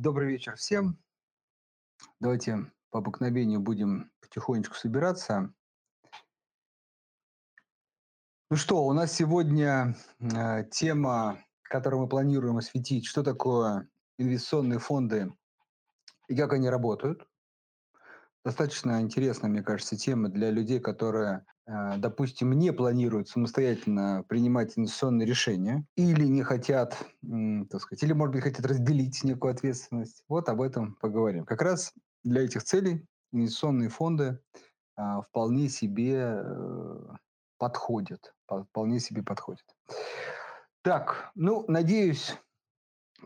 Добрый 0.00 0.28
вечер 0.28 0.54
всем. 0.54 0.96
Давайте 2.20 2.70
по 2.90 3.00
обыкновению 3.00 3.58
будем 3.58 4.12
потихонечку 4.20 4.76
собираться. 4.76 5.52
Ну 8.48 8.56
что, 8.56 8.84
у 8.84 8.92
нас 8.92 9.12
сегодня 9.12 9.96
э, 10.20 10.62
тема, 10.70 11.44
которую 11.64 12.02
мы 12.02 12.08
планируем 12.08 12.58
осветить, 12.58 13.06
что 13.06 13.24
такое 13.24 13.88
инвестиционные 14.18 14.78
фонды 14.78 15.32
и 16.28 16.36
как 16.36 16.52
они 16.52 16.70
работают. 16.70 17.28
Достаточно 18.48 19.02
интересная, 19.02 19.50
мне 19.50 19.62
кажется, 19.62 19.94
тема 19.94 20.30
для 20.30 20.50
людей, 20.50 20.80
которые, 20.80 21.44
э, 21.66 21.98
допустим, 21.98 22.52
не 22.52 22.72
планируют 22.72 23.28
самостоятельно 23.28 24.24
принимать 24.26 24.72
инвестиционные 24.78 25.26
решения 25.26 25.84
или 25.96 26.24
не 26.24 26.42
хотят, 26.42 26.96
так 27.68 27.82
сказать, 27.82 28.02
или, 28.02 28.14
может 28.14 28.32
быть, 28.32 28.42
хотят 28.42 28.64
разделить 28.64 29.22
некую 29.22 29.52
ответственность. 29.52 30.24
Вот 30.30 30.48
об 30.48 30.62
этом 30.62 30.94
поговорим. 30.94 31.44
Как 31.44 31.60
раз 31.60 31.92
для 32.24 32.42
этих 32.42 32.62
целей 32.64 33.04
инвестиционные 33.32 33.90
фонды 33.90 34.40
а, 34.96 35.20
вполне 35.20 35.68
себе 35.68 36.40
э, 36.42 37.00
подходят. 37.58 38.34
Вполне 38.46 38.98
себе 38.98 39.22
подходят. 39.22 39.66
Так, 40.80 41.32
ну, 41.34 41.66
надеюсь, 41.68 42.34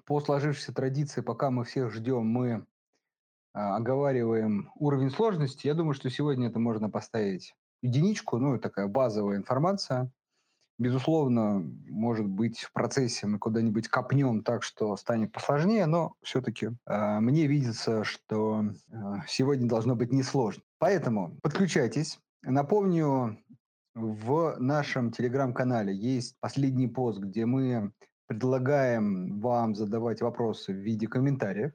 по 0.05 0.21
сложившейся 0.21 0.75
традиции, 0.75 1.21
пока 1.21 1.53
мы 1.53 1.63
всех 1.63 1.93
ждем, 1.93 2.27
мы 2.27 2.67
оговариваем 3.53 4.71
уровень 4.75 5.11
сложности, 5.11 5.67
я 5.67 5.75
думаю, 5.75 5.95
что 5.95 6.11
сегодня 6.11 6.49
это 6.49 6.59
можно 6.59 6.89
поставить 6.91 7.55
единичку, 7.83 8.39
ну, 8.39 8.59
такая 8.59 8.87
базовая 8.87 9.37
информация. 9.37 10.11
Безусловно, 10.79 11.63
может 11.89 12.27
быть, 12.27 12.61
в 12.61 12.73
процессе 12.73 13.27
мы 13.27 13.39
куда-нибудь 13.39 13.89
копнем 13.89 14.43
так, 14.43 14.63
что 14.63 14.97
станет 14.97 15.31
посложнее, 15.31 15.87
но 15.87 16.15
все-таки 16.23 16.71
э, 16.87 17.21
мне 17.21 17.47
видится, 17.47 18.05
что 18.05 18.65
э, 18.65 18.95
сегодня 19.29 19.69
должно 19.69 19.95
быть 19.95 20.13
несложно. 20.13 20.63
Поэтому 20.79 21.37
подключайтесь. 21.43 22.19
Напомню, 22.43 23.39
в 23.95 24.57
нашем 24.59 25.13
телеграм-канале 25.13 25.95
есть 25.95 26.37
последний 26.41 26.89
пост, 26.89 27.21
где 27.21 27.45
мы 27.47 27.93
предлагаем 28.27 29.41
вам 29.41 29.75
задавать 29.75 30.23
вопросы 30.23 30.73
в 30.73 30.77
виде 30.77 31.07
комментариев. 31.07 31.73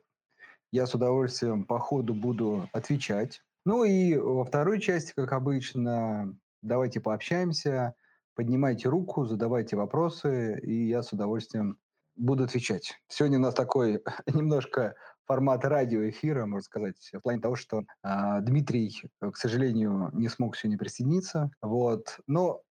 Я 0.71 0.85
с 0.85 0.93
удовольствием 0.93 1.63
по 1.63 1.79
ходу 1.79 2.13
буду 2.13 2.69
отвечать. 2.73 3.41
Ну 3.65 3.83
и 3.83 4.17
во 4.17 4.43
второй 4.43 4.81
части, 4.81 5.13
как 5.15 5.31
обычно, 5.31 6.37
давайте 6.61 6.99
пообщаемся, 6.99 7.95
поднимайте 8.35 8.89
руку, 8.89 9.25
задавайте 9.25 9.75
вопросы, 9.77 10.59
и 10.61 10.87
я 10.87 11.03
с 11.03 11.13
удовольствием 11.13 11.77
буду 12.17 12.43
отвечать. 12.43 12.99
Сегодня 13.07 13.37
у 13.37 13.41
нас 13.41 13.53
такой 13.53 14.03
немножко 14.33 14.95
формат 15.25 15.65
радиоэфира, 15.65 16.45
можно 16.45 16.63
сказать, 16.63 17.09
в 17.13 17.19
плане 17.19 17.41
того, 17.41 17.55
что 17.55 17.83
э, 18.03 18.41
Дмитрий, 18.41 19.03
к 19.19 19.35
сожалению, 19.35 20.09
не 20.13 20.29
смог 20.29 20.55
сегодня 20.55 20.77
присоединиться. 20.77 21.51
Вот. 21.61 22.19
Но 22.27 22.61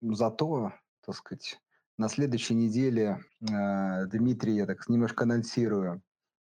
зато, 0.00 0.72
так 1.04 1.14
сказать, 1.14 1.60
на 1.98 2.08
следующей 2.08 2.54
неделе 2.54 3.20
э, 3.40 4.06
Дмитрий, 4.06 4.56
я 4.56 4.66
так 4.66 4.88
немножко 4.88 5.24
анонсирую, 5.24 6.02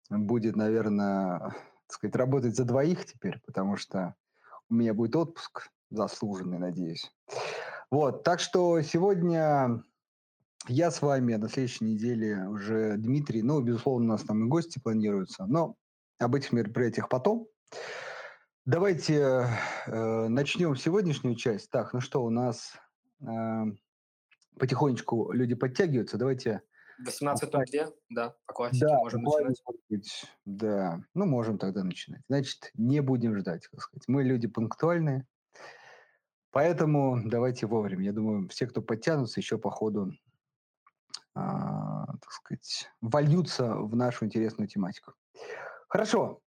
будет, 0.09 0.55
наверное, 0.55 1.39
так 1.39 1.91
сказать, 1.91 2.15
работать 2.15 2.55
за 2.55 2.65
двоих 2.65 3.05
теперь, 3.05 3.39
потому 3.45 3.77
что 3.77 4.15
у 4.69 4.75
меня 4.75 4.93
будет 4.93 5.15
отпуск 5.15 5.69
заслуженный, 5.89 6.59
надеюсь. 6.59 7.11
Вот, 7.89 8.23
так 8.23 8.39
что 8.39 8.81
сегодня 8.81 9.83
я 10.67 10.91
с 10.91 11.01
вами, 11.01 11.35
на 11.35 11.47
следующей 11.47 11.85
неделе 11.85 12.47
уже 12.47 12.97
Дмитрий, 12.97 13.41
ну, 13.41 13.61
безусловно, 13.61 14.05
у 14.05 14.09
нас 14.09 14.23
там 14.23 14.45
и 14.45 14.49
гости 14.49 14.79
планируются, 14.79 15.45
но 15.45 15.75
об 16.19 16.35
этих 16.35 16.51
мероприятиях 16.51 17.07
потом. 17.09 17.47
Давайте 18.65 19.47
э, 19.85 20.27
начнем 20.27 20.75
сегодняшнюю 20.75 21.37
часть. 21.37 21.69
Так, 21.69 21.93
ну 21.93 22.01
что, 22.01 22.21
у 22.21 22.29
нас 22.29 22.73
э, 23.21 23.63
потихонечку 24.59 25.31
люди 25.31 25.55
подтягиваются. 25.55 26.17
Давайте 26.17 26.61
18.02, 27.05 27.93
да, 28.09 28.35
по 28.45 28.53
классике 28.53 28.87
да, 28.87 28.97
можем 28.97 29.23
начинать. 29.23 29.61
Быть, 29.89 30.25
да, 30.45 31.01
ну 31.13 31.25
можем 31.25 31.57
тогда 31.57 31.83
начинать. 31.83 32.21
Значит, 32.27 32.71
не 32.73 33.01
будем 33.01 33.37
ждать, 33.37 33.67
так 33.71 33.81
сказать. 33.81 34.03
Мы 34.07 34.23
люди 34.23 34.47
пунктуальные, 34.47 35.25
поэтому 36.51 37.21
давайте 37.23 37.67
вовремя. 37.67 38.05
Я 38.05 38.13
думаю, 38.13 38.47
все, 38.49 38.67
кто 38.67 38.81
подтянутся, 38.81 39.39
еще 39.39 39.57
по 39.57 39.69
ходу, 39.69 40.13
а, 41.35 42.05
так 42.05 42.31
сказать, 42.31 42.89
вольются 43.01 43.75
в 43.75 43.95
нашу 43.95 44.25
интересную 44.25 44.67
тематику. 44.67 45.13
Хорошо. 45.87 46.41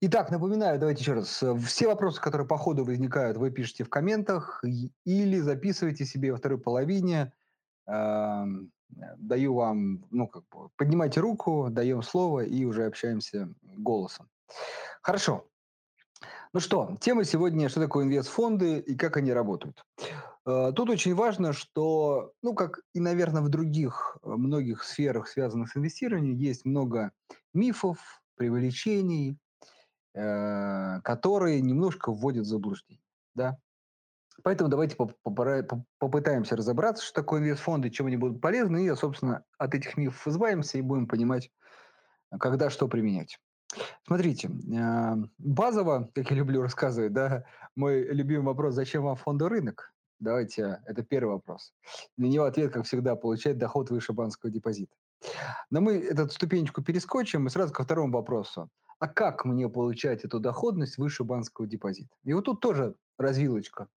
Итак, 0.00 0.30
напоминаю, 0.30 0.78
давайте 0.78 1.00
еще 1.00 1.14
раз. 1.14 1.42
Все 1.66 1.86
вопросы, 1.86 2.20
которые 2.20 2.46
по 2.46 2.58
ходу 2.58 2.84
возникают, 2.84 3.38
вы 3.38 3.50
пишете 3.50 3.84
в 3.84 3.88
комментах 3.88 4.62
или 5.04 5.38
записывайте 5.38 6.04
себе 6.04 6.32
во 6.32 6.38
второй 6.38 6.60
половине 6.60 7.32
даю 8.88 9.54
вам, 9.54 10.04
ну, 10.10 10.26
как 10.26 10.44
бы, 10.48 10.68
поднимайте 10.76 11.20
руку, 11.20 11.68
даем 11.70 12.02
слово 12.02 12.44
и 12.44 12.64
уже 12.64 12.86
общаемся 12.86 13.48
голосом. 13.62 14.28
Хорошо. 15.02 15.46
Ну 16.52 16.60
что, 16.60 16.96
тема 17.00 17.24
сегодня, 17.24 17.68
что 17.68 17.80
такое 17.80 18.04
инвестфонды 18.04 18.78
и 18.78 18.96
как 18.96 19.16
они 19.18 19.32
работают. 19.32 19.84
Э, 20.46 20.72
тут 20.74 20.88
очень 20.88 21.14
важно, 21.14 21.52
что, 21.52 22.32
ну, 22.42 22.54
как 22.54 22.80
и, 22.94 23.00
наверное, 23.00 23.42
в 23.42 23.48
других 23.48 24.16
э, 24.22 24.28
многих 24.28 24.84
сферах, 24.84 25.28
связанных 25.28 25.70
с 25.70 25.76
инвестированием, 25.76 26.36
есть 26.36 26.64
много 26.64 27.12
мифов, 27.52 28.22
преувеличений, 28.36 29.38
э, 30.14 31.00
которые 31.02 31.60
немножко 31.60 32.12
вводят 32.12 32.46
в 32.46 32.48
заблуждение. 32.48 33.04
Да? 33.34 33.58
Поэтому 34.42 34.68
давайте 34.70 34.96
попытаемся 35.98 36.56
разобраться, 36.56 37.04
что 37.04 37.14
такое 37.14 37.40
инвестфонды, 37.40 37.90
чем 37.90 38.06
они 38.06 38.16
будут 38.16 38.40
полезны, 38.40 38.86
и, 38.86 38.94
собственно, 38.94 39.44
от 39.58 39.74
этих 39.74 39.96
мифов 39.96 40.26
избавимся 40.28 40.78
и 40.78 40.82
будем 40.82 41.06
понимать, 41.06 41.50
когда 42.38 42.70
что 42.70 42.88
применять. 42.88 43.38
Смотрите, 44.06 44.50
а, 44.78 45.16
базово, 45.38 46.10
как 46.14 46.30
я 46.30 46.36
люблю 46.36 46.62
рассказывать, 46.62 47.12
да, 47.12 47.44
мой 47.74 48.04
любимый 48.04 48.46
вопрос, 48.46 48.74
зачем 48.74 49.02
вам 49.02 49.16
фондовый 49.16 49.58
рынок? 49.58 49.92
Давайте, 50.18 50.80
это 50.86 51.02
первый 51.02 51.34
вопрос. 51.34 51.74
На 52.16 52.24
него 52.24 52.44
ответ, 52.44 52.72
как 52.72 52.86
всегда, 52.86 53.16
получать 53.16 53.58
доход 53.58 53.90
выше 53.90 54.12
банковского 54.12 54.50
депозита. 54.50 54.94
Но 55.70 55.80
мы 55.80 55.94
эту 55.98 56.28
ступенечку 56.30 56.82
перескочим 56.82 57.46
и 57.46 57.50
сразу 57.50 57.72
ко 57.72 57.84
второму 57.84 58.12
вопросу. 58.12 58.70
А 58.98 59.08
как 59.08 59.44
мне 59.44 59.68
получать 59.68 60.24
эту 60.24 60.40
доходность 60.40 60.96
выше 60.96 61.24
банковского 61.24 61.66
депозита? 61.66 62.14
И 62.24 62.32
вот 62.32 62.46
тут 62.46 62.60
тоже 62.60 62.94
развилочка. 63.18 63.88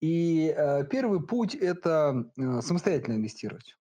И 0.00 0.54
э, 0.56 0.84
первый 0.86 1.26
путь– 1.26 1.54
это 1.56 2.30
э, 2.36 2.60
самостоятельно 2.62 3.16
инвестировать. 3.16 3.76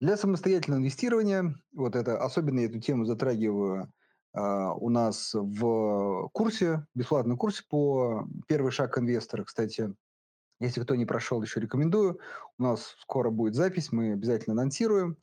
Для 0.00 0.16
самостоятельного 0.16 0.80
инвестирования, 0.80 1.54
вот 1.72 1.96
это, 1.96 2.18
особенно 2.18 2.60
эту 2.60 2.80
тему 2.80 3.04
затрагиваю 3.04 3.92
э, 4.34 4.40
у 4.40 4.90
нас 4.90 5.32
в 5.32 6.28
курсе, 6.32 6.86
бесплатном 6.94 7.38
курсе 7.38 7.62
по 7.68 8.26
«Первый 8.48 8.72
шаг 8.72 8.98
инвестора». 8.98 9.44
Кстати, 9.44 9.94
если 10.62 10.82
кто 10.82 10.94
не 10.94 11.06
прошел, 11.06 11.42
еще 11.42 11.60
рекомендую. 11.60 12.20
У 12.58 12.62
нас 12.62 12.94
скоро 13.00 13.30
будет 13.30 13.54
запись, 13.54 13.92
мы 13.92 14.12
обязательно 14.12 14.60
анонсируем. 14.60 15.16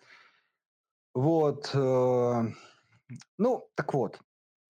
Вот. 1.14 1.70
Э, 1.74 2.44
ну, 3.38 3.70
так 3.76 3.94
вот. 3.94 4.20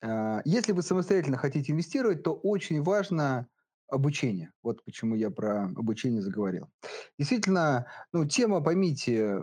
Э, 0.01 0.41
если 0.45 0.73
вы 0.73 0.81
самостоятельно 0.81 1.37
хотите 1.37 1.71
инвестировать, 1.71 2.23
то 2.23 2.33
очень 2.33 2.83
важно 2.83 3.47
обучение. 3.89 4.51
Вот 4.63 4.83
почему 4.83 5.15
я 5.15 5.29
про 5.31 5.65
обучение 5.65 6.21
заговорил. 6.21 6.69
Действительно, 7.17 7.87
ну, 8.13 8.25
тема, 8.25 8.61
поймите, 8.61 9.41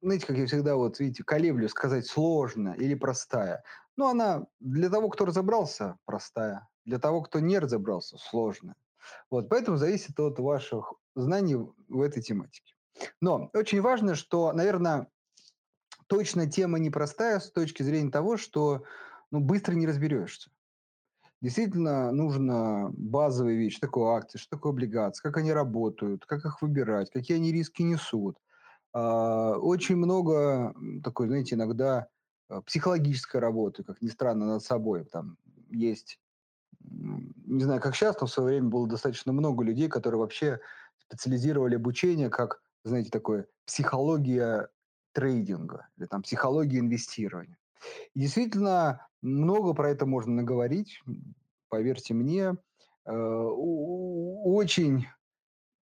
знаете, 0.00 0.26
как 0.26 0.36
я 0.38 0.46
всегда, 0.46 0.76
вот 0.76 0.98
видите, 1.00 1.24
колеблю 1.24 1.68
сказать 1.68 2.06
сложная 2.06 2.74
или 2.74 2.94
простая. 2.94 3.62
Но 3.96 4.08
она 4.08 4.46
для 4.60 4.88
того, 4.88 5.08
кто 5.08 5.24
разобрался, 5.26 5.96
простая. 6.04 6.68
Для 6.84 6.98
того, 6.98 7.22
кто 7.22 7.40
не 7.40 7.58
разобрался, 7.58 8.16
сложная. 8.18 8.76
Вот, 9.30 9.48
поэтому 9.48 9.76
зависит 9.76 10.18
от 10.18 10.38
ваших 10.38 10.94
знаний 11.14 11.56
в 11.56 12.00
этой 12.00 12.22
тематике. 12.22 12.74
Но 13.20 13.50
очень 13.52 13.80
важно, 13.80 14.14
что, 14.14 14.52
наверное, 14.52 15.08
точно 16.06 16.50
тема 16.50 16.78
непростая 16.78 17.40
с 17.40 17.50
точки 17.50 17.82
зрения 17.82 18.10
того, 18.10 18.36
что 18.36 18.84
ну, 19.30 19.40
быстро 19.40 19.74
не 19.74 19.86
разберешься. 19.86 20.50
Действительно 21.40 22.12
нужно 22.12 22.90
базовые 22.92 23.56
вещи, 23.56 23.76
что 23.78 23.86
такое 23.86 24.16
акции, 24.18 24.38
что 24.38 24.56
такое 24.56 24.72
облигации, 24.72 25.22
как 25.22 25.38
они 25.38 25.52
работают, 25.52 26.26
как 26.26 26.44
их 26.44 26.60
выбирать, 26.60 27.10
какие 27.10 27.38
они 27.38 27.50
риски 27.50 27.82
несут. 27.82 28.36
А, 28.92 29.56
очень 29.58 29.96
много 29.96 30.74
такой, 31.02 31.28
знаете, 31.28 31.54
иногда 31.54 32.08
а, 32.50 32.60
психологической 32.62 33.40
работы, 33.40 33.84
как 33.84 34.02
ни 34.02 34.08
странно, 34.08 34.46
над 34.46 34.62
собой. 34.62 35.04
Там 35.04 35.38
есть, 35.70 36.20
не 36.80 37.64
знаю, 37.64 37.80
как 37.80 37.96
сейчас, 37.96 38.20
но 38.20 38.26
в 38.26 38.32
свое 38.32 38.48
время 38.50 38.70
было 38.70 38.88
достаточно 38.88 39.32
много 39.32 39.64
людей, 39.64 39.88
которые 39.88 40.20
вообще 40.20 40.60
специализировали 40.98 41.76
обучение 41.76 42.30
как, 42.30 42.62
знаете, 42.84 43.10
такое 43.10 43.46
психология 43.66 44.70
трейдинга 45.12 45.88
или 45.98 46.06
там 46.06 46.22
психология 46.22 46.80
инвестирования. 46.80 47.59
Действительно, 48.14 49.06
много 49.22 49.74
про 49.74 49.90
это 49.90 50.06
можно 50.06 50.32
наговорить. 50.32 51.00
Поверьте 51.68 52.14
мне, 52.14 52.56
э, 53.06 53.12
очень 53.12 55.06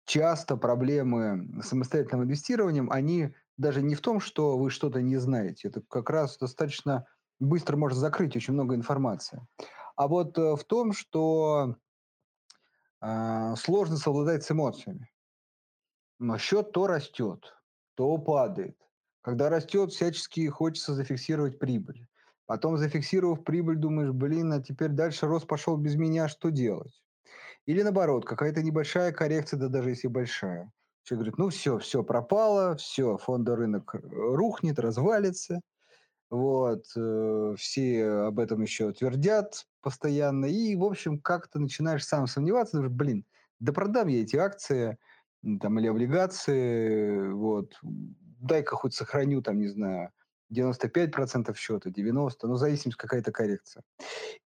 часто 0.04 0.56
проблемы 0.56 1.62
с 1.62 1.68
самостоятельным 1.68 2.24
инвестированием, 2.24 2.90
они 2.90 3.34
даже 3.56 3.82
не 3.82 3.94
в 3.94 4.00
том, 4.00 4.20
что 4.20 4.58
вы 4.58 4.70
что-то 4.70 5.00
не 5.00 5.16
знаете. 5.16 5.68
Это 5.68 5.80
как 5.82 6.10
раз 6.10 6.38
достаточно 6.38 7.06
быстро 7.40 7.76
можно 7.76 7.98
закрыть 7.98 8.36
очень 8.36 8.54
много 8.54 8.74
информации. 8.74 9.46
А 9.96 10.08
вот 10.08 10.36
э, 10.38 10.56
в 10.56 10.64
том, 10.64 10.92
что 10.92 11.76
э, 13.00 13.54
сложно 13.56 13.96
совладать 13.96 14.44
с 14.44 14.50
эмоциями. 14.50 15.10
Но 16.18 16.38
счет 16.38 16.72
то 16.72 16.86
растет, 16.86 17.54
то 17.94 18.16
падает. 18.18 18.78
Когда 19.24 19.48
растет, 19.48 19.90
всячески 19.90 20.46
хочется 20.48 20.92
зафиксировать 20.92 21.58
прибыль. 21.58 22.06
Потом, 22.44 22.76
зафиксировав 22.76 23.42
прибыль, 23.42 23.76
думаешь, 23.76 24.12
блин, 24.12 24.52
а 24.52 24.62
теперь 24.62 24.90
дальше 24.90 25.26
рост 25.26 25.46
пошел 25.46 25.78
без 25.78 25.96
меня, 25.96 26.28
что 26.28 26.50
делать? 26.50 27.02
Или 27.64 27.80
наоборот, 27.80 28.26
какая-то 28.26 28.62
небольшая 28.62 29.12
коррекция, 29.12 29.58
да 29.58 29.68
даже 29.68 29.88
если 29.88 30.08
большая. 30.08 30.70
Человек 31.04 31.20
говорит, 31.20 31.38
ну 31.38 31.48
все, 31.48 31.78
все 31.78 32.04
пропало, 32.04 32.76
все, 32.76 33.16
фондовый 33.16 33.60
рынок 33.60 33.94
рухнет, 33.94 34.78
развалится. 34.78 35.62
Вот, 36.28 36.84
э, 36.94 37.54
все 37.56 38.06
об 38.06 38.38
этом 38.38 38.60
еще 38.60 38.92
твердят 38.92 39.64
постоянно. 39.80 40.44
И, 40.44 40.76
в 40.76 40.84
общем, 40.84 41.18
как 41.18 41.48
то 41.48 41.58
начинаешь 41.58 42.04
сам 42.04 42.26
сомневаться, 42.26 42.76
думаешь, 42.76 42.92
блин, 42.92 43.24
да 43.58 43.72
продам 43.72 44.08
я 44.08 44.20
эти 44.20 44.36
акции 44.36 44.98
там, 45.60 45.78
или 45.78 45.86
облигации, 45.86 47.28
вот, 47.28 47.74
дай-ка 48.44 48.76
хоть 48.76 48.94
сохраню, 48.94 49.42
там, 49.42 49.58
не 49.58 49.68
знаю, 49.68 50.10
95% 50.52 51.56
счета, 51.56 51.90
90%, 51.90 52.30
ну, 52.42 52.56
зависимость 52.56 52.98
какая-то 52.98 53.32
коррекция. 53.32 53.82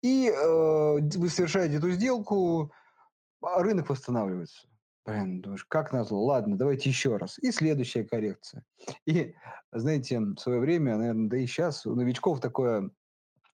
И 0.01 0.29
э, 0.29 0.99
вы 0.99 1.29
совершаете 1.29 1.77
эту 1.77 1.91
сделку, 1.91 2.71
а 3.41 3.61
рынок 3.61 3.89
восстанавливается. 3.89 4.67
Блин, 5.05 5.41
думаешь, 5.41 5.65
как 5.65 5.94
назло, 5.94 6.23
ладно, 6.23 6.57
давайте 6.57 6.89
еще 6.89 7.15
раз. 7.15 7.39
И 7.39 7.51
следующая 7.51 8.03
коррекция. 8.03 8.63
И, 9.05 9.33
знаете, 9.71 10.19
в 10.19 10.38
свое 10.38 10.59
время, 10.59 10.97
наверное, 10.97 11.29
да 11.29 11.38
и 11.38 11.47
сейчас 11.47 11.85
у 11.85 11.95
новичков 11.95 12.41
такое 12.41 12.91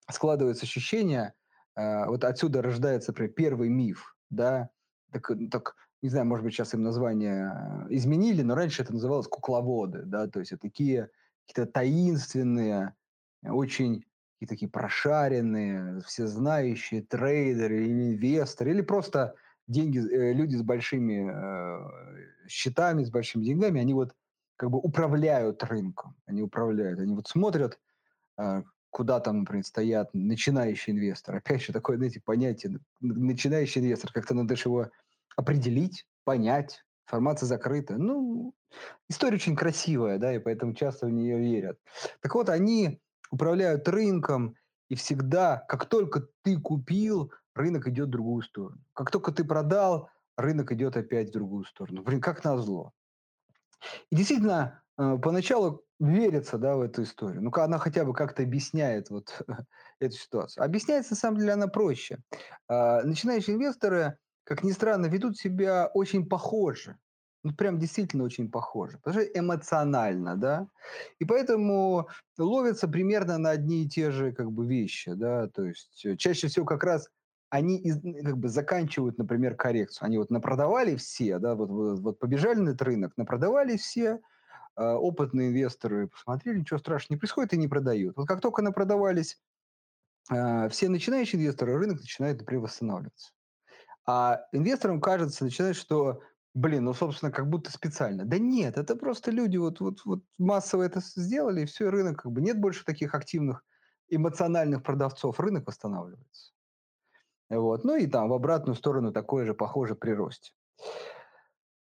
складывается 0.10 0.66
ощущение, 0.66 1.34
э, 1.76 2.06
вот 2.08 2.24
отсюда 2.24 2.62
рождается, 2.62 3.12
например, 3.12 3.34
первый 3.34 3.70
миф, 3.70 4.16
да, 4.30 4.70
так, 5.12 5.32
так, 5.52 5.76
не 6.04 6.10
знаю, 6.10 6.26
может 6.26 6.44
быть, 6.44 6.54
сейчас 6.54 6.74
им 6.74 6.84
название 6.84 7.54
э, 7.56 7.88
изменили, 7.96 8.42
но 8.42 8.56
раньше 8.56 8.84
это 8.84 8.94
называлось 8.94 9.28
кукловоды, 9.28 10.04
да, 10.04 10.28
то 10.28 10.40
есть 10.40 10.52
это 10.52 10.62
такие 10.62 11.10
какие-то 11.48 11.72
таинственные, 11.72 12.94
очень 13.42 14.06
и 14.42 14.46
такие 14.46 14.70
прошаренные, 14.70 16.02
всезнающие 16.02 17.04
трейдеры 17.04 17.86
или 17.86 18.16
инвесторы, 18.16 18.72
или 18.72 18.82
просто 18.82 19.36
деньги, 19.68 20.00
э, 20.00 20.34
люди 20.34 20.58
с 20.58 20.62
большими 20.62 21.32
э, 21.32 22.48
счетами, 22.50 23.06
с 23.06 23.10
большими 23.10 23.46
деньгами, 23.46 23.80
они 23.80 23.94
вот 23.94 24.14
как 24.58 24.72
бы 24.72 24.80
управляют 24.80 25.64
рынком, 25.64 26.18
они 26.26 26.42
управляют, 26.42 27.00
они 27.00 27.16
вот 27.16 27.30
смотрят, 27.30 27.80
э, 28.38 28.64
куда 28.90 29.22
там, 29.22 29.40
например, 29.40 29.64
стоят 29.64 30.10
начинающий 30.14 30.92
инвестор. 30.92 31.38
Опять 31.38 31.64
же, 31.64 31.72
такое, 31.72 31.96
знаете, 31.96 32.20
понятие, 32.20 32.80
начинающий 33.00 33.80
инвестор, 33.80 34.12
как-то 34.12 34.34
надо 34.34 34.58
же 34.58 34.64
его 34.66 34.90
определить, 35.36 36.06
понять, 36.24 36.84
информация 37.08 37.48
закрыта. 37.48 37.98
Ну, 37.98 38.54
история 39.10 39.36
очень 39.36 39.56
красивая, 39.56 40.18
да, 40.18 40.34
и 40.34 40.40
поэтому 40.40 40.74
часто 40.74 41.08
в 41.08 41.12
нее 41.12 41.40
верят. 41.40 41.80
Так 42.22 42.36
вот, 42.36 42.50
они 42.50 43.02
управляют 43.32 43.88
рынком, 43.88 44.56
и 44.90 44.96
всегда, 44.96 45.58
как 45.68 45.88
только 45.88 46.28
ты 46.44 46.60
купил, 46.60 47.32
рынок 47.56 47.88
идет 47.88 48.08
в 48.08 48.12
другую 48.12 48.44
сторону. 48.44 48.84
Как 48.94 49.12
только 49.12 49.32
ты 49.32 49.44
продал, 49.44 50.10
рынок 50.38 50.72
идет 50.72 50.98
опять 50.98 51.30
в 51.30 51.34
другую 51.34 51.66
сторону. 51.66 52.04
Блин, 52.04 52.22
как 52.22 52.44
назло. 52.44 52.92
И 54.12 54.16
действительно, 54.16 54.84
э, 54.98 55.18
поначалу 55.22 55.84
верится 56.00 56.58
да, 56.58 56.76
в 56.76 56.82
эту 56.82 57.04
историю. 57.04 57.42
Ну, 57.42 57.52
она 57.56 57.78
хотя 57.78 58.06
бы 58.06 58.14
как-то 58.14 58.44
объясняет 58.44 59.10
вот 59.10 59.42
эту 60.00 60.16
ситуацию. 60.16 60.64
Объясняется, 60.64 61.14
на 61.14 61.18
самом 61.18 61.40
деле, 61.40 61.54
она 61.54 61.68
проще. 61.68 62.20
А, 62.68 63.04
начинающие 63.04 63.56
инвесторы, 63.56 64.18
как 64.44 64.64
ни 64.64 64.72
странно, 64.72 65.08
ведут 65.08 65.38
себя 65.38 65.90
очень 65.94 66.28
похоже. 66.28 66.98
Ну, 67.44 67.54
прям 67.54 67.78
действительно 67.78 68.24
очень 68.24 68.50
похоже. 68.50 69.00
Потому 69.00 69.22
что 69.22 69.40
эмоционально, 69.40 70.38
да. 70.38 70.68
И 71.20 71.26
поэтому 71.26 72.08
ловятся 72.38 72.88
примерно 72.88 73.38
на 73.38 73.50
одни 73.50 73.84
и 73.84 73.90
те 73.90 74.12
же 74.12 74.32
как 74.32 74.52
бы 74.52 74.66
вещи, 74.66 75.14
да. 75.14 75.50
То 75.50 75.66
есть 75.66 76.06
э, 76.06 76.16
чаще 76.16 76.48
всего 76.48 76.66
как 76.66 76.84
раз 76.84 77.10
они 77.50 77.78
из, 77.78 78.02
как 78.02 78.38
бы 78.38 78.50
заканчивают, 78.50 79.18
например, 79.18 79.56
коррекцию. 79.56 80.08
Они 80.08 80.18
вот 80.18 80.32
напродавали 80.32 80.96
все, 80.96 81.38
да, 81.38 81.54
вот, 81.54 81.70
вот, 81.70 82.00
вот 82.00 82.20
побежали 82.20 82.60
на 82.60 82.70
этот 82.70 82.82
рынок, 82.82 83.14
напродавали 83.18 83.78
все, 83.78 84.22
э, 84.76 84.84
опытные 84.84 85.50
инвесторы 85.50 86.08
посмотрели, 86.08 86.60
ничего 86.60 86.80
страшного 86.80 87.18
не 87.18 87.20
происходит 87.20 87.54
и 87.54 87.58
не 87.58 87.68
продают. 87.68 88.16
Вот 88.18 88.28
как 88.28 88.42
только 88.42 88.62
напродавались 88.62 89.38
э, 90.32 90.70
все 90.70 90.90
начинающие 90.90 91.40
инвесторы, 91.40 91.78
рынок 91.78 92.00
начинает, 92.00 92.40
например, 92.40 92.64
восстанавливаться. 92.64 93.34
А 94.06 94.42
инвесторам 94.52 95.00
кажется, 95.00 95.44
начинает, 95.44 95.76
что, 95.76 96.22
блин, 96.54 96.86
ну, 96.86 96.94
собственно, 96.94 97.32
как 97.32 97.50
будто 97.50 97.72
специально. 97.72 98.26
Да 98.26 98.38
нет, 98.38 98.78
это 98.78 98.96
просто 98.96 99.32
люди 99.32 99.58
вот, 99.58 99.80
вот, 99.80 100.04
вот 100.06 100.24
массово 100.38 100.84
это 100.84 101.00
сделали, 101.00 101.62
и 101.62 101.66
все, 101.66 101.90
рынок 101.90 102.24
как 102.24 102.32
бы 102.32 102.42
нет 102.42 102.60
больше 102.60 102.84
таких 102.84 103.16
активных 103.16 103.64
эмоциональных 104.10 104.84
продавцов, 104.84 105.40
рынок 105.40 105.68
восстанавливается. 105.68 106.54
Вот. 107.50 107.84
Ну 107.84 107.96
и 107.96 108.08
там 108.08 108.30
в 108.30 108.34
обратную 108.34 108.76
сторону 108.76 109.12
такое 109.12 109.46
же 109.46 109.54
похоже 109.54 109.96
при 109.96 110.12
росте. 110.12 110.52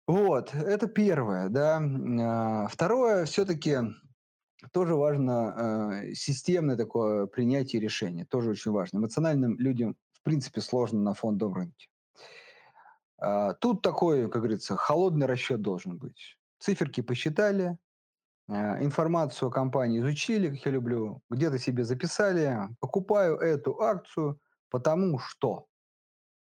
Вот, 0.07 0.53
это 0.55 0.89
первое, 0.89 1.49
да. 1.49 1.81
А, 1.81 2.67
второе, 2.69 3.25
все-таки 3.25 3.79
тоже 4.73 4.95
важно 4.95 6.03
э, 6.05 6.15
системное 6.15 6.77
такое 6.77 7.27
принятие 7.27 7.81
решения, 7.81 8.25
тоже 8.25 8.51
очень 8.51 8.73
важно. 8.73 8.99
Эмоциональным 8.99 9.59
людям, 9.59 9.97
в 10.13 10.23
принципе, 10.23 10.61
сложно 10.61 11.01
на 11.01 11.15
фондовом 11.15 11.55
рынке. 11.55 11.89
А, 13.23 13.55
тут 13.55 13.83
такой, 13.83 14.29
как 14.31 14.43
говорится, 14.43 14.77
холодный 14.77 15.27
расчет 15.27 15.63
должен 15.63 15.99
быть. 15.99 16.39
Циферки 16.59 17.01
посчитали, 17.01 17.79
э, 18.49 18.85
информацию 18.85 19.49
о 19.49 19.53
компании 19.53 20.01
изучили, 20.01 20.51
как 20.51 20.67
я 20.67 20.73
люблю, 20.73 21.23
где-то 21.31 21.59
себе 21.59 21.85
записали, 21.85 22.69
покупаю 22.81 23.37
эту 23.37 23.81
акцию– 23.81 24.39
потому 24.73 25.19
что. 25.19 25.67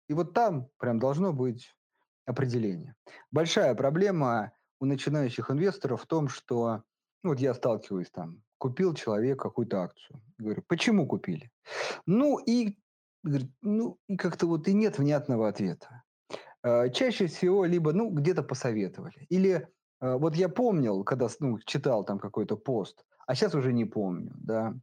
И 0.08 0.14
вот 0.14 0.34
там 0.34 0.70
прям 0.78 1.00
должно 1.00 1.34
быть 1.34 1.76
определение. 2.26 2.96
Большая 3.32 3.74
проблема 3.74 4.52
у 4.80 4.86
начинающих 4.86 5.50
инвесторов 5.50 6.04
в 6.04 6.06
том, 6.06 6.30
что, 6.30 6.84
ну 7.24 7.32
вот 7.32 7.40
я 7.40 7.54
сталкиваюсь 7.56 8.12
там, 8.12 8.44
купил 8.60 8.94
человек 8.94 9.42
какую-то 9.42 9.82
акцию. 9.82 10.22
Говорю, 10.38 10.64
почему 10.68 11.08
купили? 11.08 11.52
Ну 12.06 12.38
и, 12.38 12.78
ну 13.62 13.98
и 14.08 14.18
как-то 14.18 14.46
вот 14.46 14.68
и 14.68 14.74
нет 14.74 15.00
внятного 15.00 15.48
ответа. 15.48 16.04
Э, 16.64 16.90
чаще 16.92 17.28
всего 17.28 17.66
либо, 17.66 17.94
ну, 17.94 18.10
где-то 18.10 18.44
посоветовали. 18.44 19.26
Или 19.30 19.68
э, 20.02 20.18
вот 20.18 20.36
я 20.36 20.50
помнил, 20.50 21.04
когда 21.04 21.28
ну, 21.40 21.60
читал 21.66 22.04
там 22.04 22.20
какой-то 22.20 22.56
пост, 22.56 23.04
а 23.26 23.36
сейчас 23.36 23.56
уже 23.56 23.74
не 23.74 23.86
помню, 23.86 24.34
да. 24.36 24.74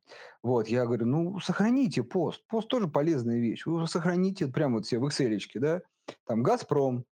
Вот, 0.43 0.69
я 0.69 0.87
говорю, 0.87 1.07
ну, 1.07 1.39
сохраните 1.41 2.03
пост. 2.03 2.45
Пост 2.49 2.69
тоже 2.69 2.89
полезная 2.89 3.39
вещь. 3.39 3.67
Вы 3.67 3.87
сохраните 3.87 4.49
прямо 4.49 4.77
вот 4.77 4.87
себе 4.87 5.01
в 5.01 5.07
Excel, 5.07 5.39
да, 5.55 5.83
там, 6.27 6.43
«Газпром» 6.43 7.05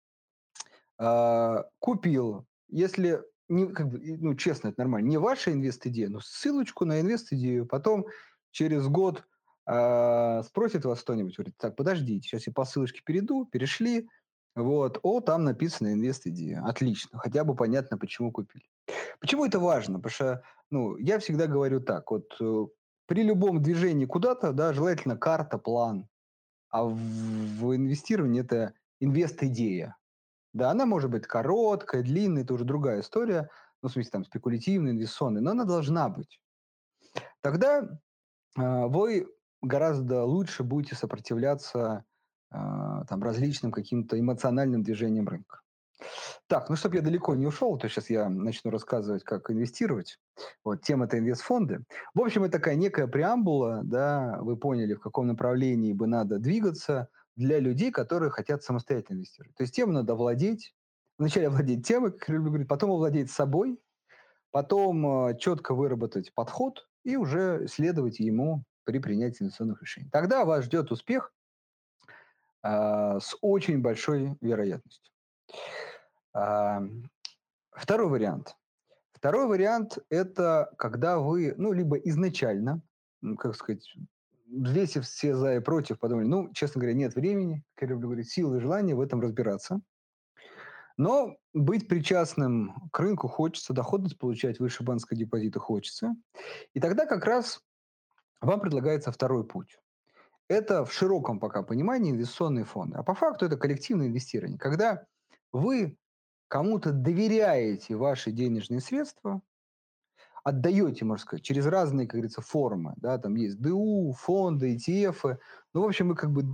э, 0.99 1.57
купил, 1.79 2.47
если, 2.69 3.23
не, 3.49 3.67
как 3.67 3.89
бы, 3.89 4.01
ну, 4.01 4.35
честно, 4.35 4.69
это 4.69 4.81
нормально, 4.81 5.09
не 5.09 5.19
ваша 5.19 5.53
инвест-идея, 5.53 6.09
но 6.09 6.21
ссылочку 6.21 6.85
на 6.85 7.01
инвест-идею, 7.01 7.67
потом 7.67 8.07
через 8.51 8.87
год 8.87 9.25
э, 9.67 10.43
спросит 10.45 10.85
вас 10.85 11.03
кто-нибудь, 11.03 11.37
говорит, 11.37 11.57
так, 11.59 11.77
подождите, 11.77 12.29
сейчас 12.29 12.47
я 12.47 12.53
по 12.53 12.65
ссылочке 12.65 13.03
перейду, 13.05 13.45
перешли, 13.47 14.09
вот, 14.55 15.01
о, 15.03 15.21
там 15.21 15.45
написано 15.45 15.93
инвест-идея, 15.93 16.63
отлично, 16.65 17.19
хотя 17.19 17.45
бы 17.45 17.57
понятно, 17.57 17.99
почему 17.99 18.31
купили. 18.31 18.65
Почему 19.19 19.45
это 19.47 19.59
важно? 19.59 19.99
Потому 19.99 20.13
что 20.13 20.43
ну, 20.71 20.97
я 20.97 21.19
всегда 21.19 21.47
говорю 21.47 21.81
так, 21.81 22.11
вот 22.11 22.35
э, 22.41 22.67
при 23.07 23.23
любом 23.23 23.63
движении 23.63 24.07
куда-то, 24.07 24.53
да, 24.53 24.73
желательно 24.73 25.17
карта, 25.17 25.59
план, 25.59 26.09
а 26.71 26.85
в, 26.85 26.95
в 26.95 27.77
инвестировании 27.77 28.43
это 28.43 28.75
инвест-идея. 29.01 29.97
Да, 30.53 30.71
она 30.71 30.87
может 30.87 31.11
быть 31.11 31.27
короткая, 31.27 32.03
длинная, 32.03 32.43
это 32.43 32.55
уже 32.55 32.65
другая 32.65 33.01
история, 33.01 33.51
ну, 33.83 33.89
в 33.89 33.93
смысле, 33.93 34.11
там, 34.11 34.25
спекулятивная, 34.25 34.93
инвестиционная, 34.93 35.43
но 35.43 35.51
она 35.51 35.65
должна 35.65 36.09
быть. 36.09 36.41
Тогда 37.41 37.83
э, 37.83 38.87
вы 38.87 39.29
гораздо 39.63 40.25
лучше 40.25 40.63
будете 40.63 40.95
сопротивляться 40.95 42.05
там, 43.09 43.23
различным 43.23 43.73
каким-то 43.73 44.19
эмоциональным 44.19 44.83
движениям 44.83 45.29
рынка. 45.29 45.61
Так, 46.47 46.69
ну 46.69 46.77
чтобы 46.77 46.97
я 46.97 47.03
далеко 47.03 47.35
не 47.35 47.47
ушел, 47.47 47.79
то 47.79 47.89
сейчас 47.89 48.11
я 48.11 48.29
начну 48.29 48.71
рассказывать, 48.71 49.25
как 49.25 49.51
инвестировать. 49.51 50.19
Вот, 50.63 50.83
тема 50.83 51.07
это 51.07 51.19
инвестфонды. 51.19 51.85
В 52.15 52.21
общем, 52.21 52.45
это 52.45 52.59
такая 52.59 52.75
некая 52.75 53.07
преамбула, 53.07 53.81
да, 53.85 54.39
вы 54.41 54.57
поняли, 54.57 54.95
в 54.95 55.01
каком 55.01 55.27
направлении 55.27 55.93
бы 55.93 56.07
надо 56.07 56.39
двигаться 56.39 57.09
для 57.37 57.59
людей, 57.59 57.91
которые 57.91 58.31
хотят 58.31 58.63
самостоятельно 58.63 59.19
инвестировать. 59.19 59.57
То 59.57 59.63
есть 59.63 59.75
тему 59.75 59.93
надо 59.93 60.15
владеть, 60.15 60.75
вначале 61.19 61.49
владеть 61.51 61.87
темой, 61.87 62.13
как 62.13 62.29
я 62.29 62.35
люблю 62.35 62.51
говорить, 62.51 62.69
потом 62.69 62.91
овладеть 62.91 63.31
собой, 63.31 63.81
потом 64.51 65.29
э, 65.29 65.39
четко 65.39 65.75
выработать 65.75 66.33
подход 66.35 66.87
и 67.05 67.17
уже 67.17 67.67
следовать 67.69 68.21
ему 68.21 68.65
при 68.85 68.99
принятии 68.99 69.43
инвестиционных 69.43 69.83
решений. 69.83 70.09
Тогда 70.13 70.45
вас 70.45 70.65
ждет 70.65 70.93
успех 70.93 71.33
с 72.65 73.37
очень 73.43 73.83
большой 73.83 74.37
вероятностью. 74.41 75.13
Э, 76.35 76.81
второй 77.73 78.09
вариант. 78.09 78.57
Второй 79.13 79.47
вариант– 79.47 79.99
это 80.11 80.71
когда 80.77 81.19
вы, 81.19 81.55
ну, 81.57 81.73
либо 81.73 81.97
изначально, 81.97 82.83
как 83.39 83.55
сказать, 83.55 83.87
взвесив 84.47 85.07
все 85.07 85.35
за 85.35 85.57
и 85.57 85.61
против, 85.61 85.99
подумали, 85.99 86.27
ну, 86.27 86.53
честно 86.53 86.81
говоря, 86.81 86.97
нет 86.97 87.15
времени, 87.15 87.63
как 87.75 87.89
я 87.89 87.95
люблю 87.95 88.09
говорить, 88.09 88.31
силы 88.31 88.59
и 88.59 88.61
желания 88.61 88.95
в 88.95 89.01
этом 89.01 89.21
разбираться. 89.21 89.81
Но 90.97 91.37
быть 91.53 91.89
причастным 91.89 92.89
к 92.93 93.01
рынку 93.01 93.27
хочется, 93.27 93.73
доходность 93.73 94.19
получать 94.19 94.61
выше 94.61 94.85
банковского 94.85 95.19
депозита 95.19 95.59
хочется. 95.59 96.15
И 96.73 96.81
тогда 96.81 97.07
как 97.07 97.25
раз 97.25 97.61
вам 98.41 98.61
предлагается 98.61 99.11
второй 99.11 99.45
путь. 99.45 99.79
Это 100.49 100.85
в 100.85 100.93
широком 100.93 101.41
пока 101.41 101.63
понимании 101.63 102.13
инвестиционные 102.13 102.65
фонды. 102.65 102.99
А 102.99 103.03
по 103.03 103.15
факту 103.15 103.47
это 103.47 103.57
коллективное 103.57 104.09
инвестирование. 104.09 104.59
Когда 104.59 105.07
вы 105.53 105.97
кому-то 106.49 106.93
доверяете 106.93 107.97
ваши 107.97 108.31
денежные 108.31 108.81
средства, 108.81 109.41
отдаете, 110.43 111.07
можно 111.07 111.23
сказать, 111.23 111.45
через 111.45 111.67
разные, 111.67 112.07
как 112.07 112.17
говорится, 112.17 112.43
формы. 112.43 112.95
Да, 112.99 113.17
там 113.19 113.35
есть 113.37 113.59
ДУ, 113.61 114.13
фонды, 114.13 114.77
ETF. 114.77 115.39
Ну, 115.73 115.81
в 115.83 115.87
общем, 115.87 116.09
вы 116.09 116.15
как 116.15 116.31
бы 116.31 116.45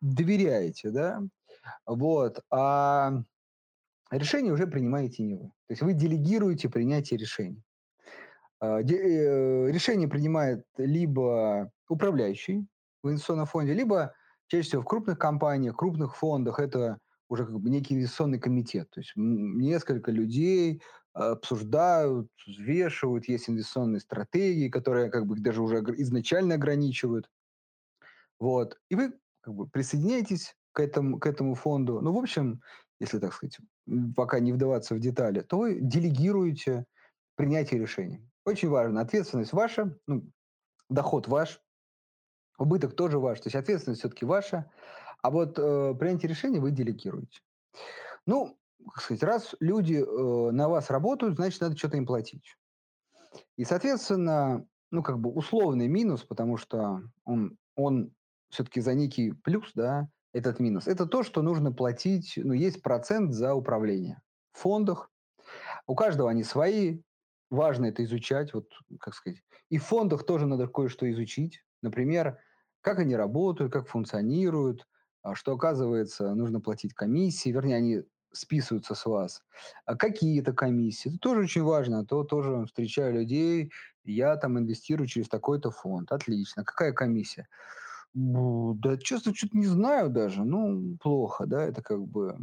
доверяете, 0.00 0.90
да. 0.90 1.20
Вот. 1.84 2.40
А 2.50 3.22
решение 4.10 4.52
уже 4.52 4.68
принимаете 4.68 5.24
не 5.24 5.34
вы. 5.34 5.48
То 5.66 5.72
есть 5.72 5.82
вы 5.82 5.94
делегируете 5.94 6.68
принятие 6.68 7.18
решений. 7.18 7.62
А, 8.60 8.80
э, 8.80 9.70
решение 9.70 10.08
принимает 10.08 10.64
либо 10.76 11.72
управляющий 11.88 12.66
в 13.02 13.08
инвестиционном 13.08 13.46
фонде, 13.46 13.74
либо 13.74 14.14
чаще 14.48 14.68
всего 14.68 14.82
в 14.82 14.86
крупных 14.86 15.18
компаниях, 15.18 15.76
крупных 15.76 16.16
фондах 16.16 16.58
это 16.58 16.98
уже 17.28 17.46
как 17.46 17.58
бы 17.60 17.70
некий 17.70 17.94
инвестиционный 17.94 18.40
комитет. 18.40 18.90
То 18.90 19.00
есть 19.00 19.12
несколько 19.14 20.10
людей 20.10 20.82
обсуждают, 21.12 22.28
взвешивают, 22.46 23.28
есть 23.28 23.48
инвестиционные 23.48 24.00
стратегии, 24.00 24.68
которые 24.68 25.10
как 25.10 25.26
бы 25.26 25.36
даже 25.38 25.62
уже 25.62 25.78
изначально 25.98 26.54
ограничивают. 26.54 27.28
Вот. 28.38 28.78
И 28.88 28.94
вы 28.94 29.12
как 29.40 29.54
бы 29.54 29.68
присоединяетесь 29.68 30.56
к 30.72 30.80
этому, 30.80 31.18
к 31.18 31.26
этому 31.26 31.54
фонду. 31.54 32.00
Ну, 32.00 32.12
в 32.12 32.18
общем, 32.18 32.62
если 33.00 33.18
так 33.18 33.32
сказать, 33.32 33.58
пока 34.16 34.40
не 34.40 34.52
вдаваться 34.52 34.94
в 34.94 35.00
детали, 35.00 35.40
то 35.40 35.58
вы 35.58 35.80
делегируете 35.80 36.84
принятие 37.36 37.80
решений. 37.80 38.24
Очень 38.44 38.68
важно. 38.68 39.00
Ответственность 39.00 39.52
ваша, 39.52 39.96
ну, 40.06 40.30
доход 40.88 41.28
ваш, 41.28 41.60
убыток 42.60 42.94
тоже 42.94 43.18
ваш. 43.18 43.40
То 43.40 43.46
есть 43.46 43.56
ответственность 43.56 44.00
все-таки 44.00 44.24
ваша, 44.24 44.70
а 45.22 45.30
вот 45.30 45.58
э, 45.58 45.94
принятие 45.98 46.28
решений 46.28 46.60
вы 46.60 46.70
делегируете. 46.70 47.40
Ну, 48.26 48.58
как 48.92 49.02
сказать, 49.02 49.22
раз 49.22 49.54
люди 49.60 49.94
э, 49.94 50.50
на 50.50 50.68
вас 50.68 50.90
работают, 50.90 51.36
значит, 51.36 51.60
надо 51.60 51.76
что-то 51.76 51.96
им 51.96 52.06
платить. 52.06 52.56
И, 53.56 53.64
соответственно, 53.64 54.66
ну, 54.90 55.02
как 55.02 55.18
бы 55.18 55.30
условный 55.30 55.88
минус, 55.88 56.22
потому 56.22 56.56
что 56.56 57.02
он, 57.24 57.56
он 57.76 58.12
все-таки 58.50 58.80
за 58.80 58.94
некий 58.94 59.32
плюс, 59.32 59.72
да, 59.74 60.08
этот 60.32 60.60
минус, 60.60 60.86
это 60.86 61.06
то, 61.06 61.22
что 61.22 61.42
нужно 61.42 61.72
платить, 61.72 62.34
ну, 62.36 62.52
есть 62.52 62.82
процент 62.82 63.32
за 63.32 63.54
управление 63.54 64.20
в 64.52 64.58
фондах. 64.58 65.10
У 65.86 65.94
каждого 65.94 66.30
они 66.30 66.44
свои, 66.44 67.00
важно 67.50 67.86
это 67.86 68.04
изучать, 68.04 68.52
вот, 68.54 68.68
как 69.00 69.14
сказать. 69.14 69.42
И 69.70 69.78
в 69.78 69.84
фондах 69.84 70.24
тоже 70.24 70.46
надо 70.46 70.68
кое-что 70.68 71.10
изучить. 71.10 71.64
Например, 71.82 72.38
как 72.80 72.98
они 72.98 73.16
работают, 73.16 73.72
как 73.72 73.88
функционируют, 73.88 74.86
а 75.22 75.34
что, 75.34 75.52
оказывается, 75.54 76.34
нужно 76.34 76.60
платить 76.60 76.94
комиссии, 76.94 77.50
вернее, 77.50 77.76
они 77.76 78.02
списываются 78.32 78.94
с 78.94 79.06
вас. 79.06 79.42
А 79.84 79.96
какие 79.96 80.40
это 80.40 80.52
комиссии? 80.52 81.08
Это 81.10 81.18
тоже 81.18 81.40
очень 81.40 81.62
важно. 81.62 82.00
А 82.00 82.04
то 82.04 82.24
тоже 82.24 82.64
встречаю 82.66 83.14
людей, 83.14 83.72
я 84.04 84.36
там 84.36 84.58
инвестирую 84.58 85.06
через 85.08 85.28
такой-то 85.28 85.70
фонд. 85.70 86.12
Отлично. 86.12 86.64
Какая 86.64 86.92
комиссия? 86.92 87.48
Да, 88.14 88.96
честно, 88.98 89.34
что-то 89.34 89.56
не 89.56 89.66
знаю 89.66 90.10
даже. 90.10 90.44
Ну, 90.44 90.96
плохо, 91.00 91.46
да, 91.46 91.62
это 91.62 91.82
как 91.82 92.04
бы 92.06 92.36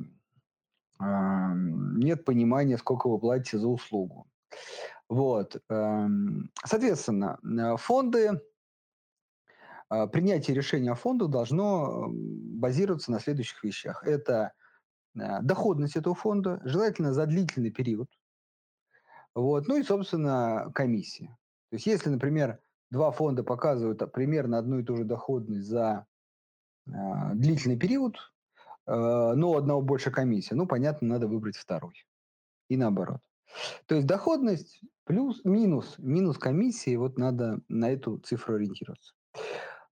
э, 1.00 1.04
нет 1.04 2.24
понимания, 2.24 2.78
сколько 2.78 3.10
вы 3.10 3.20
платите 3.20 3.58
за 3.58 3.68
услугу. 3.68 4.28
Вот. 5.10 5.62
Э, 5.70 6.08
соответственно, 6.66 7.38
э, 7.44 7.78
фонды, 7.78 8.42
принятие 10.12 10.56
решения 10.56 10.92
о 10.92 10.96
фондах 10.96 11.30
должно 11.30 12.08
базироваться 12.10 13.12
на 13.12 13.20
следующих 13.20 13.64
вещах. 13.64 14.06
Это 14.06 14.52
э, 15.16 15.42
доходность 15.42 15.96
этого 15.96 16.16
фонда, 16.16 16.60
желательно 16.64 17.14
за 17.14 17.26
длительный 17.26 17.72
период. 17.72 18.10
Вот. 19.34 19.68
Ну 19.68 19.78
и, 19.78 19.84
собственно, 19.84 20.72
комиссия. 20.74 21.38
То 21.70 21.76
есть, 21.76 21.86
если, 21.86 22.10
например, 22.10 22.60
два 22.90 23.12
фонда 23.12 23.44
показывают 23.44 24.12
примерно 24.12 24.58
одну 24.58 24.80
и 24.80 24.84
ту 24.84 24.96
же 24.96 25.04
доходность 25.04 25.68
за 25.68 26.06
э, 26.88 26.92
длительный 27.34 27.78
период, 27.78 28.18
э, 28.88 28.92
но 28.94 29.52
у 29.52 29.58
одного 29.58 29.82
больше 29.82 30.12
комиссия, 30.12 30.56
ну, 30.56 30.66
понятно, 30.66 31.08
надо 31.08 31.28
выбрать 31.28 31.56
второй. 31.56 32.06
И 32.70 32.78
наоборот. 32.78 33.22
То 33.86 33.96
есть 33.96 34.08
доходность 34.08 34.82
плюс, 35.06 35.44
минус, 35.46 35.96
минус 35.98 36.38
комиссии, 36.38 36.96
вот 36.96 37.18
надо 37.18 37.62
на 37.70 37.90
эту 37.90 38.18
цифру 38.18 38.56
ориентироваться. 38.56 39.14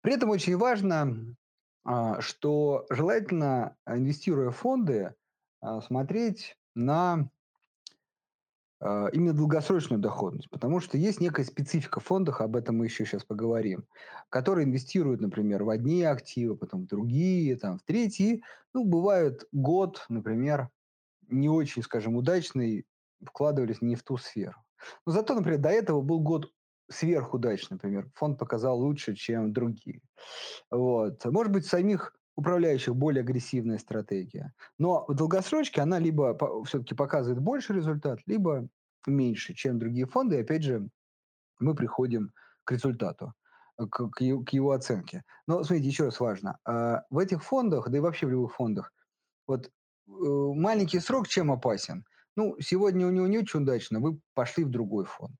При 0.05 0.13
этом 0.13 0.29
очень 0.29 0.55
важно, 0.55 1.35
э, 1.83 2.19
что 2.19 2.85
желательно, 2.91 3.75
инвестируя 3.87 4.51
в 4.51 4.55
фонды, 4.55 5.15
э, 5.63 5.79
смотреть 5.81 6.59
на 6.75 7.31
а, 8.79 9.07
именно 9.07 9.33
долгосрочную 9.33 9.99
доходность, 9.99 10.51
потому 10.51 10.79
что 10.79 10.99
есть 10.99 11.21
некая 11.21 11.43
специфика 11.43 11.99
в 11.99 12.03
фондах, 12.03 12.41
об 12.41 12.55
этом 12.55 12.77
мы 12.77 12.85
еще 12.85 13.03
сейчас 13.03 13.23
поговорим, 13.23 13.87
которые 14.29 14.67
инвестируют, 14.67 15.21
например, 15.21 15.63
в 15.63 15.69
одни 15.69 16.03
активы, 16.03 16.55
потом 16.55 16.83
в 16.83 16.87
другие, 16.87 17.55
там, 17.55 17.79
в 17.79 17.83
третьи. 17.83 18.43
Ну, 18.75 18.85
бывает 18.85 19.47
год, 19.51 20.05
например, 20.09 20.69
не 21.29 21.49
очень, 21.49 21.81
скажем, 21.81 22.15
удачный, 22.15 22.85
вкладывались 23.25 23.81
не 23.81 23.95
в 23.95 24.03
ту 24.03 24.17
сферу. 24.17 24.57
Но 25.07 25.13
зато, 25.13 25.33
например, 25.33 25.61
до 25.61 25.69
этого 25.69 26.01
был 26.01 26.19
год 26.19 26.51
сверхудачный, 26.89 27.75
например. 27.75 28.09
Фонд 28.15 28.37
показал 28.37 28.79
лучше, 28.79 29.15
чем 29.15 29.53
другие. 29.53 30.01
Вот. 30.69 31.23
Может 31.25 31.51
быть, 31.51 31.65
самих 31.65 32.15
управляющих 32.35 32.95
более 32.95 33.21
агрессивная 33.21 33.77
стратегия. 33.77 34.53
Но 34.77 35.05
в 35.07 35.13
долгосрочке 35.13 35.81
она 35.81 35.99
либо 35.99 36.37
все-таки 36.65 36.93
показывает 36.93 37.41
больше 37.41 37.73
результат, 37.73 38.19
либо 38.25 38.67
меньше, 39.07 39.53
чем 39.53 39.79
другие 39.79 40.05
фонды. 40.05 40.35
И 40.35 40.41
опять 40.41 40.63
же, 40.63 40.89
мы 41.59 41.75
приходим 41.75 42.33
к 42.65 42.71
результату, 42.71 43.33
к, 43.77 43.87
к, 43.87 44.11
к 44.11 44.49
его 44.49 44.71
оценке. 44.71 45.23
Но 45.47 45.63
смотрите, 45.63 45.89
еще 45.89 46.05
раз 46.05 46.19
важно. 46.19 46.59
А, 46.65 47.03
в 47.09 47.19
этих 47.19 47.43
фондах, 47.43 47.89
да 47.89 47.97
и 47.97 48.01
вообще 48.01 48.27
в 48.27 48.31
любых 48.31 48.55
фондах, 48.55 48.91
вот 49.47 49.67
э, 49.67 49.69
маленький 50.07 50.99
срок 50.99 51.27
чем 51.27 51.51
опасен? 51.51 52.05
Ну, 52.35 52.57
сегодня 52.59 53.07
у 53.07 53.11
него 53.11 53.27
не 53.27 53.37
очень 53.37 53.61
удачно, 53.61 53.99
вы 53.99 54.19
пошли 54.33 54.65
в 54.65 54.69
другой 54.69 55.05
фонд 55.05 55.35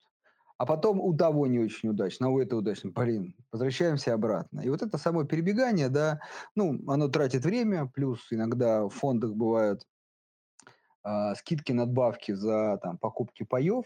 а 0.58 0.66
потом 0.66 1.00
у 1.00 1.16
того 1.16 1.48
не 1.48 1.60
очень 1.60 1.90
удачно, 1.90 2.28
а 2.28 2.30
у 2.30 2.40
этого 2.40 2.60
удачно. 2.60 2.92
Блин, 2.92 3.36
возвращаемся 3.52 4.14
обратно. 4.14 4.62
И 4.62 4.70
вот 4.70 4.82
это 4.82 4.98
само 4.98 5.24
перебегание, 5.26 5.90
да, 5.90 6.20
ну, 6.56 6.80
оно 6.88 7.10
тратит 7.10 7.44
время, 7.44 7.88
плюс 7.88 8.28
иногда 8.32 8.86
в 8.86 8.90
фондах 8.90 9.34
бывают 9.34 9.86
э, 11.04 11.36
скидки, 11.36 11.74
надбавки 11.74 12.32
за 12.32 12.80
там, 12.82 12.98
покупки 12.98 13.44
паев, 13.44 13.86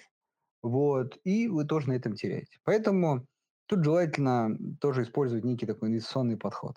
вот, 0.62 1.18
и 1.24 1.48
вы 1.48 1.66
тоже 1.66 1.90
на 1.90 1.94
этом 1.94 2.16
теряете. 2.16 2.60
Поэтому 2.64 3.26
тут 3.66 3.84
желательно 3.84 4.58
тоже 4.80 5.04
использовать 5.04 5.46
некий 5.46 5.66
такой 5.66 5.90
инвестиционный 5.90 6.38
подход. 6.38 6.76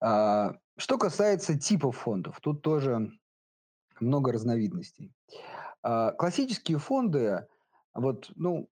А, 0.00 0.54
что 0.76 0.98
касается 0.98 1.58
типов 1.58 1.96
фондов, 1.96 2.38
тут 2.40 2.62
тоже 2.62 3.10
много 3.98 4.32
разновидностей. 4.32 5.12
А, 5.82 6.12
классические 6.12 6.78
фонды 6.78 7.46
вот, 7.96 8.30
ну, 8.36 8.68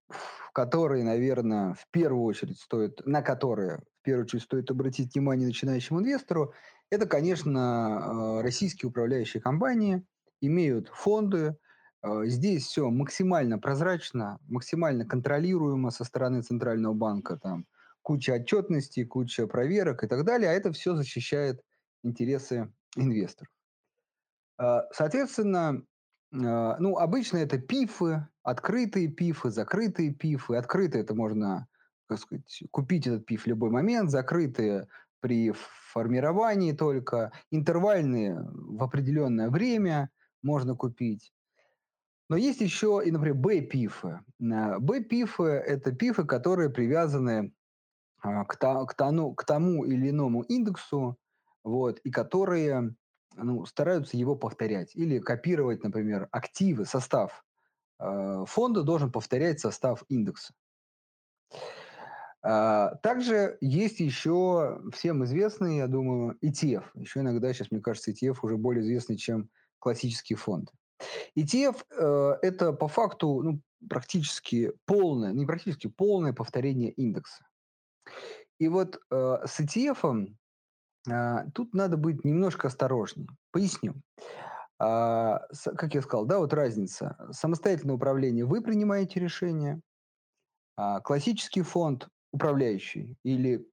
которые, 0.52 1.04
наверное, 1.04 1.75
в 1.75 1.87
первую 1.90 2.25
очередь 2.25 2.59
стоит, 2.59 3.04
на 3.07 3.23
которые 3.23 3.78
в 4.00 4.04
первую 4.04 4.25
очередь 4.25 4.45
стоит 4.45 4.71
обратить 4.71 5.14
внимание 5.14 5.49
начинающему 5.49 6.00
инвестору, 6.00 6.52
это, 6.90 7.07
конечно, 7.07 8.38
э, 8.38 8.43
российские 8.43 8.90
управляющие 8.90 9.43
компании 9.43 10.04
имеют 10.40 10.88
фонды. 10.88 11.57
Э, 12.02 12.26
здесь 12.26 12.66
все 12.66 12.90
максимально 12.90 13.59
прозрачно, 13.59 14.38
максимально 14.47 15.07
контролируемо 15.07 15.90
со 15.90 16.04
стороны 16.04 16.43
Центрального 16.43 16.95
банка. 16.95 17.37
Там 17.37 17.66
куча 18.02 18.35
отчетности, 18.35 19.04
куча 19.04 19.47
проверок 19.47 20.04
и 20.04 20.07
так 20.07 20.25
далее, 20.25 20.50
а 20.50 20.52
это 20.52 20.71
все 20.73 20.95
защищает 20.95 21.62
интересы 22.02 22.73
инвесторов. 22.97 23.50
Э, 24.61 24.83
соответственно, 24.93 25.83
ну, 26.35 26.97
обычно 26.97 27.38
это 27.38 27.59
пифы, 27.59 28.26
открытые 28.43 29.09
пифы, 29.09 29.50
закрытые 29.50 30.12
пифы. 30.12 30.57
Открытые 30.57 31.03
это 31.03 31.14
можно, 31.14 31.69
так 32.09 32.19
сказать, 32.19 32.62
купить 32.71 33.07
этот 33.07 33.25
пиф 33.25 33.45
в 33.45 33.47
любой 33.47 33.71
момент, 33.71 34.11
закрытые 34.11 34.88
при 35.21 35.53
формировании 35.93 36.73
только, 36.73 37.33
интервальные 37.50 38.37
в 38.53 38.83
определенное 38.83 39.49
время 39.49 40.11
можно 40.43 40.75
купить. 40.75 41.33
Но 42.29 42.37
есть 42.37 42.61
еще 42.61 43.00
и, 43.05 43.11
например, 43.11 43.37
Б-пифы. 43.37 44.21
Б-пифы– 44.38 45.43
это 45.67 45.93
пифы, 45.93 46.25
которые 46.25 46.71
привязаны 46.71 47.53
а, 48.21 48.45
к, 48.45 48.57
к 48.57 49.45
тому 49.45 49.85
или 49.85 50.11
иному 50.11 50.43
индексу, 50.43 51.17
вот, 51.62 52.00
и 52.00 52.11
которые 52.11 52.95
ну, 53.37 53.64
стараются 53.67 54.17
его 54.17 54.37
повторять. 54.37 54.95
Или 54.95 55.19
копировать, 55.19 55.83
например, 55.83 56.29
активы, 56.31 56.85
состав 56.85 57.45
э, 57.99 58.45
фонда 58.47 58.83
должен 58.83 59.11
повторять 59.11 59.61
состав 59.61 60.05
индекса. 60.09 60.55
А, 62.47 62.97
также 62.97 63.57
есть 63.62 64.00
еще 64.00 64.83
всем 64.93 65.25
известный, 65.25 65.79
я 65.79 65.87
думаю, 65.87 66.37
ETF. 66.43 66.85
Еще 66.95 67.21
иногда 67.21 67.53
сейчас, 67.53 67.71
мне 67.71 67.81
кажется, 67.81 68.11
ETF 68.11 68.38
уже 68.43 68.59
более 68.59 68.83
известный, 68.83 69.17
чем 69.17 69.49
классические 69.79 70.37
фонды. 70.37 70.71
ETF 71.38 71.85
э, 71.91 72.38
это 72.43 72.73
по 72.75 72.88
факту 72.88 73.43
ну, 73.43 73.61
практически 73.88 74.73
полное, 74.85 75.33
не 75.33 75.47
практически 75.47 75.87
полное 75.87 76.35
повторение 76.35 76.91
индекса. 76.93 77.47
И 78.59 78.69
вот 78.69 79.00
э, 79.11 79.38
с 79.47 79.61
ETF 79.61 80.29
тут 81.55 81.75
надо 81.75 81.97
быть 81.97 82.25
немножко 82.25 82.69
осторожнее. 82.69 83.29
Поясню. 83.51 83.95
С, 84.81 85.71
как 85.77 85.95
я 85.95 86.03
сказал, 86.03 86.25
да, 86.27 86.39
вот 86.39 86.53
разница. 86.53 87.17
Самостоятельное 87.31 87.95
управление 87.95 88.45
вы 88.45 88.61
принимаете 88.61 89.21
решение, 89.21 89.81
а 90.77 91.01
классический 91.01 91.63
фонд 91.63 92.09
управляющий 92.33 93.17
или 93.23 93.67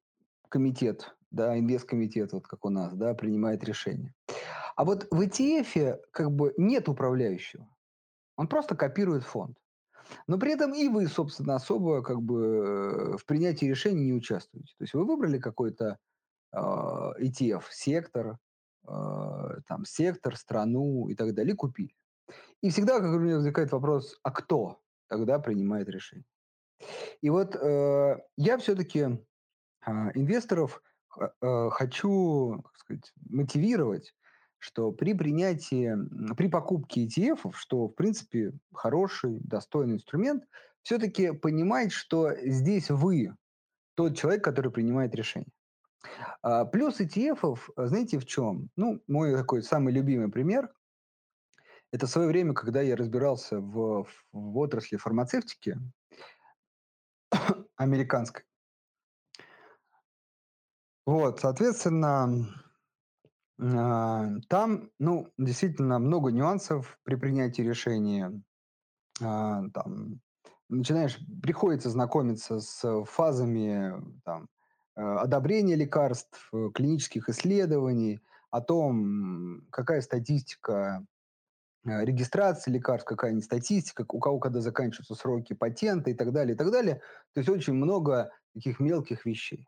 комитет, 0.49 1.15
да, 1.31 1.57
инвесткомитет, 1.57 2.33
вот 2.33 2.47
как 2.47 2.63
у 2.65 2.69
нас, 2.69 2.93
да, 2.93 3.13
принимает 3.13 3.63
решение. 3.63 4.13
А 4.75 4.85
вот 4.85 5.07
в 5.09 5.19
ETF 5.21 5.99
как 6.11 6.31
бы 6.31 6.53
нет 6.57 6.87
управляющего. 6.89 7.67
Он 8.37 8.47
просто 8.47 8.75
копирует 8.75 9.23
фонд. 9.23 9.57
Но 10.27 10.37
при 10.37 10.53
этом 10.53 10.73
и 10.73 10.87
вы, 10.87 11.07
собственно, 11.07 11.55
особо 11.55 12.01
как 12.03 12.21
бы 12.21 12.41
э, 12.43 13.17
в 13.17 13.25
принятии 13.25 13.65
решений 13.65 14.05
не 14.05 14.13
участвуете. 14.13 14.73
То 14.77 14.83
есть 14.83 14.93
вы 14.93 15.05
выбрали 15.05 15.39
какой-то 15.39 15.97
ETF, 16.53 17.63
сектор, 17.69 18.37
э, 18.87 18.91
там, 19.67 19.85
сектор, 19.85 20.35
страну 20.35 21.07
и 21.07 21.15
так 21.15 21.33
далее, 21.33 21.55
купили. 21.55 21.95
И 22.61 22.69
всегда, 22.69 22.99
как 22.99 23.11
у 23.11 23.19
меня 23.19 23.35
возникает 23.35 23.71
вопрос, 23.71 24.19
а 24.23 24.31
кто 24.31 24.81
тогда 25.07 25.39
принимает 25.39 25.89
решение? 25.89 26.25
И 27.21 27.29
вот 27.29 27.55
э, 27.55 28.17
я 28.37 28.57
все-таки 28.57 28.99
э, 28.99 29.91
инвесторов 30.13 30.81
э, 31.19 31.69
хочу 31.71 32.61
как 32.63 32.77
сказать, 32.77 33.13
мотивировать, 33.29 34.15
что 34.57 34.91
при 34.91 35.13
принятии, 35.13 35.95
при 36.35 36.47
покупке 36.47 37.05
ETF, 37.05 37.53
что 37.55 37.87
в 37.87 37.93
принципе 37.93 38.53
хороший, 38.73 39.39
достойный 39.41 39.95
инструмент, 39.95 40.43
все-таки 40.83 41.31
понимать, 41.31 41.91
что 41.91 42.33
здесь 42.43 42.89
вы 42.89 43.35
тот 43.95 44.17
человек, 44.17 44.43
который 44.43 44.71
принимает 44.71 45.13
решение. 45.15 45.51
А, 46.41 46.65
плюс 46.65 46.99
ETF, 46.99 47.59
знаете, 47.75 48.19
в 48.19 48.25
чем? 48.25 48.69
Ну, 48.75 49.01
мой 49.07 49.35
такой 49.35 49.63
самый 49.63 49.93
любимый 49.93 50.29
пример– 50.29 50.73
это 51.91 52.07
свое 52.07 52.27
время, 52.27 52.53
когда 52.53 52.81
я 52.81 52.95
разбирался 52.95 53.59
в, 53.59 54.07
в 54.31 54.57
отрасли 54.57 54.95
фармацевтики, 54.95 55.77
американской. 57.75 58.45
Вот, 61.05 61.41
соответственно, 61.41 62.47
а, 63.59 64.29
там, 64.47 64.89
ну, 64.99 65.31
действительно 65.37 65.99
много 65.99 66.31
нюансов 66.31 66.97
при 67.03 67.15
принятии 67.15 67.61
решения. 67.61 68.41
А, 69.21 69.67
там, 69.73 70.21
начинаешь, 70.69 71.19
приходится 71.41 71.89
знакомиться 71.89 72.61
с 72.61 73.03
фазами 73.03 74.01
там, 74.23 74.43
э, 74.43 74.60
одобрения 74.95 75.75
лекарств, 75.75 76.49
э, 76.53 76.69
клинических 76.73 77.29
исследований, 77.29 78.21
о 78.49 78.61
том, 78.61 79.65
какая 79.71 80.01
статистика 80.01 81.05
Э, 81.83 82.05
регистрации 82.05 82.71
лекарств, 82.71 83.07
какая-нибудь 83.07 83.45
статистика, 83.45 84.05
у 84.07 84.19
кого 84.19 84.39
когда 84.39 84.61
заканчиваются 84.61 85.15
сроки 85.15 85.53
патента 85.53 86.11
и 86.11 86.13
так 86.13 86.31
далее, 86.31 86.53
и 86.53 86.57
так 86.57 86.71
далее. 86.71 87.01
То 87.33 87.39
есть 87.39 87.49
очень 87.49 87.73
много 87.73 88.31
таких 88.53 88.79
мелких 88.79 89.25
вещей. 89.25 89.67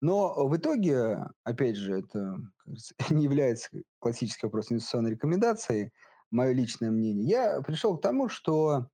Но 0.00 0.48
в 0.48 0.56
итоге, 0.56 1.26
опять 1.44 1.76
же, 1.76 2.00
это 2.00 2.38
не 3.10 3.24
является 3.24 3.70
классическим 4.00 4.48
вопросом 4.48 4.74
инвестиционной 4.74 5.12
рекомендации, 5.12 5.92
мое 6.32 6.52
личное 6.52 6.90
мнение. 6.90 7.24
Я 7.24 7.60
пришел 7.60 7.96
к 7.96 8.02
тому, 8.02 8.28
что 8.28 8.88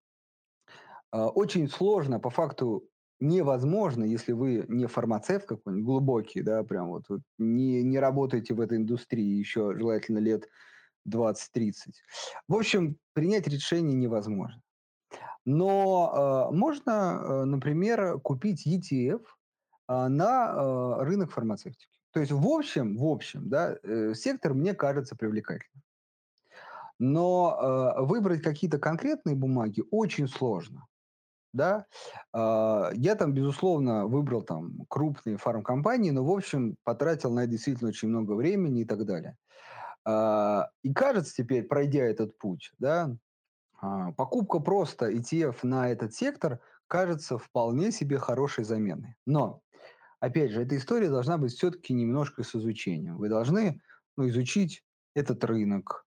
э, 1.12 1.18
очень 1.18 1.68
сложно, 1.70 2.20
по 2.20 2.28
факту 2.28 2.84
невозможно, 3.20 4.04
если 4.04 4.32
вы 4.32 4.64
не 4.68 4.86
фармацевт 4.86 5.46
какой-нибудь 5.46 5.84
глубокий, 5.84 6.42
да, 6.42 6.62
прям 6.64 6.88
вот, 6.88 7.04
вот 7.08 7.20
не, 7.38 7.82
не 7.82 7.98
работаете 7.98 8.54
в 8.54 8.60
этой 8.60 8.78
индустрии 8.78 9.38
еще 9.38 9.74
желательно 9.76 10.18
лет 10.18 10.48
20-30. 11.08 11.72
В 12.46 12.54
общем, 12.54 12.96
принять 13.14 13.48
решение 13.48 13.94
невозможно. 13.94 14.62
Но 15.44 16.50
э, 16.50 16.54
можно, 16.54 16.90
э, 17.22 17.44
например, 17.44 18.20
купить 18.20 18.66
ETF 18.66 19.22
э, 19.88 20.08
на 20.08 20.52
э, 20.54 21.04
рынок 21.04 21.32
фармацевтики. 21.32 21.98
То 22.12 22.20
есть 22.20 22.32
в 22.32 22.46
общем, 22.46 22.96
в 22.96 23.04
общем, 23.04 23.48
да, 23.48 23.76
э, 23.82 24.12
сектор 24.14 24.54
мне 24.54 24.74
кажется 24.74 25.16
привлекательным. 25.16 25.82
Но 26.98 27.56
э, 27.98 28.02
выбрать 28.02 28.42
какие-то 28.42 28.78
конкретные 28.78 29.36
бумаги 29.36 29.84
очень 29.90 30.28
сложно. 30.28 30.86
Да? 31.52 31.86
Э, 32.34 32.90
я 32.94 33.14
там, 33.14 33.32
безусловно, 33.32 34.06
выбрал 34.06 34.42
там 34.42 34.84
крупные 34.88 35.36
фармкомпании, 35.36 36.10
но, 36.10 36.24
в 36.24 36.30
общем, 36.30 36.76
потратил 36.84 37.32
на 37.32 37.40
это 37.40 37.52
действительно 37.52 37.90
очень 37.90 38.08
много 38.08 38.32
времени 38.32 38.82
и 38.82 38.84
так 38.84 39.04
далее. 39.04 39.36
А, 40.04 40.70
и 40.82 40.94
кажется 40.94 41.34
теперь, 41.34 41.64
пройдя 41.64 42.02
этот 42.04 42.38
путь, 42.38 42.72
да, 42.78 43.14
а, 43.80 44.12
покупка 44.12 44.58
просто 44.58 45.10
ETF 45.10 45.58
на 45.64 45.90
этот 45.90 46.14
сектор 46.14 46.60
кажется 46.86 47.36
вполне 47.36 47.92
себе 47.92 48.18
хорошей 48.18 48.64
заменой. 48.64 49.16
Но, 49.26 49.60
опять 50.20 50.52
же, 50.52 50.62
эта 50.62 50.78
история 50.78 51.10
должна 51.10 51.36
быть 51.36 51.52
все-таки 51.52 51.92
немножко 51.92 52.42
с 52.42 52.54
изучением. 52.54 53.18
Вы 53.18 53.28
должны 53.28 53.82
ну, 54.16 54.28
изучить 54.28 54.82
этот 55.14 55.44
рынок, 55.44 56.06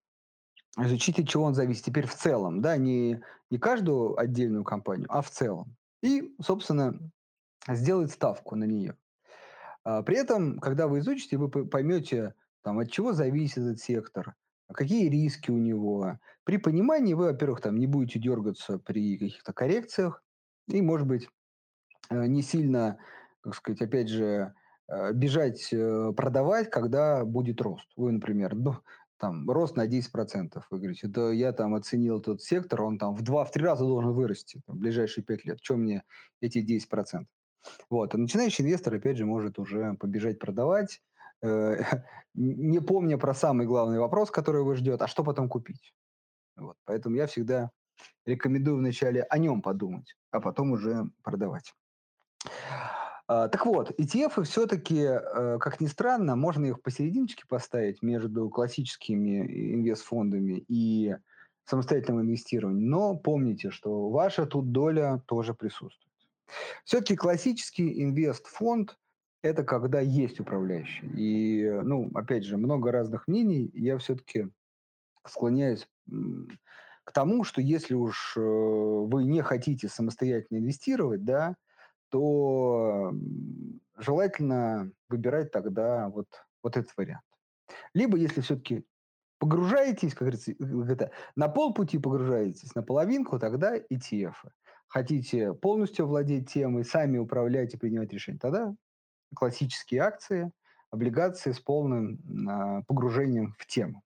изучить, 0.78 1.18
от 1.18 1.28
чего 1.28 1.44
он 1.44 1.54
зависит 1.54 1.84
теперь 1.84 2.06
в 2.06 2.14
целом, 2.14 2.60
да, 2.60 2.76
не, 2.76 3.20
не 3.50 3.58
каждую 3.58 4.18
отдельную 4.18 4.64
компанию, 4.64 5.06
а 5.10 5.22
в 5.22 5.30
целом. 5.30 5.76
И, 6.02 6.34
собственно, 6.40 6.98
сделать 7.68 8.10
ставку 8.10 8.56
на 8.56 8.64
нее. 8.64 8.96
А, 9.84 10.02
при 10.02 10.16
этом, 10.16 10.58
когда 10.58 10.88
вы 10.88 11.00
изучите, 11.00 11.36
вы 11.36 11.48
поймете, 11.48 12.34
там, 12.62 12.78
от 12.78 12.90
чего 12.90 13.12
зависит 13.12 13.58
этот 13.58 13.80
сектор, 13.80 14.34
какие 14.72 15.08
риски 15.08 15.50
у 15.50 15.58
него. 15.58 16.18
При 16.44 16.56
понимании 16.56 17.14
вы, 17.14 17.26
во-первых, 17.26 17.60
там 17.60 17.76
не 17.76 17.86
будете 17.86 18.18
дергаться 18.18 18.78
при 18.78 19.18
каких-то 19.18 19.52
коррекциях 19.52 20.22
и, 20.68 20.80
может 20.80 21.06
быть, 21.06 21.28
э, 22.10 22.26
не 22.26 22.42
сильно, 22.42 22.98
как 23.40 23.54
сказать, 23.54 23.82
опять 23.82 24.08
же, 24.08 24.54
э, 24.88 25.12
бежать 25.12 25.72
э, 25.72 26.12
продавать, 26.16 26.70
когда 26.70 27.24
будет 27.24 27.60
рост. 27.60 27.88
Вы, 27.96 28.12
например, 28.12 28.54
там, 29.22 29.48
рост 29.48 29.76
на 29.76 29.86
10%. 29.86 30.62
Вы 30.70 30.78
говорите, 30.78 31.06
да 31.06 31.32
я 31.32 31.52
там 31.52 31.74
оценил 31.74 32.20
тот 32.20 32.42
сектор, 32.42 32.82
он 32.82 32.98
там 32.98 33.14
в 33.14 33.22
2-3 33.22 33.62
раза 33.62 33.84
должен 33.84 34.12
вырасти 34.12 34.60
там, 34.66 34.76
в 34.76 34.78
ближайшие 34.80 35.24
5 35.24 35.44
лет. 35.46 35.60
Чем 35.62 35.80
мне 35.80 36.02
эти 36.40 36.58
10%? 36.58 37.24
Вот. 37.88 38.14
А 38.14 38.18
начинающий 38.18 38.64
инвестор, 38.64 38.94
опять 38.94 39.16
же, 39.16 39.24
может 39.24 39.58
уже 39.58 39.94
побежать 39.94 40.38
продавать, 40.38 41.00
Э, 41.42 41.76
не 42.34 42.80
помня 42.80 43.18
про 43.18 43.34
самый 43.34 43.66
главный 43.66 43.98
вопрос, 43.98 44.30
который 44.30 44.60
его 44.60 44.74
ждет, 44.74 45.02
а 45.02 45.08
что 45.08 45.24
потом 45.24 45.48
купить. 45.48 45.94
Вот. 46.56 46.76
Поэтому 46.84 47.16
я 47.16 47.26
всегда 47.26 47.70
рекомендую 48.24 48.78
вначале 48.78 49.22
о 49.24 49.38
нем 49.38 49.62
подумать, 49.62 50.16
а 50.30 50.40
потом 50.40 50.72
уже 50.72 51.04
продавать. 51.22 51.74
А, 53.32 53.48
так 53.48 53.64
вот, 53.64 53.98
ETF 53.98 54.44
все-таки, 54.44 55.04
э, 55.04 55.58
как 55.58 55.80
ни 55.80 55.86
странно, 55.86 56.36
можно 56.36 56.66
их 56.66 56.82
посерединочке 56.82 57.44
поставить 57.48 58.02
между 58.02 58.50
классическими 58.50 59.74
инвестфондами 59.74 60.62
и 60.68 61.16
самостоятельным 61.64 62.26
инвестированием. 62.26 62.90
Но 62.90 63.16
помните, 63.16 63.70
что 63.70 64.10
ваша 64.10 64.44
тут 64.44 64.70
доля 64.70 65.22
тоже 65.26 65.54
присутствует. 65.54 66.12
Все-таки 66.84 67.16
классический 67.16 68.02
инвестфонд– 68.02 68.98
это 69.42 69.64
когда 69.64 70.00
есть 70.00 70.38
управляющий. 70.38 71.06
И, 71.16 71.70
ну, 71.84 72.10
опять 72.14 72.44
же, 72.44 72.58
много 72.58 72.92
разных 72.92 73.28
мнений. 73.28 73.70
Я 73.72 73.96
все-таки 73.96 74.48
склоняюсь 75.26 75.88
к 77.04 77.12
тому, 77.12 77.44
что 77.44 77.62
если 77.62 77.94
уж 77.94 78.34
э, 78.36 78.40
вы 78.40 79.24
не 79.24 79.40
хотите 79.40 79.88
самостоятельно 79.88 80.58
инвестировать, 80.58 81.24
да, 81.24 81.56
то 82.12 83.14
желательно 83.96 84.92
выбирать 85.08 85.50
тогда 85.50 86.10
вот, 86.10 86.28
вот 86.62 86.76
этот 86.76 86.94
вариант. 86.98 87.24
Либо, 87.94 88.18
если 88.18 88.42
все-таки 88.42 88.84
погружаетесь, 89.38 90.10
как 90.12 90.28
говорится, 90.28 90.52
это, 90.92 91.10
на 91.36 91.48
полпути 91.48 91.98
погружаетесь, 91.98 92.74
на 92.74 92.82
половинку, 92.82 93.38
тогда 93.38 93.78
ETF. 93.78 94.34
Хотите 94.88 95.54
полностью 95.54 96.06
владеть 96.06 96.52
темой, 96.52 96.84
сами 96.84 97.16
управлять 97.16 97.72
и 97.72 97.78
принимать 97.78 98.12
решения, 98.12 98.38
тогда 98.38 98.74
классические 99.34 100.02
акции, 100.02 100.52
облигации 100.90 101.52
с 101.52 101.60
полным 101.60 102.18
э, 102.46 102.82
погружением 102.86 103.54
в 103.58 103.66
тему. 103.66 104.02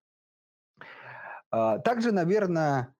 А, 1.51 1.81
также, 1.81 2.13
наверное, 2.13 2.95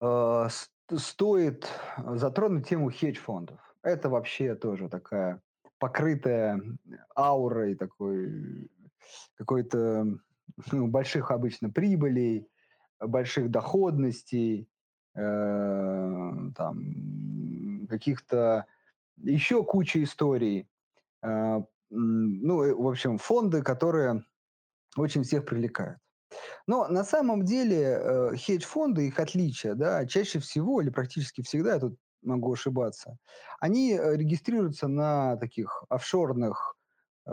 э, 0.00 0.48
стоит 0.96 1.68
затронуть 1.98 2.66
тему 2.66 2.90
хедж-фондов. 2.90 3.69
Это 3.82 4.08
вообще 4.08 4.54
тоже 4.54 4.88
такая 4.88 5.40
покрытая 5.78 6.60
аурой 7.16 7.74
такой 7.74 8.70
какой-то 9.36 10.06
ну, 10.70 10.86
больших 10.86 11.30
обычно 11.30 11.70
прибылей, 11.70 12.48
больших 13.00 13.50
доходностей, 13.50 14.68
э, 15.14 16.30
там 16.56 17.86
каких-то 17.88 18.66
еще 19.16 19.64
куча 19.64 20.02
историй. 20.02 20.68
Э, 21.22 21.60
ну, 21.88 22.82
в 22.82 22.88
общем, 22.88 23.18
фонды, 23.18 23.62
которые 23.62 24.24
очень 24.96 25.24
всех 25.24 25.46
привлекают. 25.46 25.98
Но 26.66 26.86
на 26.86 27.02
самом 27.02 27.44
деле 27.44 27.98
э, 28.00 28.36
хедж-фонды, 28.36 29.08
их 29.08 29.18
отличие, 29.18 29.74
да, 29.74 30.06
чаще 30.06 30.38
всего 30.38 30.80
или 30.80 30.90
практически 30.90 31.42
всегда, 31.42 31.74
я 31.74 31.80
тут 31.80 31.98
могу 32.22 32.52
ошибаться, 32.52 33.16
они 33.60 33.92
э, 33.92 34.16
регистрируются 34.16 34.88
на 34.88 35.36
таких 35.36 35.84
офшорных, 35.88 36.76
э, 37.26 37.30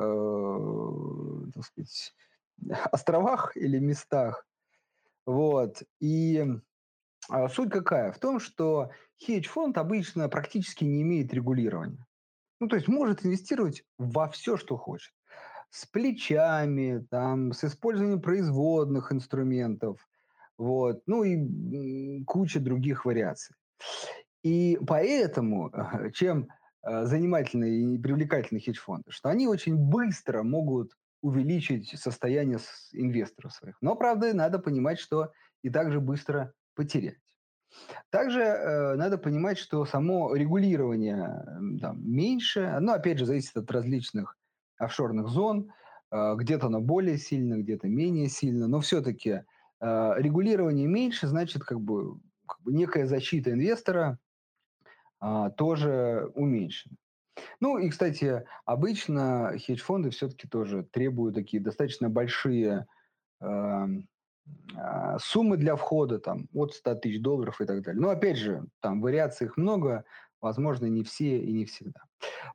так 1.54 1.64
сказать, 1.64 2.14
островах 2.92 3.56
или 3.56 3.80
местах. 3.80 4.46
Вот. 5.26 5.84
И 6.00 6.46
э, 7.32 7.48
суть 7.50 7.72
какая? 7.72 8.12
В 8.12 8.20
том, 8.20 8.40
что 8.40 8.92
хедж-фонд 9.26 9.78
обычно 9.78 10.30
практически 10.30 10.84
не 10.84 11.02
имеет 11.02 11.34
регулирования. 11.34 12.06
Ну, 12.60 12.68
то 12.68 12.76
есть 12.76 12.88
может 12.88 13.26
инвестировать 13.26 13.84
во 13.98 14.28
все, 14.30 14.58
что 14.58 14.78
хочет. 14.78 15.14
С 15.70 15.86
плечами, 15.86 17.06
там, 17.12 17.52
с 17.52 17.64
использованием 17.64 18.22
производных 18.22 19.12
инструментов, 19.12 20.08
вот, 20.58 21.04
ну 21.06 21.24
и 21.24 22.24
куча 22.24 22.60
других 22.60 23.06
вариаций. 23.06 23.56
И 24.48 24.80
поэтому, 24.88 25.74
чем 26.14 26.48
э, 26.82 27.04
занимательные 27.04 27.96
и 27.96 27.98
привлекательные 27.98 28.62
хедж-фонды, 28.62 29.12
что 29.12 29.28
они 29.28 29.46
очень 29.46 29.76
быстро 29.76 30.44
могут 30.44 30.94
увеличить 31.22 31.90
состояние 32.00 32.60
инвесторов 32.94 33.52
своих. 33.52 33.76
Но, 33.82 33.96
правда, 33.96 34.34
надо 34.34 34.60
понимать, 34.60 35.00
что 35.00 35.34
и 35.64 35.70
также 35.70 36.00
быстро 36.00 36.54
потерять. 36.76 37.18
Также 38.10 38.40
э, 38.40 38.96
надо 38.96 39.18
понимать, 39.18 39.58
что 39.58 39.84
само 39.84 40.34
регулирование 40.34 41.44
там, 41.82 42.10
меньше, 42.10 42.78
но 42.80 42.94
опять 42.94 43.20
же 43.20 43.26
зависит 43.26 43.58
от 43.58 43.70
различных 43.70 44.38
офшорных 44.78 45.28
зон, 45.28 45.74
э, 46.12 46.36
где-то 46.38 46.68
оно 46.68 46.80
более 46.80 47.18
сильно, 47.18 47.56
где-то 47.56 47.90
менее 47.90 48.30
сильно, 48.30 48.70
но 48.70 48.80
все-таки 48.80 49.30
э, 49.30 49.44
регулирование 49.82 50.88
меньше, 50.88 51.28
значит, 51.28 51.64
как 51.64 51.82
бы, 51.82 52.22
как 52.48 52.62
бы 52.62 52.72
некая 52.72 53.08
защита 53.08 53.52
инвестора 53.52 54.20
а, 55.20 55.50
тоже 55.52 56.32
уменьшены. 56.36 56.98
Ну 57.60 57.78
и, 57.78 57.90
кстати, 57.90 58.46
обычно 58.66 59.54
хедж-фонды 59.58 60.10
все-таки 60.10 60.48
тоже 60.48 60.84
требуют 60.84 61.36
такие 61.36 61.62
достаточно 61.62 62.10
большие 62.10 62.88
э, 63.42 63.88
суммы 65.20 65.58
для 65.58 65.76
входа, 65.76 66.20
там, 66.20 66.48
от 66.54 66.74
100 66.74 66.96
тысяч 66.96 67.22
долларов 67.22 67.62
и 67.62 67.66
так 67.66 67.84
далее. 67.84 68.02
Но, 68.02 68.10
опять 68.10 68.38
же, 68.38 68.66
там 68.80 69.02
вариаций 69.02 69.48
их 69.48 69.58
много, 69.58 70.06
возможно, 70.42 70.86
не 70.86 71.04
все 71.04 71.40
и 71.40 71.52
не 71.52 71.66
всегда. 71.66 72.02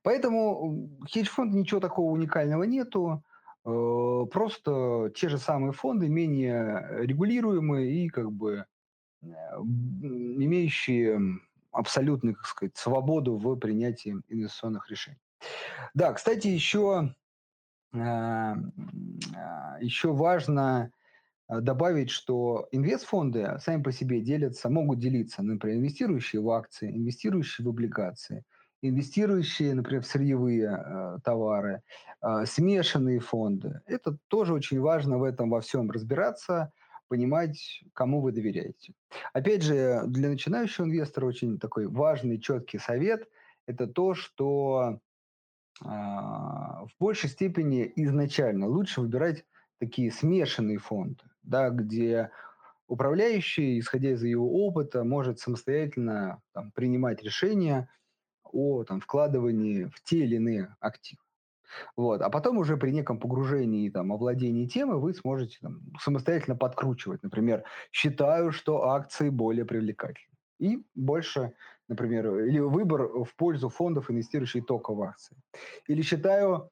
Поэтому 0.03 0.91
хедж-фонд 1.11 1.55
ничего 1.55 1.81
такого 1.81 2.13
уникального 2.13 2.65
нету, 2.65 3.23
э, 3.65 4.27
просто 4.33 5.13
те 5.15 5.29
же 5.29 5.39
самые 5.39 5.73
фонды, 5.73 6.09
менее 6.09 6.89
регулируемые 7.01 8.05
и 8.05 8.09
как 8.09 8.33
бы 8.33 8.65
э, 9.23 9.27
имеющие 9.27 11.39
абсолютную, 11.73 12.37
как 12.37 12.47
сказать, 12.47 12.77
свободу 12.77 13.37
в 13.37 13.57
принятии 13.57 14.17
инвестиционных 14.29 14.91
решений. 14.91 15.19
Да, 15.95 16.13
кстати, 16.13 16.49
еще, 16.49 17.15
э, 17.93 17.99
а, 17.99 18.57
еще 19.81 20.13
важно 20.13 20.93
а, 21.49 21.61
добавить, 21.61 22.11
что 22.11 22.69
инвестфонды 22.73 23.59
сами 23.61 23.83
по 23.83 23.93
себе 23.93 24.21
делятся, 24.21 24.71
могут 24.71 25.01
делиться, 25.01 25.43
например, 25.43 25.79
инвестирующие 25.79 26.41
в 26.41 26.51
акции, 26.51 26.91
инвестирующие 26.91 27.67
в 27.67 27.69
облигации, 27.69 28.45
инвестирующие, 28.83 29.75
например, 29.75 30.03
в 30.03 30.07
сырьевые 30.07 30.65
э, 30.65 31.19
товары, 31.25 31.83
э, 32.23 32.45
смешанные 32.47 33.21
фонды. 33.21 33.81
Это 33.87 34.17
тоже 34.29 34.55
очень 34.55 34.81
важно 34.81 35.19
в 35.19 35.25
этом 35.25 35.51
во 35.51 35.61
всем 35.61 35.91
разбираться, 35.91 36.73
понимать, 37.09 37.83
кому 37.93 38.21
вы 38.21 38.33
доверяете. 38.33 38.95
Опять 39.33 39.63
же, 39.63 40.03
для 40.07 40.29
начинающего 40.29 40.87
инвестора 40.87 41.27
очень 41.27 41.59
такой 41.59 41.87
важный, 41.87 42.41
четкий 42.41 42.79
совет– 42.79 43.29
это 43.67 43.87
то, 43.87 44.15
что 44.15 45.01
э, 45.81 45.85
в 45.85 46.91
большей 46.99 47.31
степени 47.31 47.91
изначально 47.97 48.67
лучше 48.67 49.01
выбирать 49.01 49.45
такие 49.79 50.11
смешанные 50.11 50.79
фонды, 50.79 51.25
да, 51.43 51.71
где 51.71 52.31
управляющий, 52.87 53.79
исходя 53.79 54.11
из 54.11 54.23
его 54.23 54.67
опыта, 54.67 55.05
может 55.05 55.39
самостоятельно 55.39 56.43
там, 56.53 56.73
принимать 56.73 57.23
решения 57.23 57.89
о 58.45 58.85
там, 58.85 59.01
вкладывании 59.01 59.85
в 59.85 60.03
те 60.03 60.25
или 60.25 60.37
иные 60.37 60.77
активы. 60.81 61.23
Вот. 61.97 62.21
А 62.23 62.31
потом 62.31 62.59
уже 62.59 62.77
при 62.77 62.91
неком 62.91 63.19
погружении, 63.19 63.91
там, 63.91 64.13
овладении 64.13 64.67
темы 64.67 65.01
вы 65.01 65.15
сможете 65.15 65.59
там, 65.61 65.81
самостоятельно 66.01 66.57
подкручивать. 66.57 67.23
Например, 67.23 67.65
считаю, 67.91 68.53
что 68.53 68.89
акции 68.91 69.29
более 69.29 69.65
привлекательны. 69.65 70.29
И 70.59 70.85
больше, 70.95 71.55
например, 71.89 72.45
или 72.45 72.61
выбор 72.61 73.25
в 73.25 73.35
пользу 73.37 73.69
фондов, 73.69 74.11
инвестирующих 74.11 74.67
только 74.67 74.95
в 74.95 75.03
акции. 75.03 75.37
Или 75.89 76.03
считаю, 76.03 76.71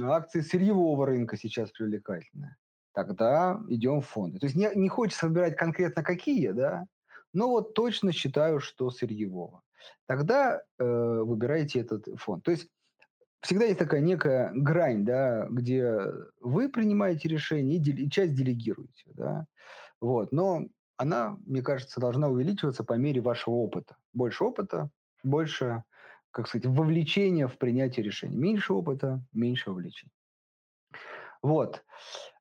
акции 0.00 0.40
сырьевого 0.40 1.06
рынка 1.06 1.36
сейчас 1.36 1.70
привлекательны. 1.70 2.56
Тогда 2.94 3.60
идем 3.68 4.00
в 4.00 4.06
фонды. 4.06 4.38
То 4.38 4.46
есть 4.46 4.56
не, 4.56 4.70
не 4.74 4.88
хочется 4.88 5.26
выбирать 5.26 5.56
конкретно 5.56 6.02
какие, 6.02 6.50
да, 6.50 6.86
но 7.32 7.48
вот 7.48 7.74
точно 7.74 8.12
считаю, 8.12 8.60
что 8.60 8.90
сырьевого. 8.90 9.62
Тогда 10.06 10.62
э, 10.78 10.84
выбирайте 10.84 11.80
этот 11.80 12.06
фонд. 12.16 12.44
То 12.44 12.50
есть 12.50 12.68
всегда 13.42 13.66
есть 13.66 13.78
такая 13.78 14.00
некая 14.00 14.50
грань, 14.54 15.04
да, 15.04 15.46
где 15.50 16.00
вы 16.40 16.68
принимаете 16.68 17.28
решение 17.28 17.78
и, 17.78 18.04
и 18.04 18.10
часть 18.10 18.34
делегируете, 18.34 19.04
да, 19.14 19.46
вот, 20.00 20.32
но 20.32 20.66
она, 20.96 21.36
мне 21.46 21.62
кажется, 21.62 22.00
должна 22.00 22.28
увеличиваться 22.28 22.84
по 22.84 22.94
мере 22.94 23.20
вашего 23.20 23.54
опыта. 23.54 23.96
Больше 24.12 24.44
опыта, 24.44 24.88
больше, 25.24 25.82
как 26.30 26.46
сказать, 26.46 26.66
вовлечения 26.66 27.48
в 27.48 27.58
принятие 27.58 28.04
решений. 28.04 28.36
Меньше 28.36 28.72
опыта, 28.72 29.20
меньше 29.32 29.70
вовлечения. 29.70 30.12
Вот. 31.42 31.84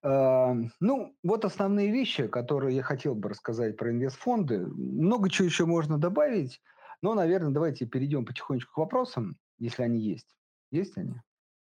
Э, 0.03 0.53
ну, 0.79 1.15
вот 1.23 1.45
основные 1.45 1.91
вещи, 1.91 2.27
которые 2.27 2.75
я 2.75 2.83
хотел 2.83 3.15
бы 3.15 3.29
рассказать 3.29 3.77
про 3.77 3.91
инвестфонды. 3.91 4.59
Много 4.59 5.29
чего 5.29 5.47
еще 5.47 5.65
можно 5.65 5.97
добавить, 5.97 6.61
но, 7.01 7.15
наверное, 7.15 7.51
давайте 7.51 7.87
перейдем 7.87 8.25
потихонечку 8.25 8.73
к 8.73 8.77
вопросам, 8.77 9.37
если 9.57 9.81
они 9.81 9.99
есть. 9.99 10.35
Есть 10.71 10.97
они? 10.97 11.15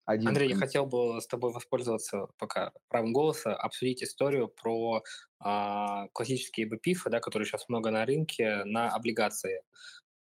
Один. 0.06 0.30
Андрей, 0.30 0.50
я 0.50 0.56
хотел 0.56 0.88
бы 0.88 1.22
с 1.22 1.28
тобой 1.28 1.54
воспользоваться 1.54 2.30
пока 2.40 2.72
правом 2.88 3.14
голоса, 3.14 3.56
обсудить 3.56 4.02
историю 4.02 4.48
про 4.48 5.04
а, 5.40 6.08
классические 6.14 6.68
BPIF, 6.68 7.10
да, 7.12 7.20
которые 7.20 7.46
сейчас 7.46 7.70
много 7.70 7.92
на 7.92 8.06
рынке, 8.06 8.64
на 8.66 8.90
облигации. 8.90 9.62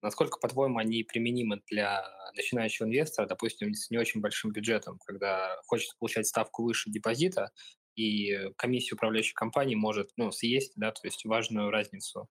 Насколько, 0.03 0.39
по-твоему, 0.41 0.79
они 0.79 1.03
применимы 1.05 1.63
для 1.71 2.05
начинающего 2.37 2.87
инвестора, 2.87 3.27
допустим, 3.27 3.73
с 3.73 3.91
не 3.91 3.97
очень 3.97 4.21
большим 4.21 4.53
бюджетом, 4.53 4.99
когда 5.07 5.59
хочет 5.65 5.97
получать 5.99 6.27
ставку 6.27 6.65
выше 6.65 6.91
депозита, 6.91 7.51
и 7.97 8.51
комиссия 8.57 8.95
управляющей 8.95 9.35
компании 9.35 9.75
может 9.75 10.11
ну, 10.17 10.31
съесть, 10.31 10.75
да, 10.77 10.93
то 10.93 11.01
есть 11.03 11.25
важную 11.25 11.71
разницу, 11.71 12.29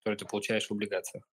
которую 0.00 0.18
ты 0.18 0.26
получаешь 0.26 0.66
в 0.66 0.72
облигациях? 0.72 1.24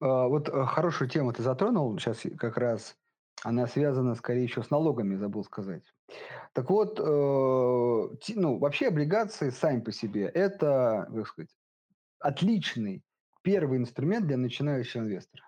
А, 0.00 0.28
вот 0.28 0.48
э, 0.48 0.64
хорошую 0.66 1.08
тему 1.08 1.32
ты 1.32 1.42
затронул, 1.42 1.98
сейчас 1.98 2.22
как 2.38 2.56
раз 2.56 2.96
она 3.42 3.66
связана, 3.66 4.14
скорее 4.14 4.46
всего, 4.48 4.62
с 4.62 4.70
налогами, 4.70 5.16
забыл 5.16 5.44
сказать. 5.44 5.84
Так 6.52 6.68
вот, 6.70 6.98
э, 7.00 7.02
ну, 7.02 8.58
вообще 8.58 8.88
облигации 8.88 9.50
сами 9.50 9.80
по 9.80 9.92
себе– 9.92 10.26
это, 10.34 11.08
как 11.14 11.26
сказать, 11.26 11.50
отличный 12.18 13.02
первый 13.42 13.78
инструмент 13.78 14.26
для 14.26 14.36
начинающего 14.36 15.02
инвестора. 15.02 15.44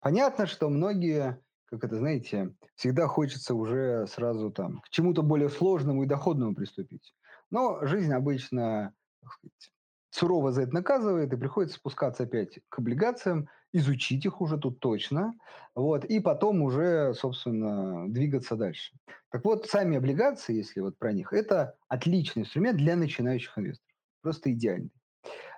Понятно, 0.00 0.46
что 0.46 0.68
многие, 0.68 1.40
как 1.66 1.84
это, 1.84 1.96
знаете, 1.96 2.54
всегда 2.76 3.06
хочется 3.06 3.54
уже 3.54 4.06
сразу 4.06 4.50
там 4.50 4.80
к 4.80 4.88
чему-то 4.90 5.22
более 5.22 5.48
сложному 5.50 6.04
и 6.04 6.06
доходному 6.06 6.54
приступить. 6.54 7.14
Но 7.50 7.84
жизнь 7.84 8.12
обычно, 8.12 8.94
так 9.20 9.32
сказать, 9.32 9.72
сурово 10.10 10.52
за 10.52 10.62
это 10.62 10.74
наказывает, 10.74 11.32
и 11.32 11.36
приходится 11.36 11.76
спускаться 11.76 12.22
опять 12.22 12.60
к 12.68 12.78
облигациям, 12.78 13.48
изучить 13.74 14.24
их 14.24 14.40
уже 14.40 14.56
тут 14.56 14.78
точно, 14.78 15.34
вот, 15.74 16.04
и 16.04 16.20
потом 16.20 16.62
уже, 16.62 17.12
собственно, 17.14 18.08
двигаться 18.08 18.54
дальше. 18.54 18.94
Так 19.30 19.44
вот, 19.44 19.66
сами 19.66 19.96
облигации, 19.96 20.54
если 20.54 20.80
вот 20.80 20.96
про 20.96 21.12
них, 21.12 21.32
это 21.32 21.76
отличный 21.88 22.42
инструмент 22.42 22.78
для 22.78 22.94
начинающих 22.94 23.58
инвесторов. 23.58 23.92
Просто 24.22 24.52
идеальный. 24.52 24.92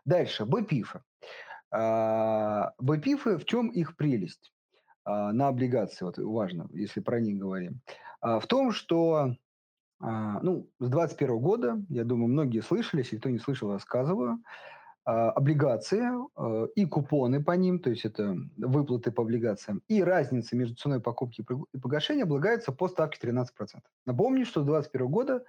Дальше, 0.06 0.46
БПИФы. 0.46 1.02
А, 1.70 2.72
БПИФы, 2.78 3.36
в 3.36 3.44
чем 3.44 3.68
их 3.68 3.96
прелесть 3.96 4.50
а, 5.04 5.32
на 5.32 5.48
облигации, 5.48 6.06
вот 6.06 6.16
важно, 6.16 6.68
если 6.72 7.00
про 7.00 7.20
них 7.20 7.38
говорим, 7.38 7.82
а, 8.20 8.40
в 8.40 8.46
том, 8.46 8.72
что 8.72 9.34
ну, 9.98 10.68
с 10.78 10.90
2021 10.90 11.38
года, 11.38 11.82
я 11.88 12.04
думаю, 12.04 12.28
многие 12.28 12.60
слышали, 12.60 13.00
если 13.00 13.16
кто 13.16 13.30
не 13.30 13.38
слышал, 13.38 13.72
рассказываю, 13.72 14.42
облигации 15.06 16.02
и 16.74 16.84
купоны 16.84 17.42
по 17.42 17.52
ним, 17.52 17.78
то 17.78 17.90
есть 17.90 18.04
это 18.04 18.36
выплаты 18.56 19.12
по 19.12 19.22
облигациям, 19.22 19.80
и 19.86 20.02
разница 20.02 20.56
между 20.56 20.74
ценой 20.74 21.00
покупки 21.00 21.46
и 21.72 21.78
погашения 21.78 22.24
облагаются 22.24 22.72
по 22.72 22.88
ставке 22.88 23.24
13%. 23.28 23.46
Напомню, 24.04 24.44
что 24.44 24.62
с 24.62 24.66
2021 24.66 25.08
года 25.08 25.44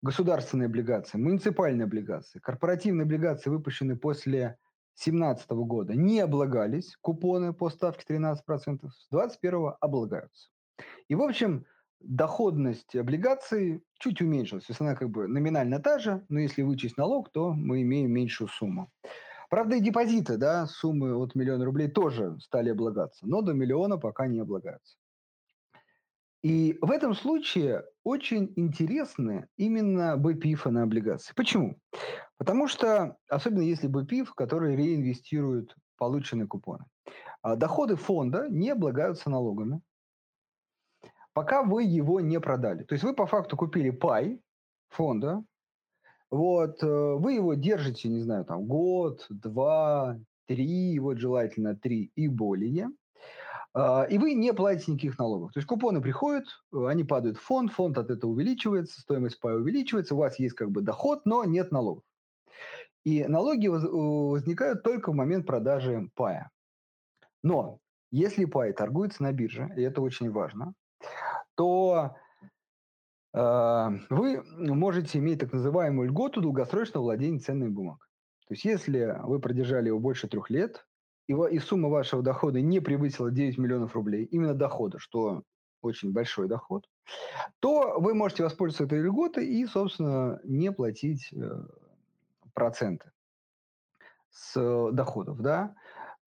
государственные 0.00 0.66
облигации, 0.66 1.18
муниципальные 1.18 1.84
облигации, 1.84 2.38
корпоративные 2.38 3.02
облигации, 3.02 3.50
выпущенные 3.50 3.96
после 3.96 4.58
2017 4.96 5.50
года 5.50 5.94
не 5.94 6.20
облагались, 6.20 6.96
купоны 7.00 7.52
по 7.52 7.70
ставке 7.70 8.04
13%, 8.14 8.36
с 8.46 9.08
2021 9.10 9.72
облагаются. 9.80 10.50
И, 11.08 11.16
в 11.16 11.22
общем, 11.22 11.66
доходность 12.06 12.94
облигаций 12.94 13.82
чуть 13.98 14.20
уменьшилась. 14.20 14.64
То 14.64 14.70
есть 14.72 14.80
она 14.80 14.94
как 14.94 15.10
бы 15.10 15.26
номинально 15.28 15.80
та 15.80 15.98
же, 15.98 16.24
но 16.28 16.40
если 16.40 16.62
вычесть 16.62 16.96
налог, 16.96 17.30
то 17.30 17.52
мы 17.52 17.82
имеем 17.82 18.10
меньшую 18.12 18.48
сумму. 18.48 18.90
Правда, 19.50 19.76
и 19.76 19.80
депозиты, 19.80 20.36
да, 20.36 20.66
суммы 20.66 21.14
от 21.14 21.34
миллиона 21.34 21.64
рублей 21.64 21.88
тоже 21.88 22.36
стали 22.40 22.70
облагаться, 22.70 23.26
но 23.26 23.40
до 23.40 23.52
миллиона 23.52 23.98
пока 23.98 24.26
не 24.26 24.40
облагаются. 24.40 24.96
И 26.42 26.76
в 26.82 26.90
этом 26.90 27.14
случае 27.14 27.84
очень 28.02 28.52
интересны 28.56 29.48
именно 29.56 30.16
БПИФы 30.18 30.70
на 30.70 30.82
облигации. 30.82 31.32
Почему? 31.34 31.78
Потому 32.36 32.68
что, 32.68 33.16
особенно 33.28 33.62
если 33.62 33.86
БПИФ, 33.86 34.34
который 34.34 34.76
реинвестирует 34.76 35.74
полученные 35.96 36.46
купоны, 36.46 36.84
а 37.40 37.56
доходы 37.56 37.96
фонда 37.96 38.46
не 38.50 38.70
облагаются 38.70 39.30
налогами, 39.30 39.80
пока 41.34 41.62
вы 41.62 41.84
его 41.84 42.20
не 42.20 42.40
продали. 42.40 42.84
То 42.84 42.94
есть 42.94 43.04
вы 43.04 43.14
по 43.14 43.26
факту 43.26 43.56
купили 43.56 43.90
пай 43.90 44.40
фонда, 44.88 45.44
вот, 46.30 46.82
э, 46.82 46.86
вы 46.86 47.34
его 47.34 47.54
держите, 47.54 48.08
не 48.08 48.20
знаю, 48.20 48.44
там 48.44 48.64
год, 48.66 49.26
два, 49.28 50.18
три, 50.46 50.98
вот 50.98 51.18
желательно 51.18 51.76
три 51.76 52.10
и 52.14 52.28
более– 52.28 52.88
а, 53.74 54.04
и 54.04 54.18
вы 54.18 54.34
не 54.34 54.54
платите 54.54 54.92
никаких 54.92 55.18
налогов. 55.18 55.52
То 55.52 55.58
есть 55.58 55.66
купоны 55.66 56.00
приходят, 56.00 56.46
э, 56.72 56.86
они 56.86 57.02
падают 57.02 57.38
в 57.38 57.42
фонд, 57.42 57.72
фонд 57.72 57.98
от 57.98 58.08
этого 58.08 58.30
увеличивается, 58.30 59.00
стоимость 59.00 59.40
пая 59.40 59.56
увеличивается, 59.56 60.14
у 60.14 60.18
вас 60.18 60.38
есть 60.38 60.54
как 60.54 60.70
бы 60.70 60.80
доход, 60.80 61.26
но 61.26 61.44
нет 61.44 61.72
налогов. 61.72 62.04
И 63.02 63.24
налоги 63.24 63.66
возникают 63.66 64.82
только 64.84 65.10
в 65.10 65.14
момент 65.14 65.44
продажи 65.46 66.08
пая. 66.14 66.50
Но 67.42 67.80
если 68.12 68.44
пай 68.44 68.72
торгуется 68.72 69.24
на 69.24 69.32
бирже, 69.32 69.70
и 69.76 69.82
это 69.82 70.00
очень 70.00 70.30
важно, 70.30 70.72
то 71.54 72.16
э, 73.32 73.88
вы 74.10 74.42
можете 74.58 75.18
иметь 75.18 75.40
так 75.40 75.52
называемую 75.52 76.08
льготу 76.08 76.40
долгосрочного 76.40 77.04
владения 77.04 77.38
ценными 77.38 77.70
бумагами. 77.70 78.08
То 78.46 78.54
есть 78.54 78.64
если 78.64 79.18
вы 79.22 79.40
продержали 79.40 79.88
его 79.88 79.98
больше 79.98 80.28
трех 80.28 80.50
лет, 80.50 80.86
и, 81.26 81.32
и 81.32 81.58
сумма 81.58 81.88
вашего 81.88 82.22
дохода 82.22 82.60
не 82.60 82.80
превысила 82.80 83.30
9 83.30 83.58
миллионов 83.58 83.94
рублей, 83.94 84.24
именно 84.24 84.54
дохода, 84.54 84.98
что 84.98 85.42
очень 85.80 86.12
большой 86.12 86.48
доход, 86.48 86.86
то 87.60 87.98
вы 87.98 88.14
можете 88.14 88.42
воспользоваться 88.42 88.84
этой 88.84 89.02
льготой 89.02 89.46
и, 89.46 89.66
собственно, 89.66 90.40
не 90.44 90.72
платить 90.72 91.32
э, 91.32 91.62
проценты 92.54 93.10
с 94.30 94.90
доходов, 94.92 95.40
да, 95.40 95.74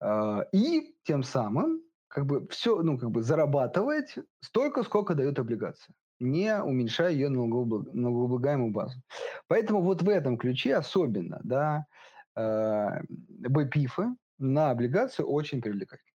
э, 0.00 0.44
и 0.52 0.96
тем 1.04 1.22
самым 1.22 1.82
как 2.08 2.26
бы 2.26 2.46
все, 2.48 2.82
ну, 2.82 2.98
как 2.98 3.10
бы 3.10 3.22
зарабатывать 3.22 4.16
столько, 4.40 4.82
сколько 4.82 5.14
дает 5.14 5.38
облигация, 5.38 5.94
не 6.20 6.60
уменьшая 6.60 7.12
ее 7.12 7.28
налогооблагаемую 7.28 8.72
базу. 8.72 9.00
Поэтому 9.46 9.82
вот 9.82 10.02
в 10.02 10.08
этом 10.08 10.38
ключе 10.38 10.74
особенно, 10.76 11.40
да, 11.44 11.86
э, 12.36 13.02
БПИФы, 13.08 14.16
на 14.38 14.70
облигацию 14.70 15.28
очень 15.28 15.60
привлекательно. 15.60 16.08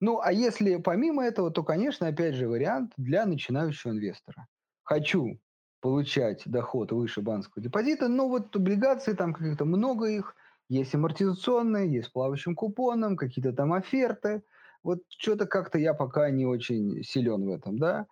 Ну, 0.00 0.20
а 0.20 0.32
если 0.32 0.76
помимо 0.76 1.24
этого, 1.24 1.50
то, 1.50 1.62
конечно, 1.62 2.08
опять 2.08 2.34
же, 2.34 2.48
вариант 2.48 2.92
для 2.96 3.26
начинающего 3.26 3.92
инвестора. 3.92 4.46
Хочу 4.82 5.38
получать 5.80 6.42
доход 6.46 6.92
выше 6.92 7.22
банковского 7.22 7.62
депозита, 7.62 8.08
но 8.08 8.28
вот 8.28 8.54
облигации, 8.54 9.14
там 9.14 9.32
как-то 9.32 9.64
много 9.64 10.06
их, 10.06 10.34
есть 10.68 10.94
амортизационные, 10.94 11.92
есть 11.92 12.08
с 12.08 12.10
плавающим 12.10 12.54
купоном, 12.54 13.16
какие-то 13.16 13.52
там 13.52 13.72
оферты. 13.72 14.42
Вот 14.82 15.00
что-то 15.08 15.46
как-то 15.46 15.78
я 15.78 15.94
пока 15.94 16.30
не 16.30 16.46
очень 16.46 17.02
силен 17.02 17.46
в 17.46 17.50
этом, 17.50 17.78
да. 17.78 18.06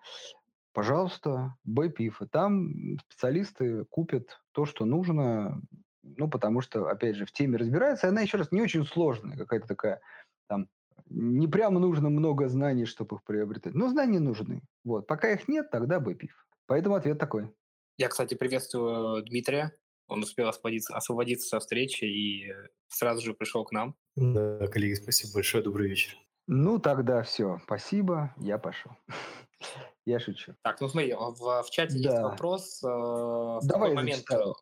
Пожалуйста, 0.73 1.57
БПИФ. 1.65 2.21
Там 2.31 2.99
специалисты 3.09 3.85
купят 3.87 4.41
то, 4.53 4.65
что 4.65 4.85
нужно, 4.85 5.61
ну, 6.03 6.29
потому 6.29 6.61
что, 6.61 6.87
опять 6.89 7.17
же, 7.17 7.27
в 7.27 7.33
теме 7.33 7.57
разбирается. 7.57 8.09
Она, 8.09 8.21
еще 8.21 8.37
раз, 8.37 8.53
не 8.53 8.63
очень 8.63 8.85
сложная, 8.85 9.37
какая-то 9.37 9.67
такая, 9.67 10.01
там, 10.47 10.69
не 11.07 11.49
прямо 11.49 11.81
нужно 11.81 12.11
много 12.11 12.49
знаний, 12.49 12.85
чтобы 12.85 13.17
их 13.17 13.25
приобретать. 13.25 13.75
Но 13.75 13.89
знания 13.89 14.21
нужны. 14.21 14.63
Вот. 14.85 15.07
Пока 15.07 15.33
их 15.33 15.49
нет, 15.49 15.71
тогда 15.71 16.01
БПИФ. 16.01 16.47
Поэтому 16.67 16.95
ответ 16.97 17.19
такой. 17.19 17.51
Я, 17.97 18.09
кстати, 18.09 18.35
приветствую 18.35 19.25
Дмитрия. 19.25 19.73
Он 20.07 20.23
успел 20.23 20.49
освободиться, 20.49 20.95
освободиться 20.95 21.49
со 21.49 21.61
встречи 21.61 22.05
и 22.05 22.53
сразу 22.89 23.25
же 23.25 23.35
пришел 23.35 23.65
к 23.65 23.73
нам. 23.73 23.97
Да, 24.17 24.67
коллеги, 24.69 24.95
спасибо 24.95 25.35
большое. 25.35 25.63
Добрый 25.63 25.89
вечер. 25.89 26.28
Ну, 26.51 26.79
тогда 26.79 27.23
все. 27.23 27.61
Спасибо. 27.65 28.35
Я 28.39 28.57
пошел. 28.59 28.93
Я 30.07 30.19
шучу. 30.19 30.55
Так, 30.63 30.81
ну 30.81 30.89
смотри, 30.89 31.13
в, 31.13 31.63
в 31.63 31.71
чате 31.71 31.99
да. 32.03 32.11
есть 32.11 32.23
вопрос. 32.23 32.83
Э, 32.83 32.89
в 32.89 33.61
Давай 33.67 33.91
какой 33.91 33.95
момент, 33.95 34.17
зачитаю. 34.21 34.55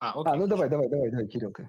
А, 0.00 0.18
окей, 0.18 0.32
а 0.32 0.36
ну 0.36 0.46
давай, 0.46 0.70
давай, 0.70 0.88
давай, 0.88 1.10
давай, 1.10 1.26
Кирилл, 1.26 1.52
ты. 1.52 1.68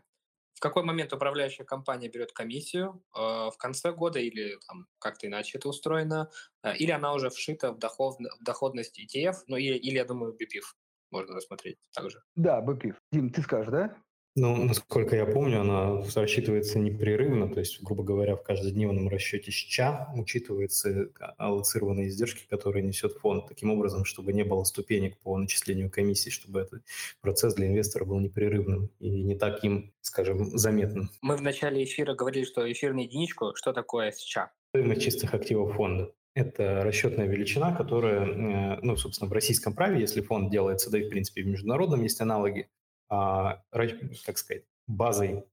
В 0.53 0.62
какой 0.62 0.84
момент 0.84 1.12
управляющая 1.12 1.65
компания 1.65 2.08
берет 2.08 2.32
комиссию? 2.32 3.03
Э, 3.13 3.49
в 3.51 3.58
конце 3.58 3.91
года 3.91 4.19
или 4.19 4.58
там 4.69 4.88
как-то 4.99 5.27
иначе 5.27 5.58
это 5.58 5.67
устроено? 5.67 6.32
Э, 6.63 6.73
или 6.77 6.91
она 6.91 7.13
уже 7.13 7.30
вшита 7.30 7.73
в, 7.73 7.77
доход, 7.77 8.15
в 8.19 8.43
доходность 8.45 8.97
ETF? 8.97 9.36
Ну 9.47 9.58
или, 9.58 9.77
или, 9.77 9.95
я 9.95 10.06
думаю, 10.06 10.34
BPIF 10.34 10.63
можно 11.12 11.36
рассмотреть 11.36 11.77
также. 11.93 12.23
Да, 12.36 12.62
BPIF. 12.62 12.95
Дим, 13.12 13.32
ты 13.32 13.41
скажешь, 13.41 13.69
да? 13.69 13.97
Ну, 14.39 14.56
насколько 14.65 15.15
я 15.15 15.26
помню, 15.26 15.62
она 15.62 16.04
рассчитывается 16.15 16.78
непрерывно, 16.78 17.52
то 17.52 17.60
есть, 17.60 17.82
грубо 17.82 18.04
говоря, 18.04 18.36
в 18.36 18.43
каждодневном 18.43 19.10
расчете 19.10 19.52
СЧА 19.52 20.10
учитываются 20.15 21.10
аллоцированные 21.39 22.10
издержки, 22.10 22.45
которые 22.47 22.84
несет 22.84 23.13
фонд, 23.13 23.47
таким 23.47 23.71
образом, 23.71 24.06
чтобы 24.06 24.34
не 24.34 24.43
было 24.43 24.63
ступенек 24.63 25.17
по 25.17 25.36
начислению 25.39 25.89
комиссии, 25.89 26.30
чтобы 26.30 26.60
этот 26.60 26.84
процесс 27.19 27.56
для 27.56 27.65
инвестора 27.65 28.06
был 28.06 28.19
непрерывным 28.19 28.91
и 29.00 29.23
не 29.23 29.34
таким, 29.36 29.91
скажем, 30.02 30.56
заметным. 30.56 31.10
Мы 31.23 31.36
в 31.36 31.41
начале 31.41 31.84
эфира 31.84 32.13
говорили, 32.13 32.45
что 32.45 32.71
эфирную 32.71 33.08
единичку, 33.08 33.54
что 33.56 33.73
такое 33.73 34.12
СЧА? 34.12 34.52
Стоимость 34.69 35.02
чистых 35.02 35.34
активов 35.34 35.73
фонда. 35.76 36.12
это 36.36 36.84
расчетная 36.84 37.26
величина, 37.26 37.76
которая, 37.76 38.80
ну, 38.84 38.95
собственно, 38.97 39.28
в 39.28 39.34
российском 39.34 39.73
праве, 39.73 40.00
если 40.00 40.21
фонд 40.21 40.52
делается, 40.52 40.91
да 40.91 41.00
и, 41.00 41.08
в 41.08 41.10
принципе, 41.10 41.41
в 41.41 41.47
международном 41.47 42.04
есть 42.04 42.21
аналоги, 42.21 42.69
а, 43.09 43.63
как 43.71 44.37
сказать, 44.37 44.63
базой, 44.87 45.45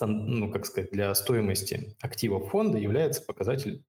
ну, 0.00 0.50
как 0.50 0.66
сказать, 0.66 0.90
для 0.90 1.14
стоимости 1.14 1.96
активов 2.00 2.50
фонда 2.50 2.78
является 2.78 3.22
показатель 3.22 3.84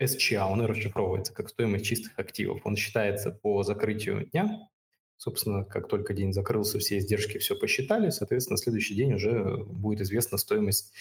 SCA, 0.00 0.50
он 0.50 0.62
расшифровывается 0.62 1.32
как 1.34 1.48
стоимость 1.48 1.84
чистых 1.84 2.18
активов. 2.18 2.60
Он 2.64 2.76
считается 2.76 3.30
по 3.30 3.62
закрытию 3.62 4.26
дня, 4.26 4.68
собственно, 5.16 5.64
как 5.64 5.88
только 5.88 6.14
день 6.14 6.32
закрылся, 6.32 6.78
все 6.78 6.98
издержки 6.98 7.38
все 7.38 7.54
посчитали, 7.54 8.10
соответственно, 8.10 8.56
следующий 8.56 8.94
день 8.94 9.14
уже 9.14 9.56
будет 9.64 10.00
известна 10.00 10.38
стоимость 10.38 10.92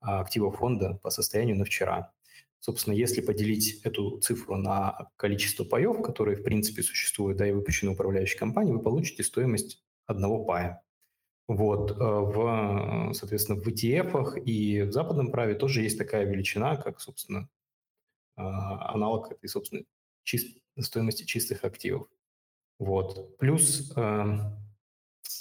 а, 0.00 0.20
активов 0.20 0.58
фонда 0.58 0.98
по 1.02 1.10
состоянию 1.10 1.56
на 1.56 1.64
вчера. 1.64 2.12
Собственно, 2.58 2.94
если 2.94 3.20
поделить 3.20 3.80
эту 3.84 4.18
цифру 4.18 4.56
на 4.56 5.10
количество 5.16 5.64
паев, 5.64 6.02
которые, 6.02 6.36
в 6.36 6.42
принципе, 6.42 6.82
существуют, 6.82 7.36
да, 7.38 7.46
и 7.46 7.52
выпущены 7.52 7.92
управляющей 7.92 8.38
компанией, 8.38 8.74
вы 8.74 8.82
получите 8.82 9.22
стоимость 9.22 9.84
одного 10.06 10.44
пая. 10.44 10.82
Вот. 11.48 11.92
Э, 11.92 11.94
в, 11.96 13.12
соответственно, 13.14 13.60
в 13.60 13.66
ETF 13.66 14.40
и 14.40 14.82
в 14.82 14.92
западном 14.92 15.30
праве 15.30 15.54
тоже 15.54 15.82
есть 15.82 15.98
такая 15.98 16.24
величина, 16.24 16.76
как, 16.76 17.00
собственно, 17.00 17.48
а, 18.36 18.92
аналог 18.94 19.32
этой, 19.32 19.48
собственно, 19.48 19.82
чист, 20.24 20.58
стоимости 20.78 21.24
чистых 21.24 21.64
активов. 21.64 22.08
Вот. 22.78 23.38
Плюс 23.38 23.92
эм, 23.96 24.58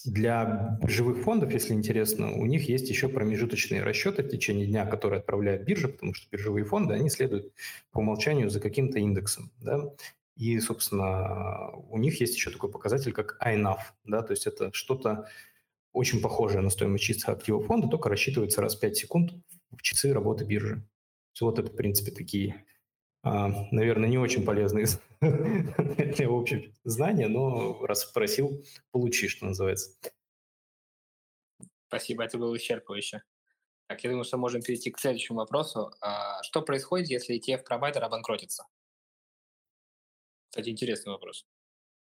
для 0.05 0.77
биржевых 0.81 1.23
фондов, 1.23 1.51
если 1.51 1.73
интересно, 1.73 2.31
у 2.31 2.45
них 2.45 2.69
есть 2.69 2.89
еще 2.89 3.09
промежуточные 3.09 3.83
расчеты 3.83 4.23
в 4.23 4.29
течение 4.29 4.67
дня, 4.67 4.85
которые 4.85 5.19
отправляет 5.19 5.65
биржа, 5.65 5.89
потому 5.89 6.13
что 6.13 6.27
биржевые 6.31 6.63
фонды, 6.63 6.93
они 6.93 7.09
следуют 7.09 7.51
по 7.91 7.99
умолчанию 7.99 8.49
за 8.49 8.61
каким-то 8.61 8.99
индексом. 8.99 9.51
Да? 9.59 9.91
И, 10.35 10.59
собственно, 10.59 11.71
у 11.89 11.97
них 11.97 12.19
есть 12.19 12.35
еще 12.35 12.51
такой 12.51 12.69
показатель, 12.69 13.13
как 13.13 13.37
INAV. 13.41 13.79
Да? 14.03 14.21
То 14.21 14.31
есть 14.31 14.47
это 14.47 14.71
что-то 14.73 15.29
очень 15.93 16.21
похожее 16.21 16.61
на 16.61 16.69
стоимость 16.69 17.05
чистых 17.05 17.29
активов 17.29 17.67
фонда, 17.67 17.87
только 17.87 18.09
рассчитывается 18.09 18.61
раз 18.61 18.75
в 18.75 18.79
5 18.81 18.97
секунд 18.97 19.33
в 19.71 19.81
часы 19.81 20.13
работы 20.13 20.43
биржи. 20.43 20.85
Вот 21.39 21.59
это, 21.59 21.69
в 21.71 21.75
принципе, 21.75 22.11
такие 22.11 22.65
а, 23.27 23.47
наверное, 23.71 24.07
не 24.07 24.19
очень 24.19 24.45
полезные 24.45 24.85
для 25.19 26.27
общего 26.29 26.61
знания, 26.83 27.27
но 27.27 27.83
раз 27.83 28.01
спросил, 28.01 28.63
получи, 28.91 29.27
что 29.27 29.45
называется. 29.45 29.97
Спасибо, 31.87 32.23
это 32.23 32.37
было 32.37 32.55
исчерпывающе. 32.55 33.21
Так, 33.87 34.03
я 34.03 34.11
думаю, 34.11 34.25
что 34.25 34.37
можем 34.37 34.61
перейти 34.61 34.91
к 34.91 34.99
следующему 34.99 35.39
вопросу. 35.39 35.91
А, 36.01 36.43
что 36.43 36.61
происходит, 36.61 37.09
если 37.09 37.35
ETF-провайдер 37.39 38.03
обанкротится? 38.03 38.65
Кстати, 40.55 40.69
интересный 40.69 41.11
вопрос. 41.11 41.45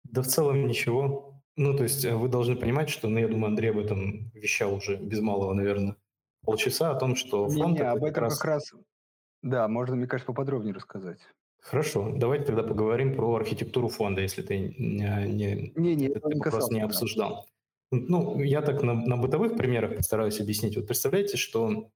Да 0.03 0.21
в 0.21 0.27
целом 0.27 0.67
ничего. 0.67 1.41
Ну, 1.55 1.75
то 1.75 1.81
есть 1.81 2.05
э, 2.05 2.15
вы 2.15 2.29
должны 2.29 2.55
понимать, 2.55 2.87
что, 2.87 3.09
ну, 3.09 3.17
я 3.17 3.27
думаю, 3.27 3.47
Андрей 3.47 3.71
об 3.71 3.79
этом 3.79 4.29
вещал 4.35 4.75
уже 4.75 4.95
без 4.95 5.21
малого, 5.21 5.55
наверное, 5.55 5.95
полчаса, 6.45 6.91
о 6.91 6.99
том, 6.99 7.15
что 7.15 7.49
фонд... 7.49 7.79
Не, 7.79 7.83
не, 7.83 7.89
об 7.89 8.03
этом 8.03 8.13
как 8.13 8.17
раз... 8.17 8.37
как 8.37 8.45
раз 8.45 8.73
да, 9.41 9.67
можно, 9.67 9.95
мне 9.95 10.05
кажется, 10.05 10.27
поподробнее 10.27 10.75
рассказать. 10.75 11.17
Хорошо, 11.61 12.13
давайте 12.15 12.45
тогда 12.45 12.61
поговорим 12.61 13.15
про 13.15 13.37
архитектуру 13.37 13.89
фонда, 13.89 14.21
если 14.21 14.43
ты 14.43 14.59
не, 14.59 14.71
не, 14.77 15.73
не, 15.75 15.95
не, 15.95 16.05
этот 16.05 16.31
не 16.31 16.39
вопрос 16.39 16.69
не 16.69 16.81
обсуждал. 16.81 17.47
Ну, 17.89 18.39
я 18.39 18.61
так 18.61 18.83
на, 18.83 18.93
на 18.93 19.17
бытовых 19.17 19.57
примерах 19.57 19.97
постараюсь 19.97 20.39
объяснить. 20.39 20.77
Вот 20.77 20.85
представляете, 20.85 21.37
что 21.37 21.89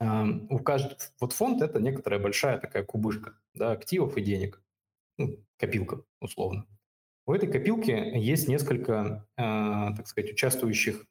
э, 0.00 0.24
у 0.48 0.58
каждого 0.58 0.96
вот 1.20 1.34
фонд 1.34 1.60
это 1.60 1.80
некоторая 1.80 2.18
большая 2.18 2.56
такая 2.56 2.82
кубышка 2.82 3.34
да, 3.52 3.72
активов 3.72 4.16
и 4.16 4.22
денег, 4.22 4.62
ну, 5.18 5.38
копилка 5.56 6.02
условно. 6.20 6.66
У 7.26 7.32
этой 7.32 7.50
копилки 7.50 7.90
есть 7.90 8.48
несколько, 8.48 9.26
э, 9.36 9.42
так 9.96 10.06
сказать, 10.06 10.30
участвующих 10.30 11.04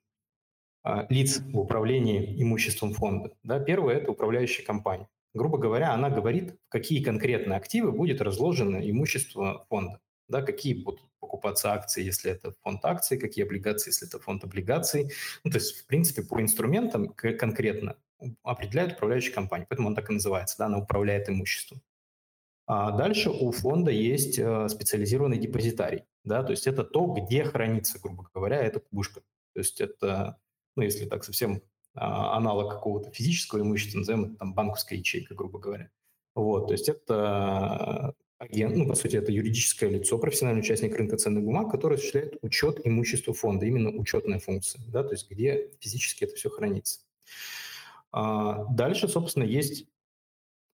э, 0.85 1.05
лиц 1.09 1.39
в 1.39 1.59
управлении 1.59 2.41
имуществом 2.41 2.93
фонда. 2.93 3.31
Да, 3.43 3.59
первое– 3.59 3.95
это 3.97 4.11
управляющая 4.11 4.65
компания 4.65 5.07
грубо 5.35 5.57
говоря, 5.57 5.93
она 5.93 6.09
говорит, 6.09 6.53
в 6.67 6.69
какие 6.69 7.03
конкретно 7.03 7.55
активы 7.57 7.91
будет 7.91 8.21
разложено 8.21 8.77
имущество 8.89 9.65
фонда. 9.69 9.99
Да, 10.27 10.41
какие 10.41 10.73
будут 10.73 11.01
покупаться 11.19 11.71
акции, 11.73 12.03
если 12.03 12.31
это 12.31 12.55
фонд 12.63 12.83
акций, 12.83 13.19
какие 13.19 13.45
облигации, 13.45 13.89
если 13.89 14.07
это 14.07 14.17
фонд 14.17 14.43
облигаций. 14.43 15.11
Ну, 15.43 15.51
то 15.51 15.57
есть, 15.57 15.81
в 15.81 15.85
принципе, 15.85 16.23
по 16.23 16.41
инструментам 16.41 17.09
конкретно 17.09 17.95
определяет 18.41 18.93
управляющая 18.93 19.33
компания, 19.33 19.67
поэтому 19.69 19.89
он 19.89 19.95
так 19.95 20.09
и 20.09 20.13
называется, 20.13 20.55
да, 20.57 20.65
она 20.65 20.79
управляет 20.79 21.29
имуществом. 21.29 21.81
А 22.67 22.91
дальше 22.91 23.29
у 23.29 23.51
фонда 23.51 23.91
есть 23.91 24.39
э, 24.39 24.67
специализированный 24.69 25.37
депозитарий, 25.37 26.03
да, 26.23 26.43
то 26.43 26.51
есть 26.51 26.65
это 26.65 26.83
то, 26.83 27.05
где 27.05 27.43
хранится, 27.43 27.99
грубо 27.99 28.27
говоря, 28.33 28.57
эта 28.57 28.79
кубышка. 28.79 29.21
То 29.53 29.59
есть 29.59 29.79
это, 29.81 30.37
ну, 30.75 30.83
если 30.83 31.05
так 31.05 31.23
совсем 31.23 31.61
а, 31.93 32.35
аналог 32.35 32.71
какого-то 32.71 33.11
физического 33.11 33.61
имущества, 33.61 33.99
назовем 33.99 34.25
это 34.25 34.35
там 34.35 34.53
банковская 34.53 34.97
ячейка, 34.97 35.35
грубо 35.35 35.59
говоря. 35.59 35.91
Вот, 36.33 36.67
то 36.67 36.73
есть 36.73 36.89
это 36.89 38.15
агент, 38.39 38.75
ну, 38.75 38.87
по 38.87 38.95
сути, 38.95 39.15
это 39.15 39.31
юридическое 39.31 39.89
лицо, 39.89 40.17
профессиональный 40.17 40.61
участник 40.61 40.95
рынка 40.95 41.17
ценных 41.17 41.43
бумаг, 41.43 41.71
который 41.71 41.95
осуществляет 41.95 42.37
учет 42.41 42.81
имущества 42.83 43.33
фонда, 43.33 43.65
именно 43.65 43.91
учетная 43.91 44.39
функция, 44.39 44.81
да, 44.87 45.03
то 45.03 45.11
есть 45.11 45.29
где 45.29 45.69
физически 45.79 46.25
это 46.25 46.35
все 46.35 46.49
хранится. 46.49 46.99
А 48.11 48.65
дальше, 48.73 49.07
собственно, 49.07 49.43
есть 49.43 49.87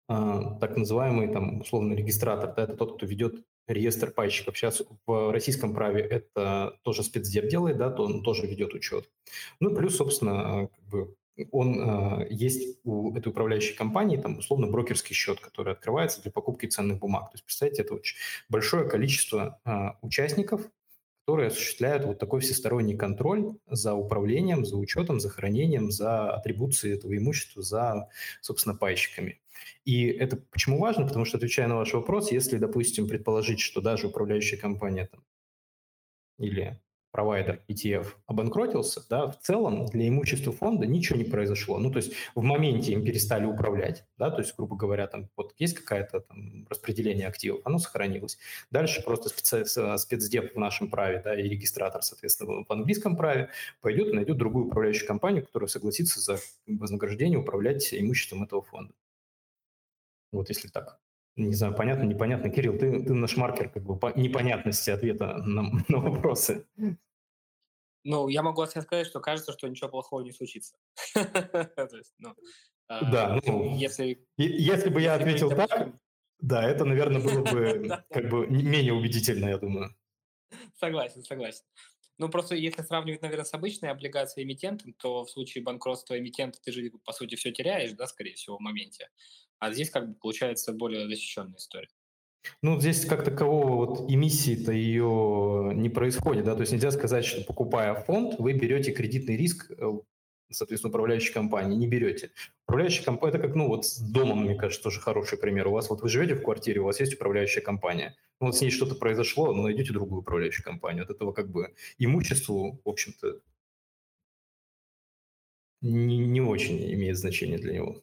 так 0.09 0.77
называемый, 0.77 1.29
там, 1.29 1.61
условно, 1.61 1.93
регистратор, 1.93 2.55
да, 2.55 2.65
это 2.65 2.77
тот, 2.77 2.97
кто 2.97 3.07
ведет 3.07 3.45
реестр 3.67 4.11
пайщиков. 4.11 4.57
Сейчас 4.57 4.83
в 5.07 5.31
российском 5.31 5.75
праве 5.75 6.01
это 6.01 6.79
тоже 6.83 7.03
спецдеп 7.03 7.49
делает, 7.49 7.77
да, 7.77 7.91
то 7.91 8.05
он 8.05 8.23
тоже 8.23 8.47
ведет 8.47 8.73
учет. 8.75 9.11
Ну, 9.61 9.75
плюс, 9.75 9.97
собственно, 9.97 10.69
как 10.75 10.85
бы 10.89 11.15
он 11.53 11.79
э, 11.79 12.27
есть 12.31 12.79
у 12.85 13.15
этой 13.17 13.29
управляющей 13.29 13.77
компании, 13.77 14.17
там, 14.17 14.39
условно, 14.39 14.67
брокерский 14.67 15.15
счет, 15.15 15.41
который 15.41 15.75
открывается 15.75 16.23
для 16.23 16.33
покупки 16.33 16.67
ценных 16.67 16.99
бумаг. 16.99 17.31
То 17.31 17.35
есть, 17.35 17.45
представьте, 17.45 17.83
это 17.83 17.95
очень 17.95 18.17
большое 18.49 18.89
количество 18.89 19.61
э, 19.65 19.91
участников, 20.03 20.63
которые 21.29 21.49
осуществляют 21.49 22.07
вот 22.07 22.19
такой 22.19 22.41
всесторонний 22.41 22.97
контроль 22.97 23.53
за 23.67 23.93
управлением, 23.93 24.65
за 24.65 24.79
учетом, 24.79 25.21
за 25.21 25.29
хранением, 25.29 25.91
за 25.91 26.31
атрибуцией 26.31 26.97
этого 26.97 27.15
имущества, 27.19 27.61
за, 27.61 28.09
собственно, 28.41 28.75
пайщиками. 28.75 29.39
И 29.85 30.07
это 30.07 30.39
почему 30.39 30.79
важно? 30.79 31.07
Потому 31.07 31.27
что, 31.27 31.37
отвечая 31.37 31.69
на 31.69 31.77
ваш 31.77 31.93
вопрос, 31.93 32.33
если, 32.33 32.57
допустим, 32.57 33.07
предположить, 33.07 33.61
что 33.61 33.83
даже 33.83 34.07
управляющая 34.07 34.57
компания 34.57 35.05
там, 35.13 35.23
или 36.39 36.81
провайдер 37.11 37.63
ETF 37.69 38.07
обанкротился, 38.27 39.03
да, 39.09 39.29
в 39.29 39.39
целом 39.41 39.87
для 39.87 40.09
имущества 40.09 40.53
фонда 40.53 40.87
ничего 40.87 41.19
не 41.19 41.25
произошло. 41.25 41.79
Ну, 41.79 41.91
то 41.91 41.99
есть 41.99 42.13
в 42.35 42.43
моменте 42.43 42.93
им 42.93 43.05
перестали 43.05 43.45
управлять, 43.45 44.05
да, 44.19 44.31
то 44.31 44.41
есть, 44.41 44.55
грубо 44.57 44.77
говоря, 44.77 45.07
там 45.07 45.29
вот 45.37 45.55
есть 45.59 45.75
какое-то 45.75 46.21
там 46.21 46.67
распределение 46.69 47.27
активов, 47.27 47.61
оно 47.65 47.79
сохранилось. 47.79 48.39
Дальше 48.71 49.03
просто 49.03 49.29
специ... 49.31 49.65
спецдеп 49.99 50.55
в 50.55 50.59
нашем 50.59 50.91
праве, 50.91 51.21
да, 51.25 51.39
и 51.39 51.49
регистратор, 51.49 52.03
соответственно, 52.03 52.65
в 52.69 52.73
английском 52.73 53.17
праве 53.17 53.51
пойдет 53.81 54.09
и 54.09 54.13
найдет 54.15 54.37
другую 54.37 54.67
управляющую 54.67 55.07
компанию, 55.07 55.45
которая 55.45 55.69
согласится 55.69 56.21
за 56.21 56.39
вознаграждение 56.67 57.39
управлять 57.39 57.93
имуществом 57.93 58.45
этого 58.45 58.63
фонда. 58.63 58.95
Вот 60.33 60.49
если 60.51 60.69
так. 60.69 61.01
Не 61.39 61.55
знаю, 61.55 61.75
понятно, 61.75 62.03
непонятно. 62.03 62.51
Кирилл, 62.51 62.77
ты, 62.77 63.05
ты 63.05 63.15
наш 63.15 63.37
маркер 63.37 63.69
как 63.71 63.85
бы 63.85 63.97
по 63.97 64.13
непонятности 64.19 64.91
ответа 64.91 65.37
на, 65.39 65.63
на 65.89 65.99
вопросы. 65.99 66.67
Ну, 68.05 68.29
я 68.29 68.43
могу 68.43 68.67
сказать, 68.67 69.07
что 69.07 69.21
кажется, 69.21 69.53
что 69.53 69.69
ничего 69.69 69.89
плохого 69.89 70.23
не 70.23 70.33
случится. 70.33 70.77
Ну, 72.91 73.03
да, 73.13 73.35
а, 73.35 73.41
ну, 73.45 73.77
если, 73.77 74.27
если 74.39 74.89
бы 74.89 75.03
я 75.03 75.15
ответил 75.15 75.51
так, 75.51 75.93
да, 76.41 76.67
это, 76.67 76.87
наверное, 76.87 77.21
было 77.21 77.43
бы 77.53 78.03
как 78.09 78.31
бы 78.31 78.47
менее 78.47 78.95
убедительно, 78.95 79.51
я 79.51 79.59
думаю. 79.59 79.95
Согласен, 80.81 81.23
согласен. 81.23 81.65
Ну, 82.19 82.29
просто 82.29 82.57
если 82.57 82.83
сравнивать, 82.83 83.23
наверное, 83.23 83.45
с 83.45 83.55
обычной 83.55 83.91
облигацией 83.91 84.45
эмитентом, 84.45 84.93
то 84.93 85.25
в 85.25 85.31
случае 85.31 85.63
банкротства 85.63 86.19
эмитента 86.19 86.59
ты 86.63 86.73
же, 86.73 86.91
по 87.05 87.13
сути, 87.13 87.37
все 87.37 87.53
теряешь, 87.53 87.93
да, 87.93 88.07
скорее 88.07 88.35
всего, 88.35 88.57
в 88.57 88.61
моменте. 88.61 89.09
А 89.61 89.73
здесь 89.73 89.91
как 89.91 90.09
бы 90.09 90.15
получается 90.15 90.73
более 90.73 91.07
защищенная 91.07 91.59
история. 91.59 91.89
Ну, 92.63 92.81
здесь 92.81 93.05
как 93.05 93.25
такового 93.25 93.87
вот 93.87 94.11
эмиссии-то 94.11 94.73
ее 94.73 95.73
не 95.75 95.89
происходит, 95.89 96.45
да, 96.45 96.55
то 96.55 96.61
есть 96.61 96.73
нельзя 96.73 96.91
сказать, 96.91 97.25
что 97.25 97.45
покупая 97.45 97.95
фонд, 97.95 98.39
вы 98.39 98.53
берете 98.53 98.93
кредитный 98.93 99.37
риск, 99.37 99.71
э, 99.71 99.93
соответственно, 100.51 100.91
управляющей 100.91 101.33
компании, 101.33 101.77
не 101.77 101.87
берете. 101.87 102.31
Управляющая 102.67 103.05
компания, 103.05 103.37
это 103.37 103.47
как, 103.47 103.57
ну, 103.57 103.69
вот 103.69 103.87
с 103.87 103.99
домом, 103.99 104.45
мне 104.45 104.55
кажется, 104.55 104.83
тоже 104.83 105.01
хороший 105.01 105.39
пример. 105.39 105.69
У 105.69 105.73
вас 105.73 105.91
вот 105.91 106.03
вы 106.03 106.09
живете 106.09 106.35
в 106.35 106.43
квартире, 106.43 106.81
у 106.81 106.85
вас 106.85 107.01
есть 107.01 107.15
управляющая 107.15 107.63
компания. 107.63 108.17
Ну, 108.41 108.47
вот 108.47 108.57
с 108.57 108.61
ней 108.61 108.71
что-то 108.71 108.95
произошло, 108.95 109.53
но 109.53 109.63
найдете 109.63 109.93
другую 109.93 110.21
управляющую 110.21 110.65
компанию. 110.65 111.05
От 111.05 111.11
этого 111.11 111.33
как 111.33 111.51
бы 111.51 111.75
имуществу, 111.99 112.81
в 112.85 112.89
общем-то, 112.89 113.41
не, 115.81 116.19
не 116.19 116.41
очень 116.41 116.93
имеет 116.95 117.17
значение 117.17 117.59
для 117.59 117.75
него. 117.75 118.03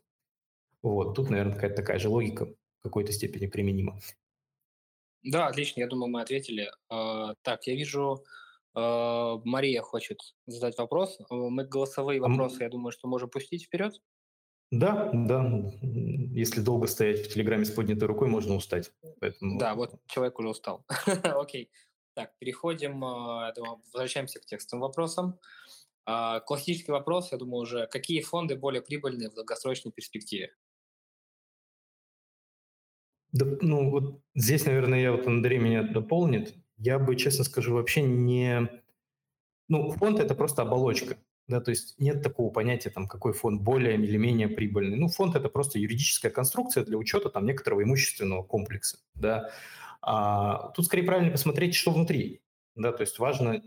Вот, 0.82 1.16
тут, 1.16 1.30
наверное, 1.30 1.56
какая-то 1.56 1.76
такая 1.76 2.00
же 2.00 2.10
логика, 2.10 2.48
какой-то 2.84 3.12
степени 3.12 3.48
применимо. 3.48 4.00
Да, 5.24 5.48
отлично, 5.48 5.80
я 5.80 5.88
думаю, 5.88 6.12
мы 6.12 6.22
ответили. 6.22 6.70
А, 6.90 7.34
так, 7.42 7.66
я 7.66 7.74
вижу, 7.74 8.24
Мария 8.76 9.82
хочет 9.82 10.20
задать 10.48 10.78
вопрос. 10.78 11.18
Мы 11.30 11.66
голосовые 11.66 12.20
вопросы, 12.20 12.64
я 12.64 12.70
думаю, 12.70 12.92
что 12.92 13.08
можем 13.08 13.30
пустить 13.30 13.66
вперед. 13.66 14.02
Да, 14.72 15.10
да. 15.14 15.72
Если 15.82 16.60
долго 16.60 16.88
стоять 16.88 17.26
в 17.26 17.34
Телеграме 17.34 17.66
с 17.66 17.72
поднятой 17.72 18.08
рукой, 18.08 18.28
можно 18.28 18.56
устать. 18.56 18.92
Поэтому... 19.20 19.60
Да, 19.60 19.76
вот 19.76 19.96
человек 20.08 20.38
уже 20.40 20.50
устал. 20.50 20.86
Окей. 21.24 21.72
Так, 22.14 22.38
переходим, 22.40 23.04
а, 23.04 23.54
возвращаемся 23.94 24.40
к 24.40 24.46
текстовым 24.46 24.82
вопросам. 24.82 25.40
Классический 26.06 26.92
вопрос, 26.92 27.32
я 27.32 27.38
думаю, 27.38 27.62
уже, 27.62 27.88
какие 27.88 28.22
фонды 28.22 28.56
более 28.56 28.82
прибыльные 28.82 29.30
в 29.30 29.34
долгосрочной 29.34 29.92
перспективе? 29.92 30.54
Да, 33.32 33.46
ну, 33.62 33.90
вот 33.90 34.22
здесь, 34.36 34.66
наверное, 34.66 35.02
я 35.02 35.12
вот 35.12 35.26
Андрей 35.26 35.58
меня 35.58 35.82
дополнит. 35.84 36.56
Я 36.78 37.00
бы, 37.00 37.16
честно 37.16 37.44
скажу, 37.44 37.74
вообще 37.74 38.02
не... 38.02 38.70
Ну, 39.68 39.92
фонд– 39.92 40.20
это 40.22 40.36
просто 40.36 40.62
оболочка. 40.62 41.18
Да, 41.48 41.62
то 41.62 41.70
есть 41.70 42.00
нет 42.00 42.24
такого 42.24 42.52
понятия, 42.52 42.90
там, 42.90 43.08
какой 43.08 43.34
фонд 43.34 43.62
более 43.62 43.96
или 43.96 44.18
менее 44.18 44.48
прибыльный. 44.48 44.98
Ну, 44.98 45.08
фонд– 45.08 45.36
это 45.38 45.48
просто 45.48 45.78
юридическая 45.80 46.32
конструкция 46.32 46.84
для 46.84 46.98
учета 46.98 47.30
там, 47.30 47.46
некоторого 47.46 47.84
имущественного 47.84 48.44
комплекса. 48.44 48.98
Да. 49.14 49.52
А 50.02 50.70
тут 50.70 50.86
скорее 50.86 51.04
правильно 51.04 51.32
посмотреть, 51.32 51.76
что 51.76 51.92
внутри. 51.92 52.42
Да, 52.76 52.92
то 52.92 53.02
есть 53.02 53.20
важно 53.20 53.62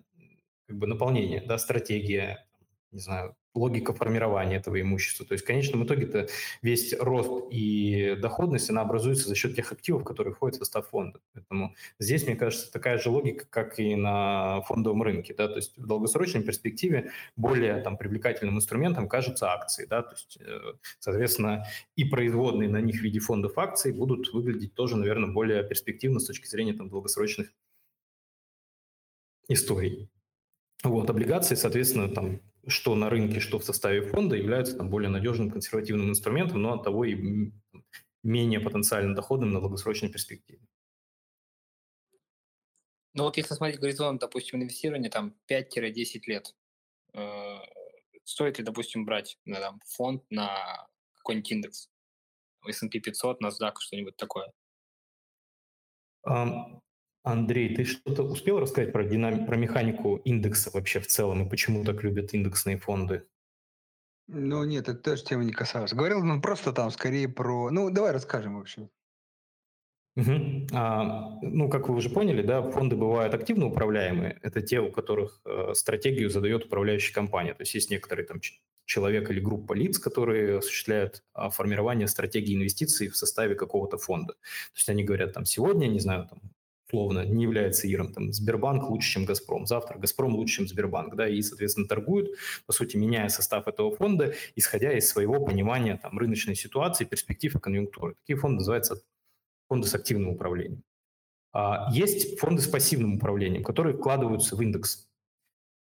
как 0.66 0.76
бы 0.76 0.86
наполнение, 0.86 1.40
да, 1.40 1.56
стратегия, 1.56 2.46
не 2.90 3.00
знаю, 3.00 3.36
логика 3.58 3.92
формирования 3.92 4.56
этого 4.56 4.80
имущества. 4.80 5.26
То 5.26 5.32
есть 5.32 5.44
в 5.44 5.46
конечном 5.46 5.84
итоге-то 5.84 6.28
весь 6.62 6.94
рост 6.98 7.46
и 7.50 8.16
доходность, 8.20 8.70
она 8.70 8.82
образуется 8.82 9.28
за 9.28 9.34
счет 9.34 9.56
тех 9.56 9.72
активов, 9.72 10.04
которые 10.04 10.34
входят 10.34 10.56
в 10.56 10.58
состав 10.58 10.88
фонда. 10.88 11.20
Поэтому 11.34 11.74
здесь, 11.98 12.26
мне 12.26 12.36
кажется, 12.36 12.72
такая 12.72 12.98
же 12.98 13.10
логика, 13.10 13.46
как 13.50 13.78
и 13.78 13.94
на 13.94 14.62
фондовом 14.62 15.02
рынке. 15.02 15.34
Да? 15.34 15.48
То 15.48 15.56
есть 15.56 15.76
в 15.76 15.86
долгосрочной 15.86 16.42
перспективе 16.42 17.10
более 17.36 17.80
там, 17.82 17.96
привлекательным 17.96 18.56
инструментом 18.56 19.08
кажутся 19.08 19.52
акции. 19.52 19.86
Да? 19.86 20.02
То 20.02 20.14
есть, 20.14 20.38
э, 20.40 20.58
соответственно, 20.98 21.66
и 21.96 22.04
производные 22.04 22.68
на 22.68 22.80
них 22.80 23.00
в 23.00 23.02
виде 23.02 23.18
фондов 23.18 23.58
акций 23.58 23.92
будут 23.92 24.32
выглядеть 24.32 24.74
тоже, 24.74 24.96
наверное, 24.96 25.30
более 25.30 25.62
перспективно 25.64 26.20
с 26.20 26.26
точки 26.26 26.46
зрения 26.46 26.74
там, 26.74 26.88
долгосрочных 26.88 27.52
историй. 29.48 30.08
Вот, 30.84 31.10
облигации, 31.10 31.56
соответственно, 31.56 32.08
там 32.08 32.40
что 32.66 32.94
на 32.94 33.08
рынке, 33.08 33.40
что 33.40 33.58
в 33.58 33.64
составе 33.64 34.02
фонда, 34.02 34.36
являются 34.36 34.76
там, 34.76 34.90
более 34.90 35.10
надежным 35.10 35.50
консервативным 35.50 36.10
инструментом, 36.10 36.62
но 36.62 36.74
от 36.74 36.84
того 36.84 37.04
и 37.04 37.52
менее 38.22 38.60
потенциально 38.60 39.14
доходным 39.14 39.52
на 39.52 39.60
долгосрочной 39.60 40.10
перспективе. 40.10 40.60
Ну 43.14 43.24
вот 43.24 43.36
если 43.36 43.54
смотреть 43.54 43.80
горизонт, 43.80 44.20
допустим, 44.20 44.62
инвестирования 44.62 45.10
там 45.10 45.34
5-10 45.48 46.20
лет, 46.26 46.54
э, 47.14 47.56
стоит 48.24 48.58
ли, 48.58 48.64
допустим, 48.64 49.04
брать 49.04 49.38
на, 49.44 49.60
там, 49.60 49.80
фонд 49.86 50.22
на 50.30 50.86
какой-нибудь 51.16 51.50
индекс? 51.50 51.90
S&P 52.66 53.00
500, 53.00 53.40
NASDAQ, 53.42 53.74
что-нибудь 53.78 54.16
такое? 54.16 54.52
Андрей, 57.28 57.74
ты 57.74 57.84
что-то 57.84 58.22
успел 58.22 58.58
рассказать 58.58 58.92
про, 58.92 59.04
динам... 59.04 59.44
про 59.44 59.56
механику 59.56 60.16
индекса 60.16 60.70
вообще 60.72 60.98
в 61.00 61.06
целом 61.06 61.46
и 61.46 61.48
почему 61.48 61.84
так 61.84 62.02
любят 62.02 62.32
индексные 62.32 62.78
фонды? 62.78 63.26
Ну 64.28 64.64
нет, 64.64 64.88
это 64.88 64.98
тоже 64.98 65.24
тема 65.24 65.44
не 65.44 65.52
касалась. 65.52 65.92
Говорил, 65.92 66.22
ну 66.24 66.40
просто 66.40 66.72
там 66.72 66.90
скорее 66.90 67.28
про... 67.28 67.70
Ну 67.70 67.90
давай 67.90 68.12
расскажем, 68.12 68.56
в 68.56 68.60
общем. 68.60 68.90
Угу. 70.16 70.68
А, 70.72 71.38
ну, 71.42 71.68
как 71.68 71.88
вы 71.88 71.94
уже 71.94 72.10
поняли, 72.10 72.42
да, 72.42 72.62
фонды 72.62 72.96
бывают 72.96 73.34
активно 73.34 73.66
управляемые. 73.66 74.38
Это 74.42 74.62
те, 74.62 74.80
у 74.80 74.90
которых 74.90 75.40
э, 75.44 75.74
стратегию 75.74 76.28
задает 76.28 76.64
управляющая 76.64 77.14
компания. 77.14 77.54
То 77.54 77.62
есть 77.62 77.74
есть 77.74 77.90
некоторые 77.90 78.26
там 78.26 78.40
человек 78.84 79.30
или 79.30 79.38
группа 79.38 79.74
лиц, 79.74 79.98
которые 79.98 80.58
осуществляют 80.58 81.22
а, 81.34 81.50
формирование 81.50 82.08
стратегии 82.08 82.56
инвестиций 82.56 83.08
в 83.08 83.16
составе 83.16 83.54
какого-то 83.54 83.98
фонда. 83.98 84.32
То 84.32 84.76
есть 84.76 84.88
они 84.88 85.04
говорят 85.04 85.34
там 85.34 85.44
сегодня, 85.44 85.86
не 85.86 86.00
знаю, 86.00 86.26
там 86.28 86.40
условно, 86.88 87.24
не 87.24 87.42
является 87.42 87.86
ИРом, 87.86 88.12
там, 88.12 88.32
Сбербанк 88.32 88.88
лучше, 88.90 89.12
чем 89.12 89.24
Газпром, 89.26 89.66
завтра 89.66 89.98
Газпром 89.98 90.34
лучше, 90.34 90.56
чем 90.56 90.68
Сбербанк, 90.68 91.14
да, 91.16 91.28
и, 91.28 91.42
соответственно, 91.42 91.86
торгуют, 91.86 92.30
по 92.66 92.72
сути, 92.72 92.96
меняя 92.96 93.28
состав 93.28 93.68
этого 93.68 93.94
фонда, 93.94 94.34
исходя 94.56 94.96
из 94.96 95.08
своего 95.08 95.44
понимания 95.44 95.98
там, 96.02 96.18
рыночной 96.18 96.54
ситуации, 96.54 97.04
перспектив 97.04 97.54
и 97.54 97.60
конъюнктуры. 97.60 98.14
Такие 98.14 98.38
фонды 98.38 98.56
называются 98.56 99.02
фонды 99.68 99.86
с 99.86 99.94
активным 99.94 100.30
управлением. 100.30 100.82
А, 101.52 101.90
есть 101.92 102.38
фонды 102.38 102.62
с 102.62 102.66
пассивным 102.66 103.16
управлением, 103.16 103.64
которые 103.64 103.96
вкладываются 103.96 104.56
в 104.56 104.62
индекс. 104.62 105.07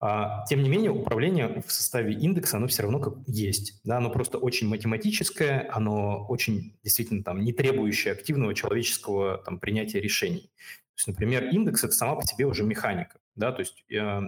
А, 0.01 0.45
тем 0.45 0.63
не 0.63 0.69
менее, 0.69 0.91
управление 0.91 1.61
в 1.65 1.71
составе 1.71 2.13
индекса, 2.13 2.57
оно 2.57 2.67
все 2.67 2.83
равно 2.83 2.99
как 2.99 3.15
есть. 3.27 3.81
Да, 3.83 3.97
оно 3.97 4.09
просто 4.09 4.37
очень 4.37 4.67
математическое, 4.69 5.69
оно 5.71 6.25
очень 6.27 6.77
действительно 6.83 7.21
там, 7.23 7.41
не 7.41 7.51
требующее 7.51 8.13
активного 8.13 8.53
человеческого 8.53 9.39
там, 9.39 9.59
принятия 9.59 9.99
решений. 9.99 10.51
То 10.59 11.01
есть, 11.01 11.07
например, 11.07 11.45
индекс– 11.45 11.83
это 11.83 11.93
сама 11.93 12.15
по 12.15 12.25
себе 12.25 12.45
уже 12.45 12.63
механика. 12.63 13.19
Да, 13.35 13.51
то 13.51 13.59
есть 13.59 13.83
э, 13.91 14.21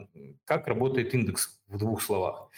как 0.45 0.67
работает 0.67 1.13
индекс 1.13 1.61
в 1.67 1.77
двух 1.77 2.01
словах? 2.01 2.49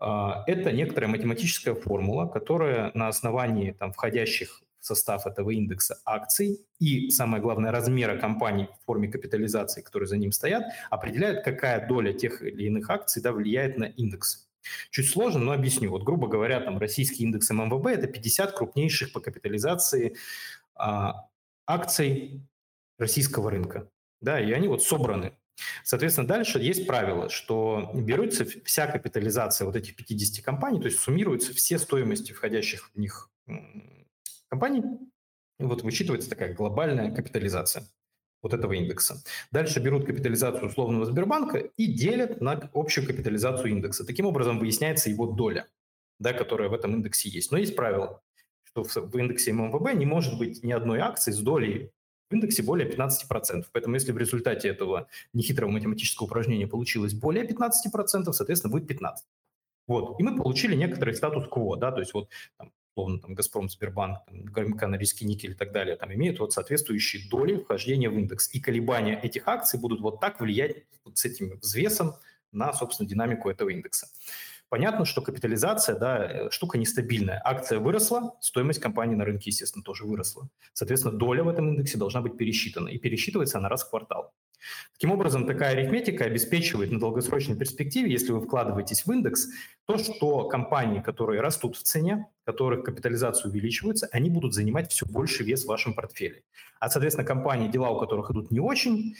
Э, 0.00 0.44
это 0.46 0.70
некоторая 0.70 1.10
математическая 1.10 1.74
формула, 1.74 2.26
которая 2.26 2.92
на 2.94 3.08
основании 3.08 3.72
там, 3.72 3.92
входящих 3.92 4.62
состав 4.86 5.26
этого 5.26 5.50
индекса 5.50 6.00
акций 6.04 6.64
и, 6.78 7.10
самое 7.10 7.42
главное, 7.42 7.70
размера 7.70 8.18
компаний 8.18 8.68
в 8.80 8.86
форме 8.86 9.08
капитализации, 9.08 9.82
которые 9.82 10.08
за 10.08 10.16
ним 10.16 10.32
стоят, 10.32 10.64
определяют, 10.90 11.44
какая 11.44 11.86
доля 11.86 12.12
тех 12.12 12.42
или 12.42 12.64
иных 12.64 12.88
акций 12.90 13.20
да, 13.22 13.32
влияет 13.32 13.78
на 13.78 13.84
индекс. 13.84 14.48
Чуть 14.90 15.08
сложно, 15.08 15.40
но 15.40 15.52
объясню. 15.52 15.90
Вот, 15.90 16.02
грубо 16.02 16.28
говоря, 16.28 16.60
там 16.60 16.78
российский 16.78 17.22
индекс 17.22 17.50
ММВБ– 17.50 17.86
это 17.88 18.06
50 18.06 18.52
крупнейших 18.52 19.12
по 19.12 19.20
капитализации 19.20 20.16
а, 20.74 21.28
акций 21.66 22.40
российского 22.98 23.50
рынка. 23.50 23.88
Да, 24.20 24.40
и 24.40 24.50
они 24.52 24.66
вот 24.66 24.82
собраны 24.82 25.36
Соответственно, 25.84 26.26
дальше 26.26 26.58
есть 26.58 26.86
правило, 26.86 27.28
что 27.28 27.90
берется 27.94 28.44
вся 28.64 28.86
капитализация 28.86 29.64
вот 29.64 29.76
этих 29.76 29.96
50 29.96 30.44
компаний, 30.44 30.80
то 30.80 30.86
есть 30.86 30.98
суммируются 30.98 31.54
все 31.54 31.78
стоимости 31.78 32.32
входящих 32.32 32.90
в 32.94 32.98
них 32.98 33.30
компаний. 34.56 34.82
И 35.58 35.64
вот 35.64 35.82
высчитывается 35.82 36.30
такая 36.30 36.54
глобальная 36.54 37.14
капитализация 37.14 37.84
вот 38.42 38.54
этого 38.54 38.72
индекса. 38.72 39.22
Дальше 39.50 39.80
берут 39.80 40.06
капитализацию 40.06 40.68
условного 40.68 41.04
Сбербанка 41.06 41.58
и 41.58 41.86
делят 41.86 42.40
на 42.40 42.70
общую 42.74 43.06
капитализацию 43.06 43.70
индекса. 43.70 44.04
Таким 44.06 44.26
образом 44.26 44.58
выясняется 44.58 45.10
его 45.10 45.26
доля, 45.26 45.66
да, 46.18 46.32
которая 46.32 46.68
в 46.68 46.74
этом 46.74 46.94
индексе 46.94 47.28
есть. 47.28 47.52
Но 47.52 47.58
есть 47.58 47.76
правило, 47.76 48.22
что 48.64 48.82
в 48.82 49.18
индексе 49.18 49.52
ММВБ 49.52 49.94
не 49.94 50.06
может 50.06 50.38
быть 50.38 50.62
ни 50.62 50.72
одной 50.72 51.00
акции 51.00 51.32
с 51.32 51.38
долей 51.38 51.90
в 52.30 52.34
индексе 52.34 52.62
более 52.62 52.88
15%. 52.88 53.64
Поэтому 53.72 53.94
если 53.94 54.12
в 54.12 54.18
результате 54.18 54.68
этого 54.68 55.08
нехитрого 55.32 55.70
математического 55.70 56.26
упражнения 56.26 56.66
получилось 56.66 57.14
более 57.14 57.46
15%, 57.46 58.32
соответственно, 58.32 58.72
будет 58.72 58.90
15%. 58.90 59.14
Вот. 59.88 60.20
И 60.20 60.22
мы 60.22 60.36
получили 60.36 60.74
некоторый 60.74 61.14
статус-кво, 61.14 61.76
да, 61.76 61.92
то 61.92 62.00
есть 62.00 62.12
вот 62.12 62.28
там, 62.58 62.72
условно, 62.96 63.20
там, 63.20 63.34
Газпром, 63.34 63.68
Сбербанк, 63.68 64.20
ГМК, 64.30 64.86
Норильский 64.86 65.26
никель 65.26 65.50
и 65.50 65.54
так 65.54 65.72
далее, 65.72 65.96
там 65.96 66.12
имеют 66.14 66.40
вот 66.40 66.52
соответствующие 66.52 67.28
доли 67.28 67.56
вхождения 67.56 68.08
в 68.08 68.14
индекс. 68.14 68.48
И 68.54 68.60
колебания 68.60 69.20
этих 69.22 69.46
акций 69.46 69.78
будут 69.78 70.00
вот 70.00 70.20
так 70.20 70.40
влиять 70.40 70.84
вот 71.04 71.18
с 71.18 71.24
этим 71.26 71.58
взвесом 71.58 72.14
на, 72.52 72.72
собственно, 72.72 73.08
динамику 73.08 73.50
этого 73.50 73.68
индекса. 73.68 74.08
Понятно, 74.68 75.04
что 75.04 75.20
капитализация, 75.20 75.96
да, 75.96 76.24
э, 76.24 76.50
штука 76.50 76.78
нестабильная. 76.78 77.40
Акция 77.44 77.78
выросла, 77.78 78.34
стоимость 78.40 78.80
компании 78.80 79.14
на 79.14 79.24
рынке, 79.24 79.50
естественно, 79.50 79.84
тоже 79.84 80.04
выросла. 80.04 80.48
Соответственно, 80.72 81.16
доля 81.16 81.44
в 81.44 81.48
этом 81.48 81.68
индексе 81.68 81.98
должна 81.98 82.20
быть 82.20 82.36
пересчитана. 82.36 82.88
И 82.88 82.98
пересчитывается 82.98 83.58
она 83.58 83.68
раз 83.68 83.84
в 83.84 83.90
квартал. 83.90 84.32
Таким 84.92 85.12
образом, 85.12 85.46
такая 85.46 85.72
арифметика 85.72 86.24
обеспечивает 86.24 86.90
на 86.90 86.98
долгосрочной 86.98 87.56
перспективе, 87.56 88.10
если 88.10 88.32
вы 88.32 88.40
вкладываетесь 88.40 89.04
в 89.04 89.12
индекс, 89.12 89.48
то, 89.84 89.98
что 89.98 90.48
компании, 90.48 91.00
которые 91.00 91.40
растут 91.40 91.76
в 91.76 91.82
цене, 91.82 92.26
которых 92.44 92.84
капитализация 92.84 93.50
увеличивается, 93.50 94.08
они 94.12 94.30
будут 94.30 94.54
занимать 94.54 94.90
все 94.90 95.06
больше 95.06 95.44
вес 95.44 95.64
в 95.64 95.68
вашем 95.68 95.94
портфеле. 95.94 96.42
А, 96.80 96.88
соответственно, 96.88 97.26
компании, 97.26 97.68
дела 97.68 97.90
у 97.90 98.00
которых 98.00 98.30
идут 98.30 98.50
не 98.50 98.60
очень, 98.60 99.16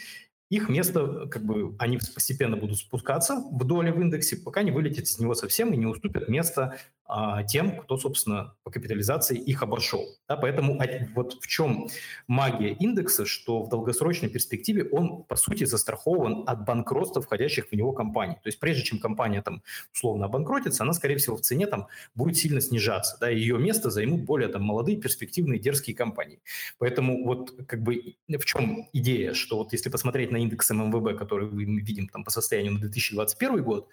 их 0.48 0.68
место, 0.68 1.26
как 1.28 1.44
бы, 1.44 1.74
они 1.78 1.98
постепенно 1.98 2.56
будут 2.56 2.78
спускаться 2.78 3.42
в 3.50 3.64
доле 3.64 3.92
в 3.92 4.00
индексе, 4.00 4.36
пока 4.36 4.62
не 4.62 4.70
вылетят 4.70 5.04
из 5.04 5.18
него 5.18 5.34
совсем 5.34 5.72
и 5.72 5.76
не 5.76 5.86
уступят 5.86 6.28
место 6.28 6.78
а, 7.08 7.44
тем, 7.44 7.78
кто, 7.78 7.96
собственно, 7.96 8.54
по 8.64 8.70
капитализации 8.70 9.36
их 9.36 9.62
обошел. 9.62 10.04
Да, 10.28 10.36
поэтому 10.36 10.80
вот 11.14 11.34
в 11.40 11.46
чем 11.46 11.88
магия 12.26 12.72
индекса, 12.72 13.26
что 13.26 13.62
в 13.62 13.68
долгосрочной 13.68 14.28
перспективе 14.28 14.88
он, 14.90 15.22
по 15.22 15.36
сути, 15.36 15.64
застрахован 15.64 16.42
от 16.46 16.64
банкротства 16.64 17.22
входящих 17.22 17.68
в 17.68 17.72
него 17.72 17.92
компаний. 17.92 18.34
То 18.34 18.48
есть 18.48 18.58
прежде 18.58 18.82
чем 18.82 18.98
компания 18.98 19.40
там 19.42 19.62
условно 19.94 20.26
обанкротится, 20.26 20.82
она, 20.82 20.92
скорее 20.92 21.16
всего, 21.16 21.36
в 21.36 21.42
цене 21.42 21.66
там 21.66 21.86
будет 22.14 22.36
сильно 22.36 22.60
снижаться. 22.60 23.16
Да, 23.20 23.30
и 23.30 23.38
ее 23.38 23.58
место 23.58 23.90
займут 23.90 24.22
более 24.22 24.48
там 24.48 24.62
молодые, 24.62 24.98
перспективные, 24.98 25.60
дерзкие 25.60 25.96
компании. 25.96 26.40
Поэтому 26.78 27.24
вот 27.24 27.54
как 27.66 27.82
бы 27.82 28.16
в 28.28 28.44
чем 28.44 28.88
идея, 28.92 29.34
что 29.34 29.58
вот 29.58 29.72
если 29.72 29.90
посмотреть 29.90 30.32
на 30.32 30.35
индекс 30.38 30.70
ММВБ, 30.70 31.18
который 31.18 31.48
мы 31.48 31.80
видим 31.80 32.08
там 32.08 32.24
по 32.24 32.30
состоянию 32.30 32.72
на 32.72 32.80
2021 32.80 33.62
год, 33.62 33.88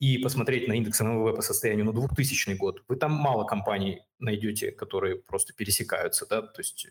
и 0.00 0.18
посмотреть 0.18 0.68
на 0.68 0.74
индекс 0.74 1.00
ММВБ 1.00 1.36
по 1.36 1.42
состоянию 1.42 1.86
на 1.86 1.92
2000 1.92 2.54
год, 2.54 2.82
вы 2.88 2.96
там 2.96 3.12
мало 3.12 3.44
компаний 3.44 4.02
найдете, 4.18 4.72
которые 4.72 5.16
просто 5.16 5.52
пересекаются, 5.52 6.26
да, 6.28 6.42
то 6.42 6.60
есть 6.60 6.86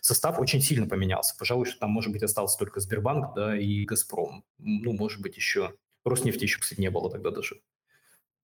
состав 0.00 0.38
очень 0.38 0.60
сильно 0.60 0.86
поменялся. 0.86 1.34
Пожалуй, 1.38 1.66
что 1.66 1.78
там, 1.80 1.90
может 1.90 2.12
быть, 2.12 2.22
остался 2.22 2.58
только 2.58 2.80
Сбербанк, 2.80 3.34
да, 3.34 3.58
и 3.58 3.84
Газпром. 3.84 4.44
Ну, 4.58 4.92
может 4.92 5.20
быть, 5.20 5.36
еще 5.36 5.74
Роснефти 6.04 6.44
еще, 6.44 6.58
кстати, 6.58 6.80
не 6.80 6.90
было 6.90 7.10
тогда 7.10 7.30
даже 7.30 7.60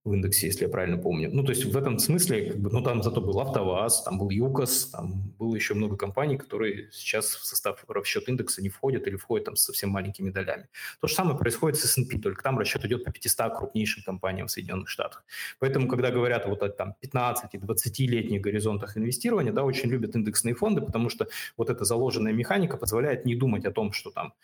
в 0.04 0.12
индексе, 0.12 0.48
если 0.48 0.64
я 0.64 0.68
правильно 0.68 0.98
помню. 0.98 1.30
Ну, 1.32 1.42
то 1.42 1.50
есть 1.50 1.64
в 1.64 1.76
этом 1.76 1.98
смысле, 1.98 2.50
как 2.50 2.58
бы, 2.58 2.70
ну, 2.70 2.82
там 2.82 3.02
зато 3.02 3.22
был 3.22 3.40
АвтоВАЗ, 3.40 4.02
там 4.02 4.18
был 4.18 4.28
ЮКОС, 4.28 4.90
там 4.90 5.32
было 5.38 5.54
еще 5.54 5.72
много 5.72 5.96
компаний, 5.96 6.36
которые 6.36 6.90
сейчас 6.92 7.34
в 7.34 7.46
состав 7.46 7.82
расчет 7.88 8.28
индекса 8.28 8.60
не 8.60 8.68
входят 8.68 9.06
или 9.06 9.16
входят 9.16 9.46
там 9.46 9.56
с 9.56 9.62
совсем 9.62 9.88
маленькими 9.88 10.30
долями. 10.30 10.68
То 11.00 11.06
же 11.06 11.14
самое 11.14 11.38
происходит 11.38 11.78
с 11.78 11.84
S&P, 11.84 12.18
только 12.18 12.42
там 12.42 12.58
расчет 12.58 12.84
идет 12.84 13.04
по 13.04 13.12
500 13.12 13.56
крупнейшим 13.56 14.02
компаниям 14.02 14.46
в 14.46 14.50
Соединенных 14.50 14.90
Штатах. 14.90 15.24
Поэтому, 15.58 15.88
когда 15.88 16.10
говорят 16.10 16.46
вот 16.46 16.62
о 16.62 16.68
там 16.68 16.94
15 17.00 17.54
и 17.54 17.58
20-летних 17.58 18.42
горизонтах 18.42 18.98
инвестирования, 18.98 19.52
да, 19.52 19.64
очень 19.64 19.88
любят 19.88 20.14
индексные 20.14 20.54
фонды, 20.54 20.82
потому 20.82 21.08
что 21.08 21.28
вот 21.56 21.70
эта 21.70 21.84
заложенная 21.84 22.32
механика 22.34 22.76
позволяет 22.76 23.24
не 23.24 23.34
думать 23.36 23.64
о 23.64 23.70
том, 23.70 23.92
что 23.92 24.10
там 24.10 24.34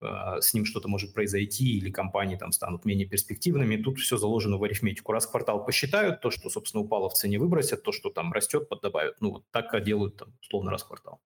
с 0.00 0.54
ним 0.54 0.64
что-то 0.64 0.88
может 0.88 1.12
произойти, 1.12 1.76
или 1.76 1.90
компании 1.90 2.36
там 2.36 2.52
станут 2.52 2.84
менее 2.84 3.06
перспективными. 3.06 3.76
Тут 3.76 3.98
все 3.98 4.16
заложено 4.16 4.56
в 4.56 4.64
арифметику. 4.64 5.12
Раз 5.12 5.26
в 5.26 5.30
квартал 5.30 5.64
посчитают, 5.64 6.20
то, 6.20 6.30
что, 6.30 6.48
собственно, 6.48 6.82
упало 6.82 7.10
в 7.10 7.14
цене, 7.14 7.38
выбросят, 7.38 7.82
то, 7.82 7.92
что 7.92 8.10
там 8.10 8.32
растет, 8.32 8.68
поддобавят. 8.68 9.20
Ну, 9.20 9.30
вот 9.32 9.44
так 9.50 9.82
делают 9.84 10.16
там, 10.16 10.32
условно, 10.40 10.70
раз 10.70 10.82
в 10.82 10.86
квартал. 10.86 11.20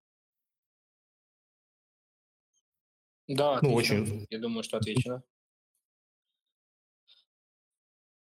Да, 3.29 3.59
ну, 3.63 3.73
очень. 3.73 4.27
Я 4.31 4.39
думаю, 4.39 4.63
что 4.63 4.77
отвечено. 4.77 5.23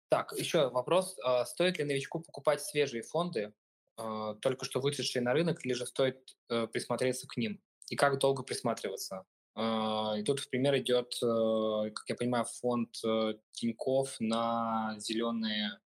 Так, 0.09 0.32
еще 0.36 0.68
вопрос. 0.68 1.16
А, 1.24 1.44
стоит 1.46 1.78
ли 1.78 1.84
новичку 1.84 2.20
покупать 2.20 2.61
свежие 2.61 3.03
фонды, 3.03 3.55
а, 3.96 4.34
только 4.34 4.64
что 4.64 4.80
вышедшие 4.80 5.22
на 5.22 5.32
рынок, 5.32 5.64
или 5.64 5.72
же 5.72 5.86
стоит 5.86 6.36
э, 6.50 6.66
присмотреться 6.66 7.26
к 7.26 7.36
ним? 7.38 7.62
И 7.88 7.96
как 7.96 8.18
долго 8.18 8.42
присматриваться? 8.42 9.24
А, 9.55 10.14
и 10.18 10.22
тут 10.22 10.40
в 10.40 10.48
пример 10.48 10.76
идет, 10.78 11.14
э, 11.22 11.90
как 11.90 12.09
я 12.09 12.14
понимаю, 12.14 12.44
фонд 12.44 12.96
э, 13.05 13.34
Тиньков 13.53 14.16
на 14.18 14.94
зеленые 14.98 15.78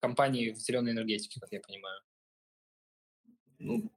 компании 0.00 0.50
в 0.50 0.58
зеленой 0.58 0.92
энергетике, 0.92 1.40
как 1.40 1.52
я 1.52 1.60
понимаю. 1.60 2.00
Ну, 3.58 3.90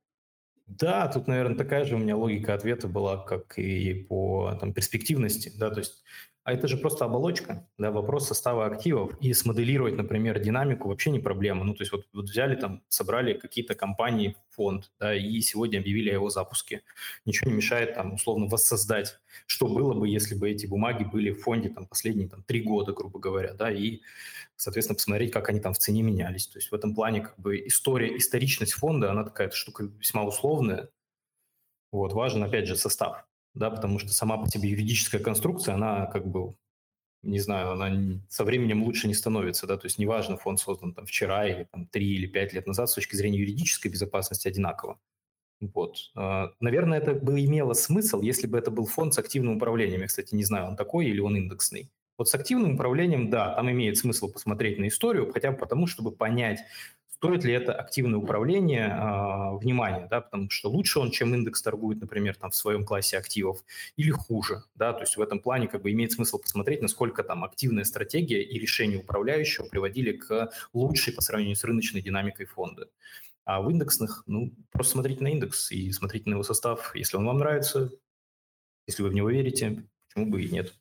да, 0.67 1.07
тут, 1.07 1.27
наверное, 1.27 1.57
такая 1.57 1.85
же 1.85 1.95
у 1.95 1.97
меня 1.97 2.15
логика 2.15 2.53
ответа 2.53 2.87
была, 2.87 3.17
как 3.17 3.57
и 3.57 3.93
по 3.93 4.55
там, 4.59 4.73
перспективности. 4.73 5.51
Да, 5.57 5.71
то 5.71 5.79
есть 5.79 6.03
а 6.47 6.53
это 6.53 6.69
же 6.69 6.77
просто 6.77 7.03
оболочка, 7.03 7.67
да, 7.77 7.91
вопрос 7.91 8.29
состава 8.29 8.67
активов. 8.67 9.11
И 9.19 9.33
смоделировать, 9.33 9.97
например, 9.97 10.39
динамику 10.39 10.87
вообще 10.87 11.09
не 11.09 11.19
проблема. 11.19 11.65
Ну, 11.65 11.73
то 11.73 11.81
есть 11.81 11.91
вот, 11.91 12.07
вот 12.13 12.29
взяли 12.29 12.55
там, 12.55 12.83
собрали 12.87 13.33
какие-то 13.33 13.75
компании 13.75 14.37
фонд, 14.51 14.89
да, 14.97 15.13
и 15.13 15.41
сегодня 15.41 15.79
объявили 15.79 16.09
о 16.09 16.13
его 16.13 16.29
запуске. 16.29 16.83
Ничего 17.25 17.51
не 17.51 17.57
мешает 17.57 17.95
там 17.95 18.13
условно 18.13 18.45
воссоздать, 18.45 19.19
что 19.45 19.67
было 19.67 19.93
бы, 19.93 20.07
если 20.07 20.35
бы 20.35 20.49
эти 20.49 20.65
бумаги 20.65 21.03
были 21.03 21.31
в 21.31 21.41
фонде 21.41 21.67
там 21.67 21.85
последние 21.85 22.29
там 22.29 22.43
три 22.43 22.61
года, 22.61 22.93
грубо 22.93 23.19
говоря, 23.19 23.53
да, 23.53 23.69
и, 23.69 23.99
соответственно, 24.55 24.95
посмотреть, 24.95 25.33
как 25.33 25.49
они 25.49 25.59
там 25.59 25.73
в 25.73 25.79
цене 25.79 26.01
менялись. 26.01 26.47
То 26.47 26.59
есть 26.59 26.71
в 26.71 26.73
этом 26.73 26.95
плане 26.95 27.23
как 27.23 27.37
бы 27.37 27.57
история, 27.67 28.15
историчность 28.15 28.71
фонда, 28.71 29.11
она 29.11 29.25
такая 29.25 29.49
штука 29.49 29.83
весьма 29.83 30.23
условная. 30.23 30.87
Вот, 31.91 32.13
важен, 32.13 32.41
опять 32.41 32.67
же, 32.67 32.77
состав 32.77 33.27
да, 33.57 33.69
потому 33.69 33.99
что 33.99 34.13
сама 34.13 34.37
по 34.37 34.49
себе 34.49 34.69
юридическая 34.69 35.21
конструкция, 35.21 35.75
она 35.75 36.05
как 36.05 36.27
бы, 36.27 36.55
не 37.23 37.39
знаю, 37.39 37.71
она 37.71 38.19
со 38.29 38.43
временем 38.43 38.83
лучше 38.83 39.07
не 39.07 39.13
становится, 39.13 39.67
да, 39.67 39.77
то 39.77 39.85
есть 39.85 39.99
неважно, 39.99 40.37
фонд 40.37 40.59
создан 40.59 40.93
там 40.93 41.05
вчера 41.05 41.47
или 41.47 41.65
там 41.65 41.87
три 41.87 42.15
или 42.15 42.27
пять 42.27 42.53
лет 42.53 42.67
назад, 42.67 42.89
с 42.89 42.95
точки 42.95 43.15
зрения 43.15 43.39
юридической 43.39 43.89
безопасности 43.89 44.47
одинаково. 44.47 44.99
Вот. 45.59 46.11
А, 46.15 46.51
наверное, 46.59 46.99
это 46.99 47.13
бы 47.13 47.43
имело 47.43 47.73
смысл, 47.73 48.21
если 48.21 48.47
бы 48.47 48.57
это 48.57 48.71
был 48.71 48.85
фонд 48.85 49.13
с 49.13 49.17
активным 49.17 49.57
управлением. 49.57 50.01
Я, 50.01 50.07
кстати, 50.07 50.35
не 50.35 50.43
знаю, 50.43 50.67
он 50.67 50.75
такой 50.75 51.07
или 51.07 51.19
он 51.19 51.35
индексный. 51.35 51.89
Вот 52.17 52.29
с 52.29 52.35
активным 52.35 52.75
управлением, 52.75 53.29
да, 53.29 53.53
там 53.53 53.69
имеет 53.71 53.97
смысл 53.97 54.31
посмотреть 54.31 54.79
на 54.79 54.87
историю, 54.87 55.31
хотя 55.31 55.51
бы 55.51 55.57
потому, 55.57 55.85
чтобы 55.87 56.11
понять, 56.11 56.59
стоит 57.17 57.43
ли 57.43 57.53
это 57.53 57.73
активное 57.73 58.19
управление 58.19 58.87
э, 58.87 59.57
внимания, 59.57 60.07
да, 60.09 60.21
потому 60.21 60.49
что 60.49 60.69
лучше 60.69 60.99
он, 60.99 61.11
чем 61.11 61.33
индекс 61.33 61.61
торгует, 61.61 61.99
например, 61.99 62.35
там 62.35 62.51
в 62.51 62.55
своем 62.55 62.85
классе 62.85 63.17
активов, 63.17 63.63
или 63.95 64.11
хуже, 64.11 64.63
да, 64.75 64.93
то 64.93 65.01
есть 65.01 65.17
в 65.17 65.21
этом 65.21 65.39
плане 65.39 65.67
как 65.67 65.81
бы 65.81 65.91
имеет 65.91 66.11
смысл 66.11 66.37
посмотреть, 66.37 66.81
насколько 66.81 67.23
там 67.23 67.43
активная 67.43 67.85
стратегия 67.85 68.43
и 68.43 68.59
решения 68.59 68.97
управляющего 68.97 69.65
приводили 69.67 70.13
к 70.13 70.51
лучшей 70.73 71.13
по 71.13 71.21
сравнению 71.21 71.55
с 71.55 71.63
рыночной 71.63 72.01
динамикой 72.01 72.45
фонда. 72.45 72.87
А 73.45 73.61
в 73.61 73.69
индексных, 73.69 74.23
ну, 74.27 74.53
просто 74.71 74.93
смотрите 74.93 75.23
на 75.23 75.29
индекс 75.29 75.71
и 75.71 75.91
смотрите 75.93 76.29
на 76.29 76.33
его 76.33 76.43
состав. 76.43 76.93
Если 76.95 77.15
он 77.15 77.25
вам 77.25 77.37
нравится, 77.37 77.89
если 78.87 79.03
вы 79.03 79.09
в 79.09 79.13
него 79.13 79.29
верите, 79.29 79.85
почему 80.07 80.29
бы 80.29 80.43
и 80.43 80.49
нет. 80.49 80.75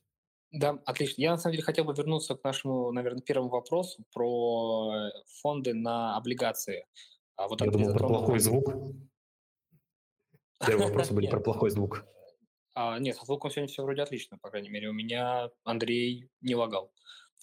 Да, 0.53 0.79
отлично. 0.85 1.21
Я 1.21 1.33
на 1.33 1.39
самом 1.39 1.53
деле 1.53 1.65
хотел 1.65 1.85
бы 1.85 1.93
вернуться 1.95 2.35
к 2.35 2.45
нашему, 2.45 2.93
наверное, 2.93 3.21
первому 3.21 3.51
вопросу 3.51 4.05
про 4.13 4.93
э, 4.95 5.11
фонды 5.43 5.75
на 5.75 6.17
облигации. 6.17 6.87
А 7.37 7.49
вот 7.49 7.61
Я 7.61 7.71
думал 7.71 7.93
про 7.93 8.09
плохой 8.09 8.39
звук. 8.39 8.73
Первые 10.67 10.89
вопросы 10.89 11.13
были 11.15 11.29
про 11.29 11.41
плохой 11.41 11.71
звук. 11.71 12.07
А, 12.75 12.99
нет, 12.99 13.17
со 13.17 13.25
звуком 13.25 13.51
сегодня 13.51 13.69
все 13.69 13.83
вроде 13.83 14.03
отлично, 14.03 14.39
по 14.39 14.51
крайней 14.51 14.69
мере. 14.69 14.89
У 14.89 14.93
меня 14.93 15.51
Андрей 15.65 16.31
не 16.41 16.55
лагал. 16.55 16.93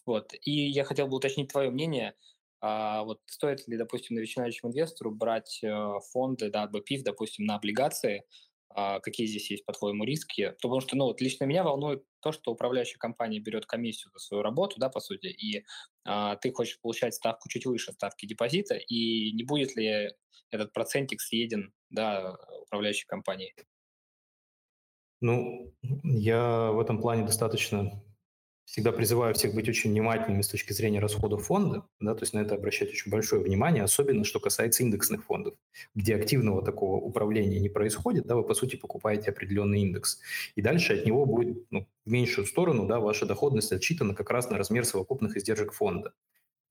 Вот. 0.06 0.34
И 0.42 0.52
я 0.52 0.84
хотел 0.84 1.08
бы 1.08 1.18
уточнить 1.18 1.52
твое 1.52 1.70
мнение. 1.70 2.16
А 2.62 3.04
вот 3.04 3.20
стоит 3.26 3.68
ли, 3.68 3.78
допустим, 3.78 4.16
начинающему 4.16 4.72
инвестору 4.72 5.12
брать 5.12 5.60
э, 5.64 5.94
фонды, 6.12 6.50
да, 6.50 6.68
БПИФ, 6.68 7.04
допустим, 7.04 7.46
на 7.46 7.56
облигации, 7.56 8.24
а 8.70 9.00
какие 9.02 9.28
здесь 9.28 9.52
есть, 9.52 9.66
по-твоему, 9.66 10.06
риски? 10.06 10.52
Потому 10.62 10.80
что, 10.80 10.96
ну, 10.96 11.06
вот 11.06 11.20
лично 11.20 11.44
меня 11.44 11.64
волнует 11.64 12.06
то, 12.24 12.32
что 12.32 12.52
управляющая 12.52 12.98
компания 12.98 13.40
берет 13.40 13.66
комиссию 13.66 14.12
за 14.14 14.20
свою 14.20 14.44
работу, 14.44 14.80
да, 14.80 14.90
по 14.90 15.00
сути, 15.00 15.28
и 15.28 15.66
а, 16.06 16.38
ты 16.38 16.52
хочешь 16.52 16.80
получать 16.80 17.14
ставку 17.14 17.50
чуть 17.50 17.66
выше 17.66 17.92
ставки 17.92 18.26
депозита, 18.26 18.76
и 18.76 19.32
не 19.34 19.44
будет 19.44 19.76
ли 19.76 20.10
этот 20.50 20.72
процентик 20.74 21.22
съеден, 21.22 21.74
да, 21.90 22.38
управляющей 22.62 23.06
компанией? 23.06 23.54
Ну, 25.22 25.74
я 26.04 26.72
в 26.72 26.80
этом 26.80 27.00
плане 27.00 27.26
достаточно 27.26 28.04
всегда 28.66 28.92
призываю 28.92 29.34
всех 29.34 29.54
быть 29.54 29.68
очень 29.68 29.92
внимательными 29.92 30.42
с 30.42 30.48
точки 30.48 30.74
зрения 30.74 31.00
расходов 31.00 31.46
фонда, 31.46 31.86
да, 32.00 32.16
то 32.16 32.24
есть 32.24 32.34
на 32.34 32.40
это 32.40 32.56
обращать 32.56 32.90
очень 32.90 33.12
большое 33.12 33.42
внимание, 33.42 33.84
особенно 33.84 34.24
что 34.24 34.40
касается 34.40 34.84
индексных 34.84 35.26
фондов, 35.26 35.56
где 35.96 36.16
активного 36.16 36.64
такого 36.64 36.98
управления 36.98 37.60
не 37.60 37.70
происходит, 37.70 38.26
да, 38.26 38.36
вы 38.36 38.44
по 38.44 38.54
сути 38.54 38.76
покупаете 38.76 39.32
определенный 39.32 39.82
индекс, 39.82 40.20
и 40.56 40.62
дальше 40.62 40.94
от 40.94 41.06
него 41.06 41.26
будет 41.26 41.66
ну, 41.72 41.88
в 42.06 42.12
меньшую 42.12 42.48
сторону, 42.48 42.88
да, 42.88 43.00
ваша 43.00 43.26
доходность 43.26 43.72
отчитана 43.72 44.16
как 44.16 44.30
раз 44.30 44.50
на 44.50 44.58
размер 44.58 44.86
совокупных 44.86 45.38
издержек 45.38 45.74
фонда. 45.74 46.14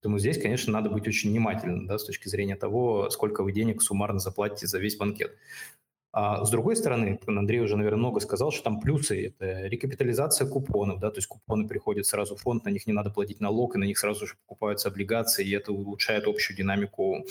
Поэтому 0.02 0.18
здесь, 0.18 0.42
конечно, 0.42 0.72
надо 0.72 0.90
быть 0.90 1.06
очень 1.06 1.30
внимательным 1.30 1.86
да, 1.86 1.96
с 1.96 2.04
точки 2.04 2.26
зрения 2.28 2.56
того, 2.56 3.08
сколько 3.10 3.44
вы 3.44 3.52
денег 3.52 3.80
суммарно 3.80 4.18
заплатите 4.18 4.66
за 4.66 4.80
весь 4.80 4.96
банкет. 4.96 5.38
А 6.12 6.44
с 6.44 6.50
другой 6.50 6.76
стороны, 6.76 7.18
Андрей 7.26 7.60
уже, 7.60 7.74
наверное, 7.76 7.98
много 7.98 8.20
сказал, 8.20 8.52
что 8.52 8.64
там 8.64 8.80
плюсы– 8.80 9.26
это 9.28 9.66
рекапитализация 9.66 10.46
купонов, 10.46 11.00
да, 11.00 11.10
то 11.10 11.16
есть 11.16 11.26
купоны 11.26 11.66
приходят 11.66 12.04
сразу 12.04 12.36
в 12.36 12.42
фонд, 12.42 12.66
на 12.66 12.68
них 12.68 12.86
не 12.86 12.92
надо 12.92 13.08
платить 13.08 13.40
налог, 13.40 13.74
и 13.74 13.78
на 13.78 13.84
них 13.84 13.98
сразу 13.98 14.26
же 14.26 14.34
покупаются 14.46 14.88
облигации, 14.88 15.46
и 15.46 15.52
это 15.52 15.72
улучшает 15.72 16.26
общую 16.26 16.54
динамику 16.54 17.24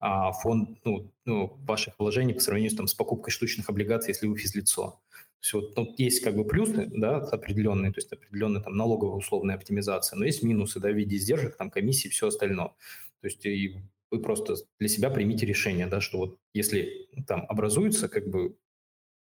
а, 0.00 0.32
фонд, 0.32 0.78
ну, 0.84 1.10
ну, 1.24 1.56
ваших 1.66 1.98
вложений 1.98 2.34
по 2.34 2.40
сравнению 2.40 2.76
там, 2.76 2.88
с 2.88 2.94
покупкой 2.94 3.32
штучных 3.32 3.70
облигаций, 3.70 4.10
если 4.10 4.26
вы 4.26 4.36
физлицо. 4.36 5.00
Все, 5.40 5.62
ну, 5.74 5.94
есть 5.96 6.22
как 6.22 6.36
бы 6.36 6.44
плюсы, 6.44 6.90
да, 6.92 7.16
определенные, 7.16 7.90
то 7.92 7.98
есть 7.98 8.12
определенная 8.12 8.60
там 8.60 8.76
налоговая 8.76 9.16
условная 9.16 9.54
оптимизация, 9.54 10.18
но 10.18 10.26
есть 10.26 10.42
минусы, 10.42 10.78
да, 10.78 10.90
в 10.90 10.94
виде 10.94 11.16
издержек, 11.16 11.56
там 11.56 11.70
комиссии, 11.70 12.08
все 12.08 12.26
остальное. 12.26 12.72
То 13.20 13.28
есть 13.28 13.46
и 13.46 13.76
вы 14.10 14.20
просто 14.20 14.56
для 14.78 14.88
себя 14.88 15.10
примите 15.10 15.46
решение, 15.46 15.86
да, 15.86 16.00
что 16.00 16.18
вот 16.18 16.38
если 16.54 17.08
там 17.26 17.44
образуется, 17.48 18.08
как 18.08 18.28
бы, 18.28 18.56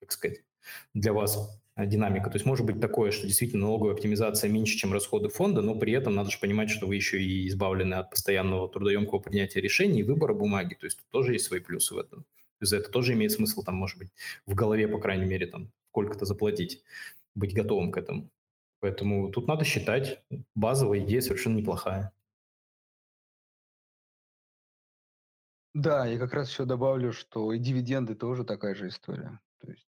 как 0.00 0.12
сказать, 0.12 0.44
для 0.94 1.12
вас 1.12 1.60
динамика. 1.76 2.30
То 2.30 2.36
есть 2.36 2.46
может 2.46 2.66
быть 2.66 2.80
такое, 2.80 3.10
что 3.10 3.26
действительно 3.26 3.66
налоговая 3.66 3.94
оптимизация 3.94 4.50
меньше, 4.50 4.76
чем 4.76 4.92
расходы 4.92 5.28
фонда, 5.28 5.62
но 5.62 5.76
при 5.76 5.92
этом 5.92 6.14
надо 6.14 6.30
же 6.30 6.38
понимать, 6.38 6.70
что 6.70 6.86
вы 6.86 6.96
еще 6.96 7.22
и 7.22 7.46
избавлены 7.48 7.94
от 7.94 8.10
постоянного 8.10 8.68
трудоемкого 8.68 9.20
принятия 9.20 9.60
решений 9.60 10.00
и 10.00 10.02
выбора 10.02 10.34
бумаги. 10.34 10.74
То 10.74 10.86
есть 10.86 10.98
тут 10.98 11.08
тоже 11.10 11.34
есть 11.34 11.44
свои 11.44 11.60
плюсы 11.60 11.94
в 11.94 11.98
этом. 11.98 12.24
То 12.58 12.62
есть 12.62 12.72
это 12.72 12.90
тоже 12.90 13.12
имеет 13.12 13.30
смысл, 13.30 13.62
там, 13.62 13.76
может 13.76 13.98
быть, 13.98 14.08
в 14.46 14.54
голове, 14.54 14.88
по 14.88 14.98
крайней 14.98 15.26
мере, 15.26 15.46
там, 15.46 15.70
сколько-то 15.90 16.24
заплатить, 16.24 16.82
быть 17.36 17.54
готовым 17.54 17.92
к 17.92 17.96
этому. 17.96 18.28
Поэтому 18.80 19.30
тут 19.30 19.46
надо 19.46 19.64
считать, 19.64 20.20
базовая 20.56 21.00
идея 21.00 21.20
совершенно 21.20 21.58
неплохая. 21.58 22.12
Да, 25.74 26.06
я 26.06 26.18
как 26.18 26.32
раз 26.32 26.50
еще 26.50 26.64
добавлю, 26.64 27.12
что 27.12 27.52
и 27.52 27.58
дивиденды 27.58 28.14
тоже 28.14 28.44
такая 28.44 28.74
же 28.74 28.88
история. 28.88 29.38
То 29.60 29.70
есть 29.70 29.86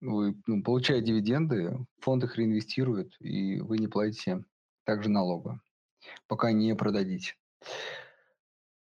вы, 0.00 0.36
ну, 0.46 0.62
получая 0.62 1.00
дивиденды, 1.00 1.78
фонд 2.00 2.24
их 2.24 2.36
реинвестирует, 2.36 3.14
и 3.20 3.60
вы 3.60 3.78
не 3.78 3.88
платите 3.88 4.44
также 4.84 5.08
налога, 5.08 5.60
пока 6.26 6.52
не 6.52 6.74
продадите. 6.74 7.36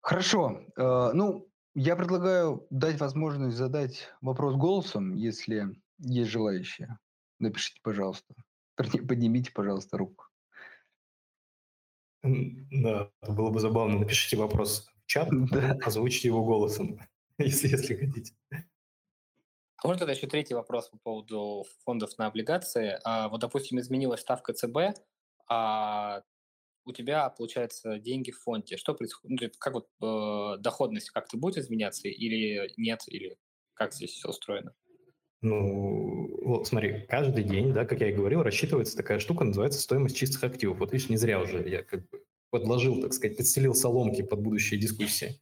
Хорошо. 0.02 0.62
Э, 0.78 1.12
ну, 1.14 1.48
я 1.76 1.96
предлагаю 1.96 2.66
дать 2.70 3.00
возможность 3.00 3.56
задать 3.56 4.10
вопрос 4.22 4.56
голосом, 4.56 5.14
если 5.14 5.76
есть 6.00 6.32
желающие. 6.32 6.98
Напишите, 7.40 7.80
пожалуйста. 7.84 8.34
Поднимите, 8.78 9.52
пожалуйста, 9.52 9.98
руку. 9.98 10.26
Да, 12.24 13.10
было 13.22 13.52
бы 13.52 13.60
забавно. 13.60 14.00
Напишите 14.00 14.38
вопрос 14.38 14.90
чат, 15.08 15.30
да. 15.52 15.78
озвучьте 15.84 16.28
его 16.28 16.44
голосом, 16.44 17.00
если, 17.38 17.70
если 17.70 17.96
хотите. 17.96 18.34
А 18.52 19.88
можно 19.88 20.00
тогда 20.00 20.14
еще 20.14 20.28
третий 20.28 20.54
вопрос 20.54 20.90
по 20.90 20.98
поводу 20.98 21.66
фондов 21.86 22.18
на 22.18 22.28
облигации. 22.28 23.00
А, 23.04 23.30
вот, 23.30 23.42
допустим, 23.42 23.80
изменилась 23.80 24.22
ставка 24.22 24.54
ЦБ, 24.54 25.00
а 25.50 26.24
у 26.86 26.94
тебя, 26.94 27.30
получается, 27.30 28.00
деньги 28.00 28.32
в 28.32 28.40
фонде. 28.40 28.78
Что 28.78 28.96
происходит? 28.96 29.42
Ну, 29.42 29.50
как 29.60 29.74
вот 29.74 29.88
э, 30.02 30.58
доходность 30.60 31.12
как-то 31.12 31.38
будет 31.38 31.58
изменяться 31.58 32.08
или 32.08 32.72
нет? 32.78 33.02
Или 33.08 33.38
как 33.74 33.94
здесь 33.94 34.12
все 34.12 34.30
устроено? 34.30 34.74
Ну, 35.42 36.44
вот 36.44 36.68
смотри, 36.68 37.06
каждый 37.08 37.44
день, 37.44 37.72
да, 37.72 37.86
как 37.86 38.00
я 38.00 38.10
и 38.10 38.14
говорил, 38.14 38.42
рассчитывается 38.42 38.98
такая 38.98 39.20
штука, 39.20 39.44
называется 39.44 39.80
стоимость 39.80 40.18
чистых 40.18 40.44
активов. 40.44 40.80
Вот 40.80 40.92
видишь, 40.92 41.10
не 41.10 41.18
зря 41.18 41.40
уже 41.40 41.68
я 41.70 41.84
как 41.84 42.10
бы 42.10 42.24
подложил, 42.50 43.02
так 43.02 43.14
сказать, 43.14 43.38
подстелил 43.38 43.76
соломки 43.76 44.22
под 44.22 44.42
будущие 44.42 44.80
дискуссии. 44.80 45.40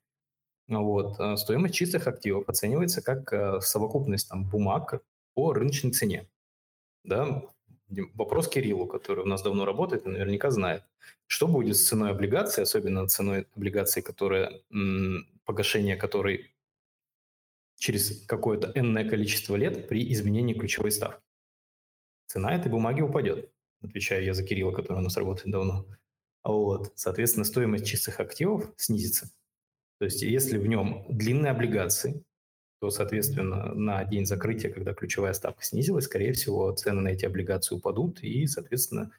Вот. 0.68 1.20
А 1.20 1.38
стоимость 1.38 1.76
чистых 1.76 2.08
активов 2.08 2.50
оценивается 2.50 3.02
как 3.02 3.32
э, 3.34 3.62
совокупность 3.62 4.30
там, 4.30 4.50
бумаг 4.50 5.02
по 5.34 5.54
рыночной 5.54 5.92
цене. 5.92 6.28
Да? 7.04 7.44
Вопрос 8.16 8.50
Кириллу, 8.50 8.88
который 8.88 9.24
у 9.24 9.28
нас 9.28 9.44
давно 9.44 9.66
работает, 9.66 10.06
наверняка 10.06 10.50
знает. 10.50 10.84
Что 11.28 11.48
будет 11.48 11.78
с 11.78 11.88
ценой 11.88 12.12
облигации, 12.12 12.64
особенно 12.64 13.08
ценой 13.08 13.48
облигации, 13.56 14.02
которая, 14.02 14.62
погашение 15.46 15.96
которой 15.96 16.52
через 17.78 18.26
какое-то 18.26 18.72
энное 18.74 19.08
количество 19.08 19.56
лет 19.56 19.88
при 19.88 20.12
изменении 20.12 20.54
ключевой 20.54 20.92
ставки. 20.92 21.22
Цена 22.26 22.56
этой 22.56 22.72
бумаги 22.72 23.02
упадет, 23.02 23.52
отвечаю 23.82 24.24
я 24.24 24.34
за 24.34 24.44
Кирилла, 24.44 24.72
который 24.72 24.98
у 24.98 25.02
нас 25.02 25.18
работает 25.18 25.52
давно. 25.52 25.86
Вот. 26.46 26.94
Соответственно, 26.96 27.44
стоимость 27.44 27.88
чистых 27.88 28.20
активов 28.20 28.72
снизится. 28.78 29.30
То 30.00 30.06
есть 30.06 30.22
если 30.22 30.58
в 30.58 30.68
нем 30.68 31.06
длинные 31.10 31.52
облигации, 31.52 32.24
то, 32.80 32.92
соответственно, 32.92 33.74
на 33.74 34.04
день 34.06 34.26
закрытия, 34.26 34.72
когда 34.72 34.94
ключевая 34.94 35.34
ставка 35.34 35.64
снизилась, 35.64 36.06
скорее 36.06 36.34
всего, 36.34 36.72
цены 36.74 37.02
на 37.02 37.08
эти 37.10 37.26
облигации 37.26 37.76
упадут, 37.76 38.22
и, 38.22 38.46
соответственно, 38.46 39.12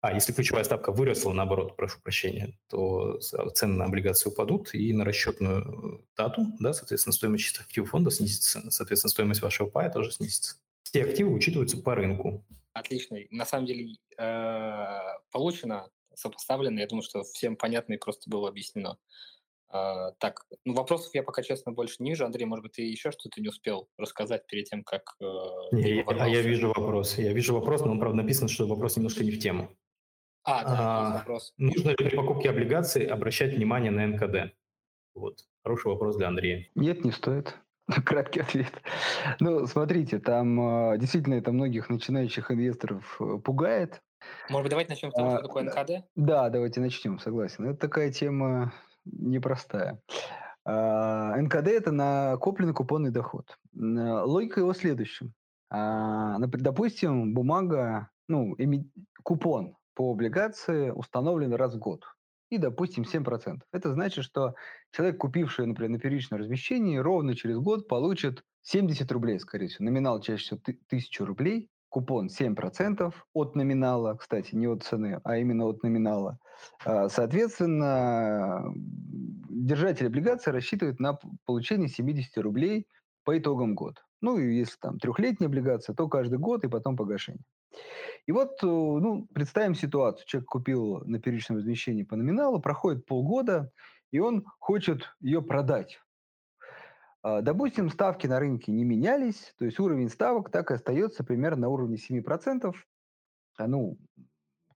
а 0.00 0.12
если 0.12 0.32
ключевая 0.32 0.64
ставка 0.64 0.90
выросла, 0.90 1.32
наоборот, 1.32 1.76
прошу 1.76 2.00
прощения, 2.02 2.58
то 2.68 3.18
цены 3.20 3.76
на 3.76 3.84
облигации 3.84 4.28
упадут, 4.28 4.74
и 4.74 4.92
на 4.92 5.04
расчетную 5.04 6.04
дату, 6.16 6.48
да, 6.58 6.72
соответственно, 6.72 7.12
стоимость 7.12 7.44
чистых 7.44 7.66
активов 7.66 7.90
фонда 7.90 8.10
снизится, 8.10 8.68
соответственно, 8.70 9.10
стоимость 9.10 9.42
вашего 9.42 9.70
пая 9.70 9.90
тоже 9.90 10.10
снизится. 10.10 10.56
Все 10.82 11.04
активы 11.04 11.32
учитываются 11.32 11.76
по 11.78 11.94
рынку. 11.94 12.44
Отлично. 12.72 13.18
На 13.30 13.46
самом 13.46 13.66
деле 13.66 13.94
э, 14.18 14.98
получено, 15.30 15.88
сопоставлено. 16.14 16.80
Я 16.80 16.86
думаю, 16.86 17.02
что 17.02 17.22
всем 17.22 17.56
понятно 17.56 17.94
и 17.94 17.98
просто 17.98 18.30
было 18.30 18.48
объяснено. 18.48 18.98
Э, 19.72 20.12
так, 20.18 20.44
ну, 20.64 20.74
вопросов 20.74 21.14
я 21.14 21.22
пока, 21.22 21.42
честно, 21.42 21.72
больше 21.72 21.96
не 22.00 22.10
вижу. 22.10 22.24
Андрей, 22.24 22.44
может 22.44 22.62
быть, 22.62 22.72
ты 22.72 22.82
еще 22.82 23.10
что-то 23.10 23.40
не 23.40 23.48
успел 23.48 23.88
рассказать 23.96 24.46
перед 24.46 24.66
тем, 24.66 24.84
как... 24.84 25.14
Э, 25.20 25.24
не, 25.72 25.96
я, 25.96 26.04
а 26.06 26.28
я 26.28 26.42
вижу 26.42 26.68
вопрос. 26.68 27.18
Я 27.18 27.32
вижу 27.32 27.54
вопрос, 27.54 27.82
но 27.82 27.92
он, 27.92 28.00
правда, 28.00 28.18
написан, 28.18 28.48
что 28.48 28.66
вопрос 28.66 28.96
немножко 28.96 29.24
не 29.24 29.30
в 29.30 29.38
тему. 29.38 29.70
А, 30.44 30.64
да, 30.64 30.76
а, 30.78 31.18
вопрос. 31.18 31.54
Нужно 31.56 31.90
ли 31.90 31.96
при 31.96 32.16
покупке 32.16 32.50
облигаций 32.50 33.06
обращать 33.06 33.54
внимание 33.54 33.90
на 33.90 34.06
НКД? 34.08 34.54
Вот, 35.14 35.38
хороший 35.62 35.88
вопрос 35.88 36.16
для 36.16 36.28
Андрея. 36.28 36.68
Нет, 36.74 37.04
не 37.04 37.12
стоит. 37.12 37.56
Краткий 38.04 38.40
ответ. 38.40 38.72
Ну, 39.40 39.66
смотрите, 39.66 40.18
там 40.18 40.60
а, 40.60 40.96
действительно 40.98 41.34
это 41.34 41.52
многих 41.52 41.90
начинающих 41.90 42.50
инвесторов 42.50 43.16
э, 43.20 43.38
пугает. 43.38 44.02
Может 44.48 44.64
быть, 44.64 44.70
давайте 44.70 44.90
начнем 44.90 45.10
с 45.10 45.14
того, 45.14 45.28
а, 45.28 45.38
что 45.38 45.42
такое 45.48 45.62
НКД? 45.64 46.06
Да, 46.16 46.48
давайте 46.50 46.80
начнем, 46.80 47.18
согласен. 47.18 47.66
Это 47.66 47.78
такая 47.78 48.12
тема 48.12 48.72
непростая. 49.04 50.00
А, 50.64 51.36
НКД– 51.36 51.66
это 51.68 51.92
накопленный 51.92 52.74
купонный 52.74 53.10
доход. 53.10 53.58
Логика 53.74 54.60
его 54.60 54.72
в 54.72 54.76
следующем. 54.76 55.34
Допустим, 55.70 57.34
бумага, 57.34 58.10
ну, 58.28 58.56
купон 59.22 59.76
по 59.94 60.12
облигации 60.12 60.90
установлен 60.90 61.54
раз 61.54 61.74
в 61.74 61.78
год. 61.78 62.04
И, 62.50 62.58
допустим, 62.58 63.04
7%. 63.04 63.60
Это 63.72 63.92
значит, 63.92 64.24
что 64.24 64.54
человек, 64.90 65.16
купивший, 65.18 65.66
например, 65.66 65.90
на 65.90 65.98
первичное 65.98 66.38
размещение, 66.38 67.00
ровно 67.00 67.34
через 67.34 67.58
год 67.58 67.88
получит 67.88 68.44
70 68.60 69.10
рублей, 69.10 69.40
скорее 69.40 69.68
всего. 69.68 69.86
Номинал 69.86 70.20
чаще 70.20 70.44
всего 70.44 70.60
1000 70.60 71.24
рублей, 71.24 71.70
купон 71.92 72.28
7% 72.28 73.12
от 73.34 73.54
номинала, 73.54 74.14
кстати, 74.14 74.54
не 74.54 74.66
от 74.66 74.82
цены, 74.82 75.20
а 75.24 75.36
именно 75.36 75.66
от 75.66 75.82
номинала. 75.82 76.38
А, 76.84 77.10
соответственно, 77.10 78.64
держатель 78.74 80.06
облигации 80.06 80.50
рассчитывает 80.50 80.98
на 81.00 81.18
получение 81.44 81.88
70 81.88 82.38
рублей 82.38 82.86
по 83.24 83.38
итогам 83.38 83.74
года. 83.74 84.00
Ну 84.22 84.38
и 84.38 84.56
если 84.56 84.76
там 84.80 84.98
трехлетняя 84.98 85.48
облигация, 85.48 85.94
то 85.94 86.08
каждый 86.08 86.38
год 86.38 86.64
и 86.64 86.68
потом 86.68 86.96
погашение. 86.96 87.44
И 88.26 88.32
вот, 88.32 88.52
э, 88.62 88.66
ну, 88.66 89.26
представим 89.34 89.74
ситуацию. 89.74 90.26
Человек 90.26 90.48
купил 90.48 91.02
на 91.04 91.20
первичном 91.20 91.58
размещении 91.58 92.04
по 92.04 92.16
номиналу, 92.16 92.60
проходит 92.60 93.04
полгода, 93.04 93.70
и 94.12 94.18
он 94.18 94.44
хочет 94.58 95.14
ее 95.20 95.42
продать. 95.42 96.00
А, 97.22 97.40
допустим, 97.40 97.90
ставки 97.90 98.26
на 98.26 98.40
рынке 98.40 98.72
не 98.72 98.84
менялись, 98.84 99.54
то 99.58 99.64
есть 99.64 99.78
уровень 99.78 100.08
ставок 100.08 100.50
так 100.50 100.70
и 100.70 100.74
остается 100.74 101.24
примерно 101.24 101.62
на 101.62 101.68
уровне 101.68 101.96
7%. 101.96 102.74
А, 103.58 103.66
ну, 103.66 103.98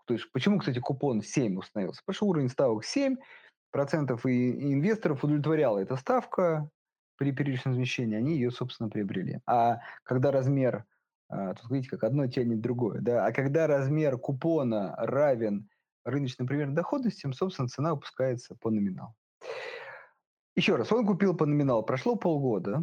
то 0.07 0.15
есть 0.15 0.31
почему, 0.33 0.59
кстати, 0.59 0.79
купон 0.79 1.23
7 1.23 1.59
установился? 1.59 2.03
Потому 2.05 2.15
что 2.15 2.27
уровень 2.27 2.49
ставок 2.49 2.85
7%, 2.85 3.17
и, 4.25 4.73
инвесторов 4.73 5.25
удовлетворяла 5.25 5.79
эта 5.79 5.97
ставка 5.97 6.71
при 7.17 7.33
первичном 7.33 7.73
размещении, 7.73 8.17
они 8.17 8.35
ее, 8.35 8.51
собственно, 8.51 8.89
приобрели. 8.89 9.41
А 9.47 9.81
когда 10.05 10.31
размер 10.31 10.85
а, 11.29 11.55
тут 11.55 11.71
видите, 11.71 11.91
как 11.91 12.05
одно 12.05 12.27
тянет 12.27 12.61
другое. 12.61 13.01
Да? 13.01 13.27
А 13.27 13.33
когда 13.33 13.67
размер 13.67 14.19
купона 14.19 14.95
равен 14.97 15.69
рыночным 16.05 16.47
примерным 16.47 16.77
доходностям, 16.77 17.33
собственно, 17.33 17.69
цена 17.69 17.91
опускается 17.91 18.55
по 18.55 18.71
номиналу. 18.71 19.15
Еще 20.57 20.77
раз, 20.77 20.91
он 20.91 21.07
купил 21.07 21.37
по 21.37 21.45
номиналу, 21.45 21.83
прошло 21.83 22.17
полгода, 22.17 22.83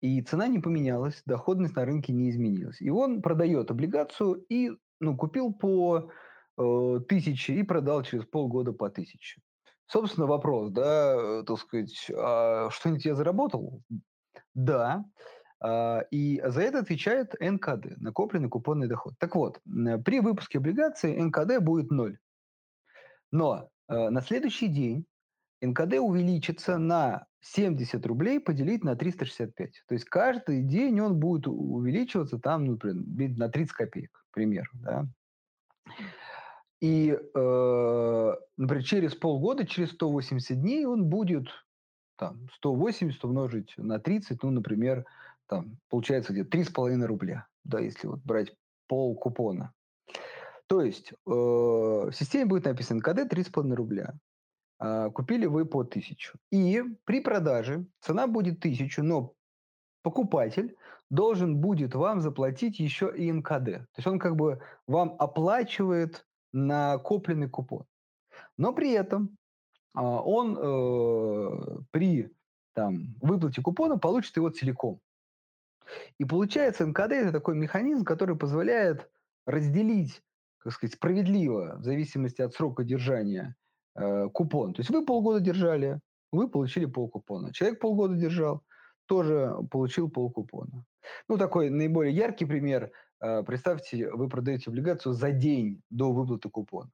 и 0.00 0.22
цена 0.22 0.48
не 0.48 0.58
поменялась, 0.58 1.22
доходность 1.26 1.76
на 1.76 1.84
рынке 1.84 2.14
не 2.14 2.30
изменилась. 2.30 2.80
И 2.80 2.88
он 2.88 3.20
продает 3.20 3.70
облигацию 3.70 4.44
и 4.48 4.70
ну, 4.98 5.16
купил 5.16 5.52
по 5.52 6.10
э, 6.56 7.00
тысяче 7.06 7.54
и 7.54 7.62
продал 7.62 8.02
через 8.04 8.24
полгода 8.24 8.72
по 8.72 8.88
тысяче. 8.88 9.42
Собственно, 9.86 10.26
вопрос, 10.26 10.70
да, 10.70 11.14
э, 11.14 11.44
так 11.46 11.58
сказать, 11.58 12.10
а 12.16 12.70
что-нибудь 12.70 13.04
я 13.04 13.14
заработал? 13.14 13.82
Да. 14.54 15.04
А, 15.60 16.00
и 16.10 16.40
за 16.42 16.62
это 16.62 16.78
отвечает 16.78 17.34
НКД, 17.38 17.98
накопленный 17.98 18.48
купонный 18.48 18.88
доход. 18.88 19.14
Так 19.18 19.34
вот, 19.34 19.60
при 20.04 20.20
выпуске 20.20 20.58
облигаций 20.58 21.20
НКД 21.20 21.58
будет 21.60 21.90
ноль. 21.90 22.18
Но 23.30 23.68
э, 23.88 24.08
на 24.08 24.22
следующий 24.22 24.68
день 24.68 25.04
НКД 25.60 25.94
увеличится 25.94 26.78
на 26.78 27.26
70 27.40 28.04
рублей 28.06 28.40
поделить 28.40 28.84
на 28.84 28.96
365. 28.96 29.82
То 29.86 29.94
есть 29.94 30.04
каждый 30.06 30.62
день 30.62 31.00
он 31.00 31.18
будет 31.18 31.46
увеличиваться 31.46 32.38
там, 32.38 32.64
например, 32.64 33.36
на 33.36 33.48
30 33.48 33.72
копеек, 33.72 34.24
к 34.30 34.34
примеру. 34.34 34.70
Да? 34.74 35.06
И, 36.80 37.10
э, 37.10 38.34
например, 38.56 38.84
через 38.84 39.14
полгода, 39.14 39.66
через 39.66 39.90
180 39.92 40.60
дней 40.60 40.86
он 40.86 41.06
будет 41.06 41.48
там, 42.16 42.48
180 42.54 43.24
умножить 43.24 43.74
на 43.76 43.98
30, 43.98 44.42
ну, 44.42 44.50
например, 44.50 45.04
там, 45.46 45.78
получается 45.88 46.32
где-то 46.32 46.56
3,5 46.56 47.04
рубля. 47.06 47.46
да, 47.64 47.80
если 47.80 48.06
вот 48.06 48.20
брать 48.24 48.54
пол 48.86 49.16
купона. 49.16 49.72
То 50.66 50.82
есть 50.82 51.12
э, 51.12 51.16
в 51.26 52.12
системе 52.12 52.46
будет 52.46 52.64
написано 52.64 53.00
КД 53.00 53.30
3,5 53.32 53.74
рубля. 53.74 54.14
Э, 54.80 55.10
купили 55.10 55.46
вы 55.46 55.64
по 55.64 55.82
1000. 55.82 56.38
И 56.50 56.82
при 57.04 57.20
продаже 57.20 57.84
цена 58.00 58.26
будет 58.26 58.58
1000, 58.58 59.02
но 59.02 59.34
покупатель 60.02 60.76
должен 61.10 61.56
будет 61.56 61.94
вам 61.94 62.20
заплатить 62.20 62.78
еще 62.78 63.12
и 63.14 63.32
НКД. 63.32 63.64
То 63.64 63.96
есть 63.96 64.06
он 64.06 64.18
как 64.18 64.36
бы 64.36 64.60
вам 64.86 65.16
оплачивает 65.18 66.26
накопленный 66.52 67.48
купон. 67.48 67.84
Но 68.56 68.72
при 68.72 68.92
этом 68.92 69.36
э, 69.94 70.00
он 70.00 70.56
э, 70.56 71.80
при 71.90 72.32
там, 72.74 73.14
выплате 73.20 73.62
купона 73.62 73.98
получит 73.98 74.36
его 74.36 74.50
целиком. 74.50 75.00
И 76.18 76.24
получается, 76.24 76.86
НКД– 76.86 77.00
это 77.12 77.32
такой 77.32 77.56
механизм, 77.56 78.04
который 78.04 78.36
позволяет 78.36 79.10
разделить, 79.46 80.22
как 80.58 80.74
сказать, 80.74 80.94
справедливо, 80.94 81.76
в 81.78 81.84
зависимости 81.84 82.42
от 82.42 82.52
срока 82.52 82.84
держания, 82.84 83.56
э, 83.94 84.28
купон. 84.32 84.74
То 84.74 84.80
есть 84.80 84.90
вы 84.90 85.04
полгода 85.04 85.40
держали, 85.40 86.00
вы 86.32 86.48
получили 86.48 86.86
полкупона. 86.86 87.52
Человек 87.52 87.80
полгода 87.80 88.14
держал, 88.14 88.62
тоже 89.06 89.54
получил 89.70 90.10
полкупона. 90.10 90.84
Ну, 91.28 91.38
такой 91.38 91.70
наиболее 91.70 92.14
яркий 92.14 92.44
пример. 92.44 92.90
Э, 93.20 93.42
представьте, 93.42 94.10
вы 94.10 94.28
продаете 94.28 94.70
облигацию 94.70 95.12
за 95.12 95.32
день 95.32 95.82
до 95.90 96.12
выплаты 96.12 96.48
купона. 96.48 96.90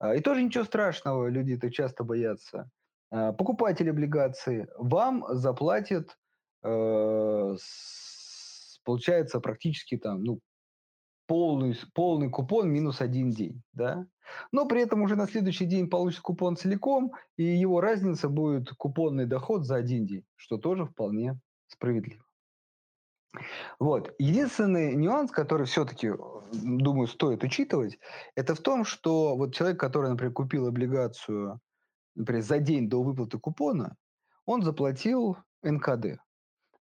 Э, 0.00 0.16
и 0.16 0.20
тоже 0.20 0.42
ничего 0.42 0.64
страшного, 0.64 1.28
люди 1.28 1.54
это 1.54 1.70
часто 1.70 2.04
боятся. 2.04 2.70
Э, 3.10 3.32
покупатель 3.32 3.90
облигации 3.90 4.68
вам 4.78 5.24
заплатит 5.30 6.16
Э, 6.62 7.56
получается 8.84 9.40
практически 9.40 9.96
там, 9.96 10.24
ну, 10.24 10.40
полный, 11.28 11.76
полный 11.94 12.28
купон 12.28 12.68
минус 12.68 13.00
один 13.00 13.30
день, 13.30 13.62
да. 13.72 14.04
Но 14.50 14.66
при 14.66 14.82
этом 14.82 15.02
уже 15.02 15.14
на 15.14 15.28
следующий 15.28 15.66
день 15.66 15.88
получит 15.88 16.20
купон 16.20 16.56
целиком, 16.56 17.12
и 17.36 17.44
его 17.44 17.80
разница 17.80 18.28
будет 18.28 18.70
купонный 18.70 19.26
доход 19.26 19.64
за 19.64 19.76
один 19.76 20.06
день, 20.06 20.24
что 20.34 20.58
тоже 20.58 20.86
вполне 20.86 21.38
справедливо. 21.68 22.24
Вот. 23.78 24.12
Единственный 24.18 24.96
нюанс, 24.96 25.30
который 25.30 25.66
все-таки, 25.66 26.10
думаю, 26.52 27.06
стоит 27.06 27.44
учитывать, 27.44 28.00
это 28.34 28.56
в 28.56 28.60
том, 28.60 28.84
что 28.84 29.36
вот 29.36 29.54
человек, 29.54 29.78
который, 29.78 30.10
например, 30.10 30.32
купил 30.32 30.66
облигацию, 30.66 31.60
например, 32.16 32.42
за 32.42 32.58
день 32.58 32.88
до 32.88 33.04
выплаты 33.04 33.38
купона, 33.38 33.94
он 34.44 34.62
заплатил 34.62 35.36
НКД 35.62 36.18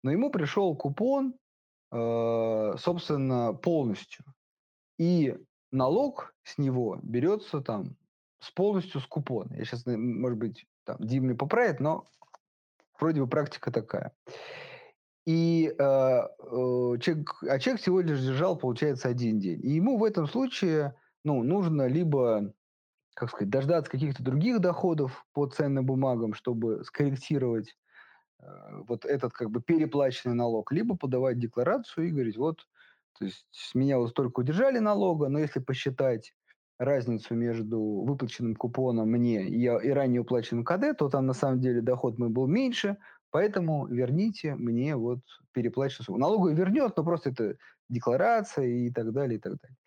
но 0.03 0.11
ему 0.11 0.29
пришел 0.29 0.75
купон, 0.75 1.33
э, 1.91 2.75
собственно, 2.77 3.53
полностью. 3.53 4.23
И 4.97 5.37
налог 5.71 6.33
с 6.43 6.57
него 6.57 6.99
берется 7.03 7.61
там 7.61 7.95
с 8.39 8.51
полностью 8.51 9.01
с 9.01 9.05
купона. 9.05 9.53
Я 9.55 9.65
сейчас, 9.65 9.83
может 9.85 10.37
быть, 10.37 10.65
там, 10.85 10.97
Дим 10.99 11.25
мне 11.25 11.35
поправит, 11.35 11.79
но 11.79 12.05
вроде 12.99 13.21
бы 13.21 13.27
практика 13.27 13.71
такая. 13.71 14.13
И 15.25 15.67
э, 15.67 15.73
э, 15.77 16.27
человек, 16.99 17.43
а 17.43 17.59
человек 17.59 17.81
всего 17.81 17.99
лишь 17.99 18.21
держал, 18.21 18.57
получается, 18.57 19.09
один 19.09 19.39
день. 19.39 19.59
И 19.61 19.71
ему 19.71 19.97
в 19.97 20.03
этом 20.03 20.27
случае 20.27 20.95
ну, 21.23 21.43
нужно 21.43 21.87
либо, 21.87 22.53
как 23.13 23.29
сказать, 23.29 23.49
дождаться 23.49 23.91
каких-то 23.91 24.23
других 24.23 24.61
доходов 24.61 25.25
по 25.33 25.47
ценным 25.47 25.85
бумагам, 25.85 26.33
чтобы 26.33 26.83
скорректировать 26.85 27.75
Э, 28.39 28.81
вот 28.87 29.05
этот 29.05 29.33
как 29.33 29.49
бы 29.49 29.61
переплаченный 29.61 30.35
налог, 30.35 30.71
либо 30.71 30.95
подавать 30.95 31.39
декларацию 31.39 32.07
и 32.07 32.11
говорить, 32.11 32.37
вот, 32.37 32.67
то 33.17 33.25
есть 33.25 33.45
с 33.51 33.75
меня 33.75 33.97
вот 33.97 34.09
столько 34.09 34.41
удержали 34.41 34.79
налога, 34.79 35.29
но 35.29 35.39
если 35.39 35.59
посчитать 35.59 36.33
разницу 36.79 37.33
между 37.33 37.79
выплаченным 37.79 38.55
купоном 38.55 39.09
мне 39.09 39.47
и, 39.47 39.63
и 39.63 39.89
ранее 39.89 40.21
уплаченным 40.21 40.63
КД, 40.63 40.97
то 40.97 41.09
там 41.09 41.25
на 41.25 41.33
самом 41.33 41.59
деле 41.59 41.81
доход 41.81 42.19
мой 42.19 42.29
был 42.29 42.47
меньше, 42.47 42.97
поэтому 43.31 43.87
верните 43.87 44.55
мне 44.55 44.95
вот 44.95 45.19
переплаченную 45.53 46.05
сумму. 46.05 46.19
Налоговый 46.19 46.53
вернет, 46.53 46.95
но 46.95 47.03
просто 47.03 47.31
это 47.31 47.55
декларация 47.89 48.65
и 48.65 48.91
так 48.91 49.11
далее, 49.11 49.37
и 49.37 49.41
так 49.41 49.53
далее. 49.59 49.77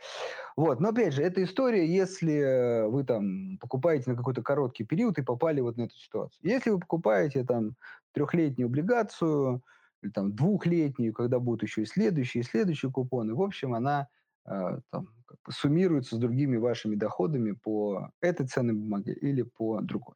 Вот, 0.56 0.80
но 0.80 0.88
опять 0.88 1.14
же, 1.14 1.22
эта 1.22 1.42
история, 1.44 1.86
если 1.86 2.88
вы 2.88 3.04
там 3.04 3.58
покупаете 3.58 4.10
на 4.10 4.16
какой-то 4.16 4.42
короткий 4.42 4.84
период 4.84 5.18
и 5.18 5.22
попали 5.22 5.60
вот 5.60 5.76
на 5.76 5.82
эту 5.82 5.96
ситуацию. 5.96 6.40
Если 6.42 6.70
вы 6.70 6.80
покупаете 6.80 7.44
там 7.44 7.76
трехлетнюю 8.12 8.66
облигацию, 8.66 9.62
или 10.02 10.10
там 10.10 10.34
двухлетнюю, 10.34 11.12
когда 11.12 11.38
будут 11.38 11.62
еще 11.62 11.82
и 11.82 11.86
следующие, 11.86 12.42
и 12.42 12.46
следующие 12.46 12.90
купоны, 12.90 13.34
в 13.34 13.42
общем, 13.42 13.74
она 13.74 14.08
э, 14.46 14.78
там, 14.90 15.08
как 15.26 15.38
бы 15.44 15.52
суммируется 15.52 16.16
с 16.16 16.18
другими 16.18 16.56
вашими 16.56 16.94
доходами 16.96 17.52
по 17.52 18.10
этой 18.20 18.46
ценной 18.46 18.74
бумаге 18.74 19.12
или 19.12 19.42
по 19.42 19.80
другой. 19.80 20.14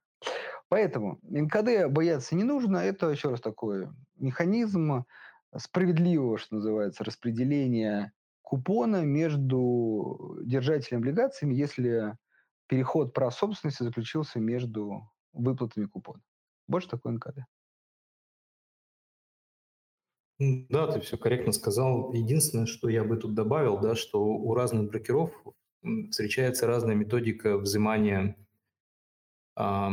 Поэтому 0.68 1.18
НКД 1.22 1.88
бояться 1.90 2.34
не 2.34 2.44
нужно. 2.44 2.78
Это, 2.78 3.08
еще 3.10 3.30
раз, 3.30 3.40
такой 3.40 3.88
механизм 4.16 5.04
справедливого, 5.56 6.38
что 6.38 6.56
называется, 6.56 7.04
распределения 7.04 8.12
купона 8.42 9.04
между 9.04 10.38
держателем 10.42 11.00
облигациями, 11.00 11.54
если 11.54 12.16
переход 12.66 13.12
прав 13.12 13.34
собственности 13.34 13.82
заключился 13.82 14.40
между 14.40 15.10
выплатами 15.32 15.86
купона. 15.86 16.22
Больше 16.66 16.88
такой 16.88 17.12
НКД. 17.12 17.40
Да, 20.38 20.90
ты 20.90 21.00
все 21.00 21.16
корректно 21.16 21.52
сказал. 21.52 22.12
Единственное, 22.12 22.66
что 22.66 22.88
я 22.88 23.04
бы 23.04 23.16
тут 23.16 23.34
добавил, 23.34 23.78
да, 23.78 23.94
что 23.94 24.24
у 24.24 24.54
разных 24.54 24.90
брокеров 24.90 25.30
встречается 26.10 26.66
разная 26.66 26.94
методика 26.94 27.56
взимания 27.56 28.36
э, 29.56 29.88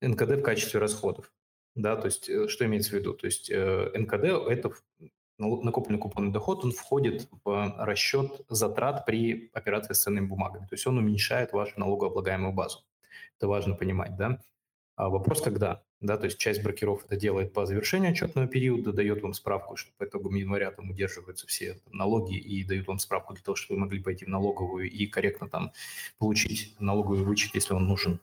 НКД 0.00 0.30
в 0.30 0.42
качестве 0.42 0.80
расходов. 0.80 1.32
Да, 1.74 1.96
то 1.96 2.06
есть 2.06 2.28
э, 2.28 2.48
что 2.48 2.64
имеется 2.64 2.90
в 2.90 2.94
виду? 2.94 3.14
То 3.14 3.26
есть 3.26 3.50
э, 3.50 3.92
НКД– 3.94 4.24
это 4.48 4.72
накопленный 5.38 6.00
купонный 6.00 6.32
доход, 6.32 6.64
он 6.64 6.72
входит 6.72 7.28
в 7.44 7.74
расчет 7.78 8.40
затрат 8.48 9.04
при 9.04 9.50
операции 9.52 9.92
с 9.92 10.00
ценными 10.00 10.26
бумагами. 10.26 10.66
То 10.66 10.74
есть 10.74 10.86
он 10.86 10.96
уменьшает 10.96 11.52
вашу 11.52 11.78
налогооблагаемую 11.78 12.54
базу. 12.54 12.80
Это 13.36 13.46
важно 13.46 13.74
понимать, 13.74 14.16
да? 14.16 14.40
А 14.96 15.10
вопрос, 15.10 15.42
когда? 15.42 15.82
Да, 16.00 16.16
то 16.16 16.24
есть 16.24 16.38
часть 16.38 16.62
брокеров 16.62 17.04
это 17.04 17.16
делает 17.16 17.52
по 17.52 17.66
завершению 17.66 18.12
отчетного 18.12 18.48
периода, 18.48 18.92
дает 18.92 19.22
вам 19.22 19.34
справку, 19.34 19.76
что 19.76 19.90
по 19.98 20.04
итогам 20.04 20.34
января 20.34 20.70
там 20.70 20.90
удерживаются 20.90 21.46
все 21.46 21.78
налоги 21.92 22.36
и 22.36 22.64
дают 22.64 22.86
вам 22.86 22.98
справку 22.98 23.34
для 23.34 23.42
того, 23.42 23.56
чтобы 23.56 23.76
вы 23.76 23.84
могли 23.84 24.02
пойти 24.02 24.24
в 24.24 24.28
налоговую 24.28 24.90
и 24.90 25.06
корректно 25.06 25.48
там 25.48 25.72
получить 26.18 26.74
налоговый 26.78 27.22
вычет, 27.22 27.54
если 27.54 27.74
он 27.74 27.86
нужен 27.86 28.20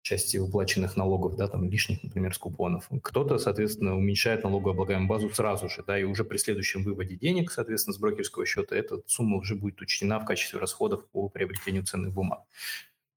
части 0.00 0.38
уплаченных 0.38 0.96
налогов, 0.96 1.36
да, 1.36 1.48
там 1.48 1.68
лишних, 1.68 2.02
например, 2.02 2.34
с 2.34 2.38
купонов. 2.38 2.88
Кто-то, 3.02 3.36
соответственно, 3.38 3.94
уменьшает 3.94 4.44
налогооблагаемую 4.44 5.08
базу 5.08 5.28
сразу 5.28 5.68
же, 5.68 5.84
да, 5.86 5.98
и 5.98 6.04
уже 6.04 6.24
при 6.24 6.38
следующем 6.38 6.84
выводе 6.84 7.16
денег, 7.16 7.50
соответственно, 7.50 7.94
с 7.94 7.98
брокерского 7.98 8.46
счета 8.46 8.74
эта 8.74 9.02
сумма 9.06 9.36
уже 9.36 9.54
будет 9.54 9.80
учтена 9.82 10.18
в 10.20 10.24
качестве 10.24 10.58
расходов 10.58 11.06
по 11.10 11.28
приобретению 11.28 11.84
ценных 11.84 12.14
бумаг. 12.14 12.44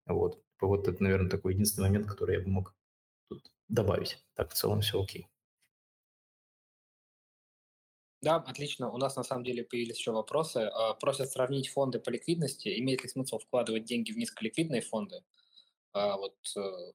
Вот. 0.06 0.42
Вот 0.60 0.88
это, 0.88 1.02
наверное, 1.02 1.30
такой 1.30 1.54
единственный 1.54 1.88
момент, 1.88 2.08
который 2.08 2.36
я 2.36 2.42
бы 2.42 2.50
мог 2.50 2.74
тут 3.36 3.52
добавить. 3.68 4.18
Так, 4.36 4.52
в 4.52 4.54
целом 4.54 4.82
все 4.82 5.02
окей. 5.02 5.28
Да, 8.22 8.36
отлично. 8.36 8.92
У 8.92 8.98
нас 8.98 9.16
на 9.16 9.24
самом 9.24 9.44
деле 9.44 9.64
появились 9.64 9.98
еще 9.98 10.12
вопросы. 10.12 10.58
А, 10.60 10.94
просят 10.94 11.32
сравнить 11.32 11.70
фонды 11.70 12.00
по 12.00 12.10
ликвидности. 12.12 12.80
Имеет 12.80 13.02
ли 13.02 13.10
смысл 13.10 13.40
вкладывать 13.40 13.86
деньги 13.86 14.12
в 14.12 14.18
низколиквидные 14.18 14.82
фонды? 14.82 15.24
А, 15.94 16.18
вот, 16.18 16.36
э, 16.56 16.92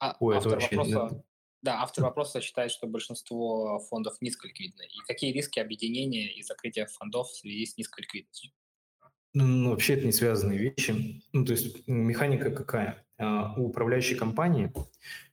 а, 0.00 0.16
Ой, 0.18 0.36
автор 0.36 0.54
вообще... 0.54 0.76
вопроса, 0.76 1.24
да, 1.62 1.82
автор 1.82 2.04
вопроса 2.04 2.40
считает, 2.40 2.72
что 2.72 2.88
большинство 2.88 3.78
фондов 3.78 4.20
низколиквидны. 4.20 4.86
И 4.86 4.98
какие 5.06 5.32
риски 5.32 5.60
объединения 5.60 6.32
и 6.32 6.42
закрытия 6.42 6.86
фондов 6.86 7.28
в 7.28 7.36
связи 7.36 7.64
с 7.66 7.76
низкой 7.76 8.00
ликвидностью? 8.00 8.50
Ну, 9.34 9.70
вообще 9.70 9.94
это 9.94 10.04
не 10.04 10.12
связанные 10.12 10.58
вещи. 10.58 11.22
Ну, 11.32 11.44
то 11.44 11.52
есть 11.52 11.88
механика 11.88 12.50
какая? 12.50 13.04
А, 13.16 13.54
у 13.56 13.68
управляющей 13.68 14.14
компании 14.14 14.72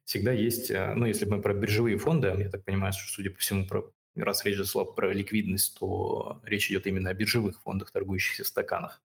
всегда 0.06 0.32
есть, 0.32 0.72
а, 0.72 0.94
ну, 0.96 1.06
если 1.06 1.26
мы 1.26 1.42
про 1.42 1.54
биржевые 1.54 1.98
фонды, 1.98 2.28
я 2.28 2.50
так 2.50 2.64
понимаю, 2.64 2.94
что, 2.94 3.12
судя 3.12 3.32
по 3.32 3.40
всему, 3.40 3.68
про, 3.68 3.92
раз 4.16 4.46
речь 4.46 4.58
зашла 4.58 4.86
про 4.86 5.12
ликвидность, 5.12 5.78
то 5.78 6.42
речь 6.46 6.72
идет 6.72 6.88
именно 6.88 7.10
о 7.10 7.14
биржевых 7.14 7.62
фондах, 7.62 7.92
торгующихся 7.92 8.46
в 8.46 8.48
стаканах. 8.48 9.02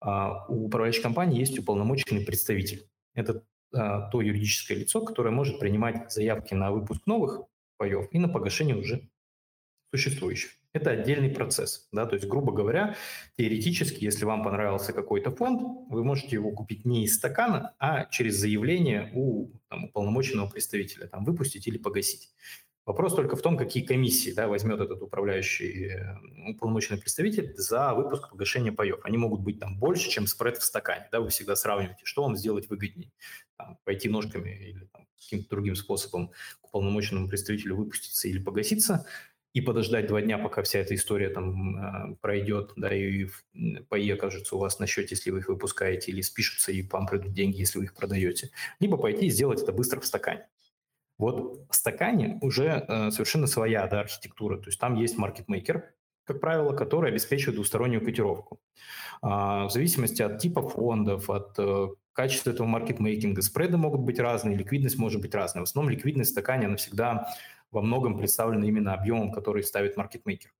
А 0.00 0.46
у 0.48 0.66
управляющей 0.66 1.02
компании 1.02 1.38
есть 1.38 1.58
уполномоченный 1.58 2.24
представитель. 2.24 2.88
Это 3.14 3.44
то 3.70 4.20
юридическое 4.20 4.76
лицо, 4.76 5.00
которое 5.00 5.30
может 5.30 5.58
принимать 5.58 6.12
заявки 6.12 6.52
на 6.52 6.72
выпуск 6.72 7.06
новых 7.06 7.40
паев 7.78 8.08
и 8.10 8.18
на 8.18 8.28
погашение 8.28 8.76
уже 8.76 9.08
существующих. 9.94 10.50
Это 10.72 10.90
отдельный 10.90 11.28
процесс. 11.28 11.88
Да? 11.92 12.06
То 12.06 12.14
есть, 12.14 12.26
грубо 12.26 12.52
говоря, 12.52 12.96
теоретически, 13.36 14.04
если 14.04 14.24
вам 14.24 14.42
понравился 14.42 14.92
какой-то 14.92 15.30
фонд, 15.30 15.60
вы 15.90 16.02
можете 16.02 16.36
его 16.36 16.50
купить 16.50 16.86
не 16.86 17.04
из 17.04 17.16
стакана, 17.16 17.74
а 17.78 18.06
через 18.06 18.36
заявление 18.36 19.10
у 19.14 19.50
там, 19.68 19.84
уполномоченного 19.84 20.48
представителя, 20.48 21.06
там, 21.08 21.24
выпустить 21.24 21.66
или 21.66 21.76
погасить. 21.76 22.30
Вопрос 22.84 23.14
только 23.14 23.36
в 23.36 23.42
том, 23.42 23.56
какие 23.56 23.84
комиссии 23.84 24.32
да, 24.32 24.48
возьмет 24.48 24.80
этот 24.80 25.02
управляющий 25.02 25.88
э, 25.88 26.16
уполномоченный 26.50 26.98
представитель 26.98 27.54
за 27.54 27.94
выпуск 27.94 28.30
погашения 28.30 28.72
паев. 28.72 28.98
Они 29.04 29.18
могут 29.18 29.40
быть 29.40 29.60
там 29.60 29.78
больше, 29.78 30.10
чем 30.10 30.26
спред 30.26 30.56
в 30.56 30.64
стакане. 30.64 31.06
Да, 31.12 31.20
вы 31.20 31.28
всегда 31.28 31.54
сравниваете, 31.54 32.00
что 32.04 32.22
вам 32.22 32.34
сделать 32.34 32.68
выгоднее. 32.68 33.12
Там, 33.56 33.78
пойти 33.84 34.08
ножками 34.08 34.50
или 34.50 34.88
каким-то 35.16 35.50
другим 35.50 35.76
способом 35.76 36.32
к 36.60 36.68
уполномоченному 36.68 37.28
представителю 37.28 37.76
выпуститься 37.76 38.26
или 38.26 38.40
погаситься 38.40 39.06
и 39.52 39.60
подождать 39.60 40.06
два 40.06 40.22
дня, 40.22 40.38
пока 40.38 40.62
вся 40.62 40.78
эта 40.78 40.94
история 40.94 41.28
там 41.28 42.12
э, 42.12 42.16
пройдет, 42.20 42.72
да, 42.76 42.94
и 42.94 43.28
паи 43.88 44.10
окажутся 44.10 44.56
у 44.56 44.58
вас 44.58 44.78
на 44.78 44.86
счете, 44.86 45.14
если 45.14 45.30
вы 45.30 45.40
их 45.40 45.48
выпускаете, 45.48 46.10
или 46.10 46.22
спишутся, 46.22 46.72
и 46.72 46.82
вам 46.82 47.06
придут 47.06 47.32
деньги, 47.32 47.58
если 47.58 47.78
вы 47.78 47.84
их 47.84 47.94
продаете. 47.94 48.50
Либо 48.80 48.96
пойти 48.96 49.26
и 49.26 49.30
сделать 49.30 49.62
это 49.62 49.72
быстро 49.72 50.00
в 50.00 50.06
стакане. 50.06 50.48
Вот 51.18 51.66
в 51.70 51.74
стакане 51.74 52.38
уже 52.40 52.84
э, 52.88 53.10
совершенно 53.10 53.46
своя 53.46 53.86
да, 53.86 54.00
архитектура. 54.00 54.56
То 54.56 54.68
есть 54.68 54.80
там 54.80 54.94
есть 54.94 55.18
маркетмейкер, 55.18 55.94
как 56.24 56.40
правило, 56.40 56.74
который 56.74 57.10
обеспечивает 57.10 57.56
двустороннюю 57.56 58.04
котировку. 58.04 58.60
А, 59.20 59.66
в 59.66 59.70
зависимости 59.70 60.22
от 60.22 60.38
типа 60.38 60.66
фондов, 60.68 61.28
от 61.28 61.54
э, 61.58 61.88
качества 62.12 62.50
этого 62.50 62.66
маркетмейкинга, 62.66 63.42
спреды 63.42 63.76
могут 63.76 64.00
быть 64.00 64.18
разные, 64.18 64.56
ликвидность 64.56 64.98
может 64.98 65.20
быть 65.20 65.34
разная. 65.34 65.60
В 65.60 65.68
основном 65.68 65.92
ликвидность 65.92 66.30
в 66.30 66.32
стакане, 66.32 66.66
она 66.66 66.76
всегда 66.76 67.28
во 67.72 67.82
многом 67.82 68.16
представлена 68.16 68.66
именно 68.66 68.94
объемом, 68.94 69.32
который 69.32 69.64
ставит 69.64 69.96
маркетмейкер. 69.96 70.54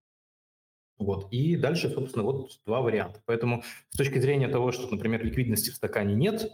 Вот. 0.99 1.33
И 1.33 1.57
дальше, 1.57 1.91
собственно, 1.91 2.25
вот 2.25 2.61
два 2.67 2.81
варианта. 2.81 3.23
Поэтому 3.27 3.63
с 3.91 3.97
точки 3.97 4.19
зрения 4.19 4.49
того, 4.49 4.73
что, 4.73 4.89
например, 4.91 5.25
ликвидности 5.25 5.71
в 5.71 5.75
стакане 5.75 6.15
нет, 6.15 6.51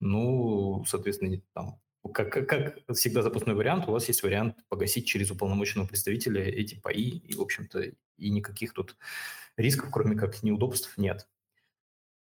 ну, 0.00 0.84
соответственно, 0.86 1.40
там 1.52 1.80
как, 2.12 2.32
как, 2.32 2.48
как 2.48 2.96
всегда 2.96 3.22
запасной 3.22 3.54
вариант, 3.54 3.86
у 3.86 3.92
вас 3.92 4.08
есть 4.08 4.22
вариант 4.22 4.56
погасить 4.68 5.06
через 5.06 5.30
уполномоченного 5.30 5.86
представителя 5.86 6.42
эти 6.42 6.74
паи, 6.80 7.18
и, 7.18 7.34
в 7.34 7.42
общем-то, 7.42 7.82
и 8.16 8.30
никаких 8.30 8.72
тут 8.72 8.96
рисков, 9.56 9.90
кроме 9.92 10.16
как 10.16 10.42
неудобств, 10.42 10.96
нет. 10.96 11.28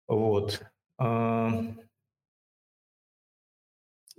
Вот. 0.07 0.61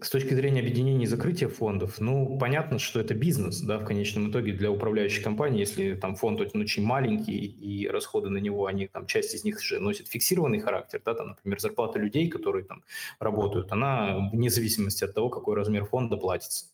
С 0.01 0.09
точки 0.09 0.33
зрения 0.33 0.61
объединения 0.61 1.05
и 1.05 1.09
закрытия 1.09 1.49
фондов, 1.49 2.01
ну, 2.01 2.39
понятно, 2.39 2.79
что 2.79 2.99
это 2.99 3.15
бизнес, 3.15 3.61
да, 3.61 3.79
в 3.79 3.85
конечном 3.85 4.31
итоге 4.31 4.53
для 4.53 4.71
управляющей 4.71 5.23
компании, 5.23 5.61
если 5.61 5.95
там 5.95 6.17
фонд 6.17 6.41
очень, 6.41 6.83
маленький 6.83 7.37
и 7.37 7.87
расходы 7.89 8.31
на 8.31 8.39
него, 8.39 8.67
они 8.67 8.87
там, 8.87 9.07
часть 9.07 9.35
из 9.35 9.45
них 9.45 9.61
же 9.61 9.81
носит 9.81 10.09
фиксированный 10.09 10.61
характер, 10.61 11.03
да, 11.05 11.15
там, 11.15 11.29
например, 11.29 11.61
зарплата 11.61 11.99
людей, 11.99 12.29
которые 12.29 12.65
там 12.65 12.85
работают, 13.19 13.71
она 13.71 14.31
вне 14.33 14.49
зависимости 14.49 15.05
от 15.05 15.15
того, 15.15 15.29
какой 15.29 15.57
размер 15.57 15.85
фонда 15.85 16.17
платится. 16.17 16.67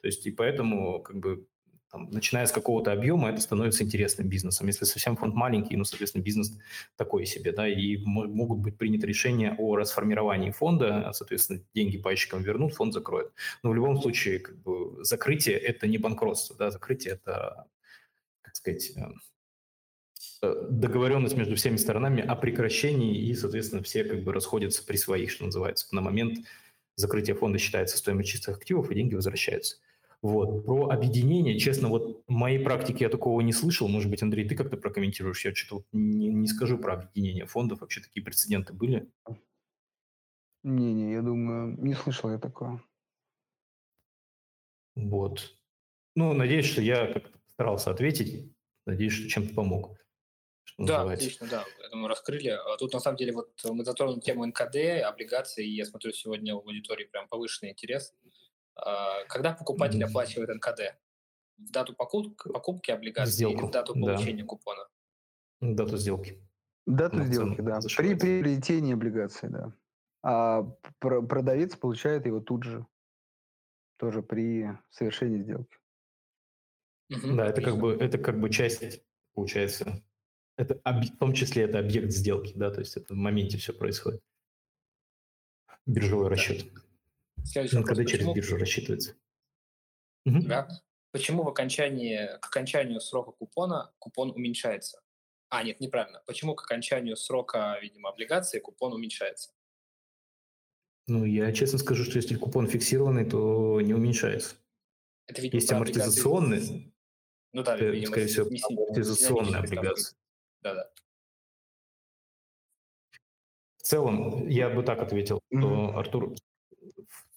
То 0.00 0.06
есть 0.06 0.24
и 0.26 0.30
поэтому 0.30 1.02
как 1.02 1.16
бы 1.16 1.46
там, 1.90 2.08
начиная 2.10 2.46
с 2.46 2.52
какого-то 2.52 2.92
объема, 2.92 3.30
это 3.30 3.40
становится 3.40 3.82
интересным 3.82 4.28
бизнесом. 4.28 4.68
Если 4.68 4.84
совсем 4.84 5.16
фонд 5.16 5.34
маленький, 5.34 5.76
ну, 5.76 5.84
соответственно, 5.84 6.22
бизнес 6.22 6.56
такой 6.96 7.26
себе, 7.26 7.52
да, 7.52 7.68
и 7.68 7.96
могут 8.04 8.60
быть 8.60 8.78
приняты 8.78 9.06
решения 9.06 9.56
о 9.58 9.76
расформировании 9.76 10.52
фонда, 10.52 11.08
а, 11.08 11.12
соответственно, 11.12 11.60
деньги 11.74 11.98
пайщикам 11.98 12.42
вернут, 12.42 12.74
фонд 12.74 12.94
закроет. 12.94 13.32
Но 13.62 13.70
в 13.70 13.74
любом 13.74 14.00
случае, 14.00 14.38
как 14.38 14.56
бы, 14.62 15.04
закрытие– 15.04 15.56
это 15.58 15.88
не 15.88 15.98
банкротство, 15.98 16.56
да, 16.56 16.70
закрытие– 16.70 17.14
это, 17.14 17.66
как 18.42 18.54
сказать, 18.54 18.92
э, 18.96 19.02
э, 20.42 20.66
договоренность 20.70 21.36
между 21.36 21.56
всеми 21.56 21.76
сторонами 21.76 22.22
о 22.22 22.36
прекращении, 22.36 23.20
и, 23.20 23.34
соответственно, 23.34 23.82
все 23.82 24.04
как 24.04 24.22
бы 24.22 24.32
расходятся 24.32 24.84
при 24.86 24.96
своих, 24.96 25.32
что 25.32 25.44
называется. 25.44 25.88
На 25.92 26.02
момент 26.02 26.38
закрытия 26.94 27.34
фонда 27.34 27.58
считается 27.58 27.98
стоимость 27.98 28.28
чистых 28.28 28.58
активов, 28.58 28.90
и 28.90 28.94
деньги 28.94 29.16
возвращаются. 29.16 29.78
Вот. 30.22 30.66
Про 30.66 30.90
объединение, 30.90 31.58
честно, 31.58 31.88
вот 31.88 32.22
в 32.26 32.30
моей 32.30 32.62
практике 32.62 33.04
я 33.04 33.08
такого 33.08 33.40
не 33.40 33.52
слышал. 33.52 33.88
Может 33.88 34.10
быть, 34.10 34.22
Андрей, 34.22 34.46
ты 34.46 34.54
как-то 34.54 34.76
прокомментируешь? 34.76 35.44
Я 35.44 35.54
что-то 35.54 35.84
не, 35.92 36.28
не 36.28 36.46
скажу 36.46 36.76
про 36.76 36.94
объединение 36.94 37.46
фондов. 37.46 37.80
Вообще 37.80 38.02
такие 38.02 38.22
прецеденты 38.22 38.74
были? 38.74 39.10
Не-не, 40.62 41.12
я 41.12 41.22
думаю, 41.22 41.74
не 41.82 41.94
слышал 41.94 42.30
я 42.30 42.38
такого. 42.38 42.82
Вот. 44.94 45.56
Ну, 46.14 46.34
надеюсь, 46.34 46.66
что 46.66 46.82
я 46.82 47.06
как-то 47.06 47.38
старался 47.48 47.90
ответить. 47.90 48.52
Надеюсь, 48.84 49.14
что 49.14 49.28
чем-то 49.28 49.54
помог. 49.54 49.96
Что 50.64 50.84
да, 50.84 50.98
называется. 50.98 51.26
отлично, 51.26 51.46
да. 51.48 51.64
Я 51.82 51.88
думаю, 51.88 52.08
раскрыли. 52.08 52.48
А 52.48 52.76
тут, 52.76 52.92
на 52.92 53.00
самом 53.00 53.16
деле, 53.16 53.32
вот 53.32 53.50
мы 53.64 53.84
затронули 53.84 54.20
тему 54.20 54.44
НКД, 54.44 55.02
облигаций, 55.04 55.64
и 55.64 55.74
я 55.74 55.86
смотрю, 55.86 56.12
сегодня 56.12 56.54
в 56.54 56.58
аудитории 56.58 57.04
прям 57.06 57.26
повышенный 57.28 57.72
интерес. 57.72 58.14
А, 58.76 59.24
когда 59.24 59.52
покупатель 59.52 60.02
оплачивает 60.04 60.48
НКД? 60.54 60.96
В 61.58 61.70
дату 61.70 61.94
покупки, 61.94 62.50
покупки 62.50 62.90
облигаций 62.90 63.34
Сделку. 63.34 63.58
или 63.58 63.66
в 63.66 63.70
дату 63.70 63.94
получения 63.94 64.42
да. 64.42 64.46
купона? 64.46 64.88
Дату 65.60 65.98
сделки. 65.98 66.40
Дату 66.86 67.18
ну, 67.18 67.24
сделки, 67.24 67.60
да. 67.60 67.80
При 67.96 68.14
приобретении 68.14 68.94
облигации, 68.94 69.48
да. 69.48 69.72
А 70.22 70.62
продавец 70.98 71.76
получает 71.76 72.26
его 72.26 72.40
тут 72.40 72.64
же, 72.64 72.86
тоже 73.98 74.22
при 74.22 74.70
совершении 74.90 75.42
сделки. 75.42 75.76
Угу, 77.10 77.36
да, 77.36 77.46
это 77.46 77.62
как 77.62 77.78
бы 77.78 77.92
это 77.92 78.18
как 78.18 78.40
бы 78.40 78.50
часть 78.50 79.02
получается. 79.34 80.02
Это 80.56 80.80
в 80.84 81.18
том 81.18 81.32
числе 81.32 81.64
это 81.64 81.78
объект 81.78 82.10
сделки, 82.10 82.52
да, 82.54 82.70
то 82.70 82.80
есть 82.80 82.96
это 82.96 83.14
в 83.14 83.16
моменте 83.16 83.56
все 83.56 83.72
происходит. 83.72 84.22
Биржевой 85.86 86.28
расчет. 86.28 86.72
Следующий 87.44 87.76
ну, 87.76 87.82
вопрос. 87.82 87.98
Когда 87.98 88.10
через 88.10 88.26
биржу 88.32 88.56
рассчитывается. 88.56 89.16
Да. 90.24 90.68
Почему 91.12 91.42
в 91.42 91.48
окончании, 91.48 92.38
к 92.40 92.46
окончанию 92.46 93.00
срока 93.00 93.32
купона 93.32 93.92
купон 93.98 94.30
уменьшается? 94.30 95.00
А, 95.48 95.64
нет, 95.64 95.80
неправильно. 95.80 96.22
Почему 96.26 96.54
к 96.54 96.62
окончанию 96.62 97.16
срока, 97.16 97.76
видимо, 97.82 98.10
облигации 98.10 98.60
купон 98.60 98.92
уменьшается? 98.92 99.50
Ну, 101.08 101.24
я 101.24 101.52
честно 101.52 101.78
скажу, 101.80 102.04
что 102.04 102.18
если 102.18 102.36
купон 102.36 102.68
фиксированный, 102.68 103.28
то 103.28 103.80
не 103.80 103.92
уменьшается. 103.94 104.54
Это, 105.26 105.42
видимо, 105.42 105.60
Есть 105.60 105.72
амортизационные. 105.72 106.92
Ну 107.52 107.62
да, 107.64 107.74
это, 107.74 107.86
видимо, 107.86 108.12
скорее 108.12 108.26
всего, 108.28 108.46
амортизационные 108.46 109.56
облигации. 109.56 110.16
Да-да. 110.62 110.88
В 113.78 113.82
целом, 113.82 114.46
я 114.48 114.70
бы 114.70 114.84
так 114.84 115.00
ответил, 115.00 115.40
что, 115.52 115.96
Артур, 115.96 116.36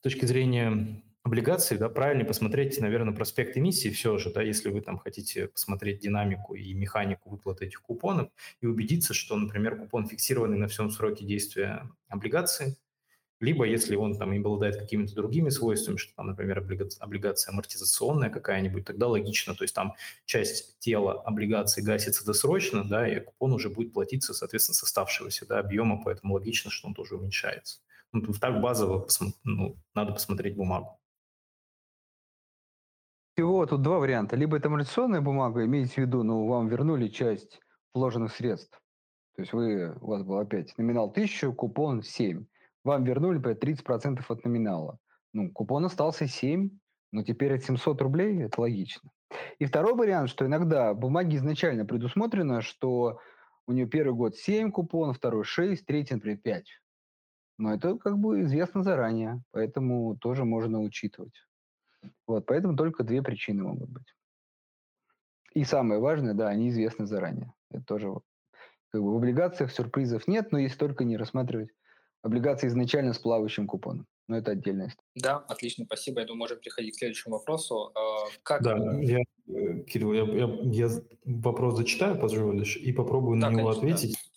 точки 0.03 0.25
зрения 0.25 1.01
облигаций, 1.23 1.77
да, 1.77 1.87
правильнее 1.89 2.25
посмотреть, 2.25 2.79
наверное, 2.79 3.13
проспект 3.13 3.57
эмиссии 3.57 3.89
все 3.89 4.17
же, 4.17 4.31
да, 4.31 4.41
если 4.41 4.69
вы 4.69 4.81
там 4.81 4.97
хотите 4.97 5.47
посмотреть 5.47 5.99
динамику 6.01 6.55
и 6.55 6.73
механику 6.73 7.29
выплаты 7.29 7.65
этих 7.65 7.81
купонов 7.81 8.29
и 8.61 8.67
убедиться, 8.67 9.13
что, 9.13 9.37
например, 9.37 9.77
купон 9.77 10.05
фиксированный 10.07 10.57
на 10.57 10.67
всем 10.67 10.91
сроке 10.91 11.25
действия 11.25 11.89
облигации, 12.09 12.75
либо 13.39 13.65
если 13.65 13.95
он 13.97 14.17
там 14.17 14.31
обладает 14.31 14.77
какими-то 14.77 15.15
другими 15.15 15.49
свойствами, 15.49 15.97
что 15.97 16.15
там, 16.15 16.27
например, 16.27 16.59
облигация 16.99 17.51
амортизационная 17.51 18.29
какая-нибудь, 18.29 18.85
тогда 18.85 19.07
логично, 19.07 19.55
то 19.55 19.63
есть 19.63 19.75
там 19.75 19.95
часть 20.25 20.79
тела 20.79 21.21
облигации 21.21 21.81
гасится 21.81 22.25
досрочно, 22.25 22.83
да, 22.85 23.07
и 23.07 23.19
купон 23.19 23.53
уже 23.53 23.69
будет 23.69 23.93
платиться, 23.93 24.33
соответственно, 24.33 24.75
с 24.75 24.83
оставшегося 24.83 25.45
да, 25.45 25.59
объема, 25.59 26.01
поэтому 26.03 26.35
логично, 26.35 26.71
что 26.71 26.87
он 26.87 26.93
тоже 26.93 27.15
уменьшается. 27.15 27.79
Ну, 28.13 28.31
так 28.39 28.61
базово 28.61 29.07
ну, 29.43 29.75
надо 29.95 30.13
посмотреть 30.13 30.55
бумагу. 30.55 30.99
Всего 33.35 33.65
тут 33.65 33.81
два 33.81 33.97
варианта. 33.97 34.35
Либо 34.35 34.57
это 34.57 34.67
амортизационная 34.67 35.21
бумага, 35.21 35.65
имейте 35.65 35.93
в 35.95 35.97
виду, 35.97 36.21
ну, 36.21 36.45
вам 36.45 36.67
вернули 36.67 37.07
часть 37.07 37.59
вложенных 37.95 38.31
средств. 38.31 38.79
То 39.35 39.41
есть 39.41 39.53
вы, 39.53 39.95
у 39.99 40.07
вас 40.07 40.23
был 40.23 40.37
опять 40.37 40.77
номинал 40.77 41.09
1000, 41.09 41.51
купон 41.53 42.03
7. 42.03 42.45
Вам 42.83 43.03
вернули, 43.03 43.37
например, 43.37 43.57
30% 43.57 44.23
от 44.27 44.45
номинала. 44.45 44.99
Ну, 45.33 45.51
купон 45.51 45.85
остался 45.85 46.27
7, 46.27 46.69
но 47.11 47.23
теперь 47.23 47.53
это 47.53 47.65
700 47.65 47.99
рублей, 48.03 48.43
это 48.43 48.61
логично. 48.61 49.09
И 49.57 49.65
второй 49.65 49.95
вариант, 49.95 50.29
что 50.29 50.45
иногда 50.45 50.93
в 50.93 50.99
бумаге 50.99 51.37
изначально 51.37 51.85
предусмотрено, 51.85 52.61
что 52.61 53.19
у 53.65 53.71
нее 53.71 53.87
первый 53.87 54.13
год 54.13 54.35
7 54.35 54.71
купонов, 54.71 55.17
второй 55.17 55.43
6, 55.43 55.83
третий, 55.87 56.13
например, 56.13 56.37
5. 56.37 56.65
Но 57.57 57.73
это 57.73 57.97
как 57.97 58.17
бы 58.17 58.41
известно 58.41 58.83
заранее, 58.83 59.41
поэтому 59.51 60.17
тоже 60.17 60.43
можно 60.43 60.81
учитывать. 60.81 61.35
Вот, 62.27 62.45
поэтому 62.45 62.75
только 62.75 63.03
две 63.03 63.21
причины 63.21 63.63
могут 63.63 63.89
быть. 63.89 64.15
И 65.53 65.63
самое 65.63 66.01
важное, 66.01 66.33
да, 66.33 66.47
они 66.47 66.69
известны 66.69 67.05
заранее. 67.05 67.53
Это 67.69 67.83
тоже 67.85 68.13
как 68.91 69.01
бы 69.01 69.13
в 69.13 69.17
облигациях 69.17 69.71
сюрпризов 69.71 70.27
нет, 70.27 70.51
но 70.51 70.57
если 70.57 70.77
только 70.77 71.03
не 71.03 71.17
рассматривать 71.17 71.69
облигации 72.23 72.67
изначально 72.67 73.13
с 73.13 73.19
плавающим 73.19 73.67
купоном. 73.67 74.07
Но 74.27 74.37
это 74.37 74.51
отдельная 74.51 74.87
история. 74.87 75.09
Да, 75.15 75.37
отлично, 75.37 75.85
спасибо. 75.85 76.21
Я 76.21 76.27
думаю, 76.27 76.39
можем 76.39 76.59
переходить 76.59 76.95
к 76.95 76.99
следующему 76.99 77.35
вопросу. 77.35 77.91
А, 77.93 78.25
как... 78.41 78.63
Да, 78.63 78.77
я, 79.01 79.19
э, 79.19 79.83
Кирилл, 79.83 80.13
я, 80.13 80.23
я, 80.23 80.87
я 80.87 80.89
вопрос 81.25 81.75
зачитаю, 81.75 82.17
позволишь, 82.17 82.77
и 82.77 82.93
попробую 82.93 83.39
да, 83.41 83.49
на 83.49 83.55
него 83.55 83.73
конечно, 83.73 83.93
ответить. 83.93 84.13
Да. 84.13 84.32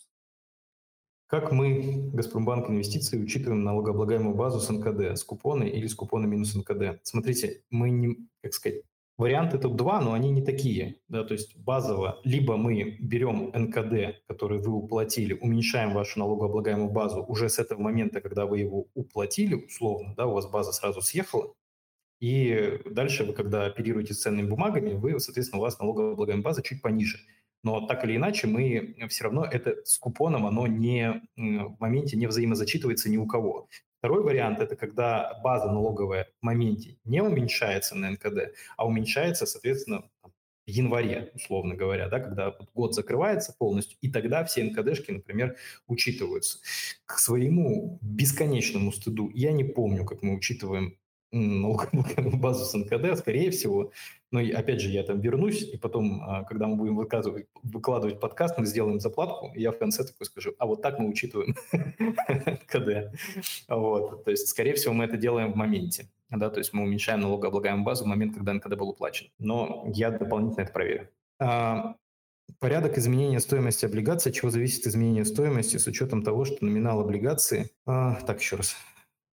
Как 1.27 1.51
мы, 1.51 2.09
Газпромбанк 2.13 2.69
Инвестиции, 2.69 3.21
учитываем 3.21 3.63
налогооблагаемую 3.63 4.33
базу 4.33 4.59
с 4.59 4.69
НКД, 4.69 5.17
с 5.17 5.23
купоны 5.25 5.65
или 5.65 5.85
с 5.85 5.93
купона 5.93 6.25
минус 6.25 6.55
НКД? 6.55 7.01
Смотрите, 7.03 7.63
мы 7.69 7.89
не, 7.89 8.15
как 8.41 8.53
сказать, 8.53 8.83
Варианты 9.17 9.57
тут 9.57 9.75
два, 9.75 9.99
но 9.99 10.13
они 10.13 10.29
не 10.29 10.43
такие. 10.43 10.99
Да, 11.07 11.23
то 11.23 11.33
есть 11.33 11.57
базово 11.57 12.21
либо 12.23 12.55
мы 12.55 12.97
берем 12.99 13.51
НКД, 13.51 14.23
который 14.27 14.59
вы 14.59 14.73
уплатили, 14.73 15.33
уменьшаем 15.33 15.93
вашу 15.93 16.19
налогооблагаемую 16.19 16.91
базу 16.91 17.23
уже 17.23 17.49
с 17.49 17.57
этого 17.57 17.81
момента, 17.81 18.21
когда 18.21 18.45
вы 18.45 18.59
его 18.59 18.85
уплатили, 18.93 19.55
условно, 19.55 20.13
да, 20.15 20.27
у 20.27 20.33
вас 20.33 20.45
база 20.45 20.71
сразу 20.71 21.01
съехала, 21.01 21.51
и 22.19 22.79
дальше 22.85 23.23
вы, 23.23 23.33
когда 23.33 23.65
оперируете 23.65 24.13
с 24.13 24.21
ценными 24.21 24.47
бумагами, 24.47 24.93
вы, 24.93 25.19
соответственно, 25.19 25.59
у 25.59 25.63
вас 25.63 25.79
налогооблагаемая 25.79 26.43
база 26.43 26.61
чуть 26.61 26.83
пониже. 26.83 27.17
Но 27.63 27.85
так 27.87 28.03
или 28.05 28.15
иначе, 28.15 28.47
мы 28.47 28.95
все 29.09 29.25
равно 29.25 29.45
это 29.45 29.75
с 29.83 29.97
купоном, 29.97 30.45
оно 30.45 30.67
не 30.67 31.21
в 31.35 31.79
моменте 31.79 32.15
не 32.15 32.27
взаимозачитывается 32.27 33.09
ни 33.09 33.17
у 33.17 33.25
кого. 33.25 33.67
Второй 33.99 34.23
вариант– 34.23 34.59
это 34.61 34.75
когда 34.75 35.39
база 35.43 35.71
налоговая 35.71 36.27
в 36.39 36.45
моменте 36.45 36.97
не 37.03 37.21
уменьшается 37.21 37.95
на 37.95 38.11
НКД, 38.11 38.53
а 38.77 38.85
уменьшается, 38.85 39.45
соответственно, 39.47 40.07
в 40.23 40.69
январе, 40.69 41.31
условно 41.33 41.75
говоря, 41.75 42.07
да, 42.09 42.19
когда 42.19 42.53
год 42.75 42.93
закрывается 42.93 43.55
полностью, 43.57 43.97
и 44.01 44.11
тогда 44.11 44.43
все 44.43 44.63
НКДшки, 44.65 45.11
например, 45.11 45.55
учитываются. 45.87 46.59
К 47.05 47.17
своему 47.17 47.97
бесконечному 48.01 48.91
стыду 48.91 49.31
я 49.33 49.51
не 49.51 49.63
помню, 49.63 50.05
как 50.05 50.21
мы 50.21 50.35
учитываем 50.35 50.97
налоговую 51.31 52.05
базу 52.37 52.65
с 52.65 52.73
НКД, 52.73 53.17
скорее 53.17 53.51
всего, 53.51 53.91
но 54.31 54.39
опять 54.39 54.81
же, 54.81 54.89
я 54.89 55.03
там 55.03 55.19
вернусь, 55.19 55.61
и 55.63 55.77
потом, 55.77 56.21
а, 56.23 56.43
когда 56.43 56.67
мы 56.67 56.75
будем 56.75 56.95
выкладывать, 56.95 57.47
выкладывать 57.63 58.19
подкаст, 58.19 58.57
мы 58.57 58.65
сделаем 58.65 58.99
заплатку, 58.99 59.51
и 59.55 59.61
я 59.61 59.71
в 59.71 59.77
конце 59.77 60.03
такой 60.03 60.25
скажу, 60.25 60.53
а 60.57 60.65
вот 60.65 60.81
так 60.81 60.99
мы 60.99 61.07
учитываем 61.09 61.55
НКД. 61.71 63.17
Вот. 63.69 64.25
То 64.25 64.31
есть, 64.31 64.47
скорее 64.47 64.73
всего, 64.73 64.93
мы 64.93 65.05
это 65.05 65.17
делаем 65.17 65.53
в 65.53 65.55
моменте. 65.55 66.09
Да, 66.29 66.49
то 66.49 66.57
есть 66.59 66.73
мы 66.73 66.83
уменьшаем 66.83 67.21
налогооблагаемую 67.21 67.85
базу 67.85 68.03
в 68.03 68.07
момент, 68.07 68.33
когда 68.33 68.53
НКД 68.53 68.75
был 68.75 68.89
уплачен. 68.89 69.27
Но 69.39 69.85
я 69.93 70.11
дополнительно 70.11 70.63
это 70.63 70.73
проверю. 70.73 71.09
А, 71.39 71.95
порядок 72.59 72.97
изменения 72.97 73.39
стоимости 73.39 73.85
облигаций, 73.85 74.31
от 74.31 74.35
чего 74.35 74.49
зависит 74.49 74.85
изменение 74.87 75.23
стоимости 75.23 75.77
с 75.77 75.87
учетом 75.87 76.23
того, 76.23 76.43
что 76.43 76.65
номинал 76.65 76.99
облигации... 76.99 77.69
А, 77.85 78.15
так, 78.25 78.41
еще 78.41 78.57
раз. 78.57 78.75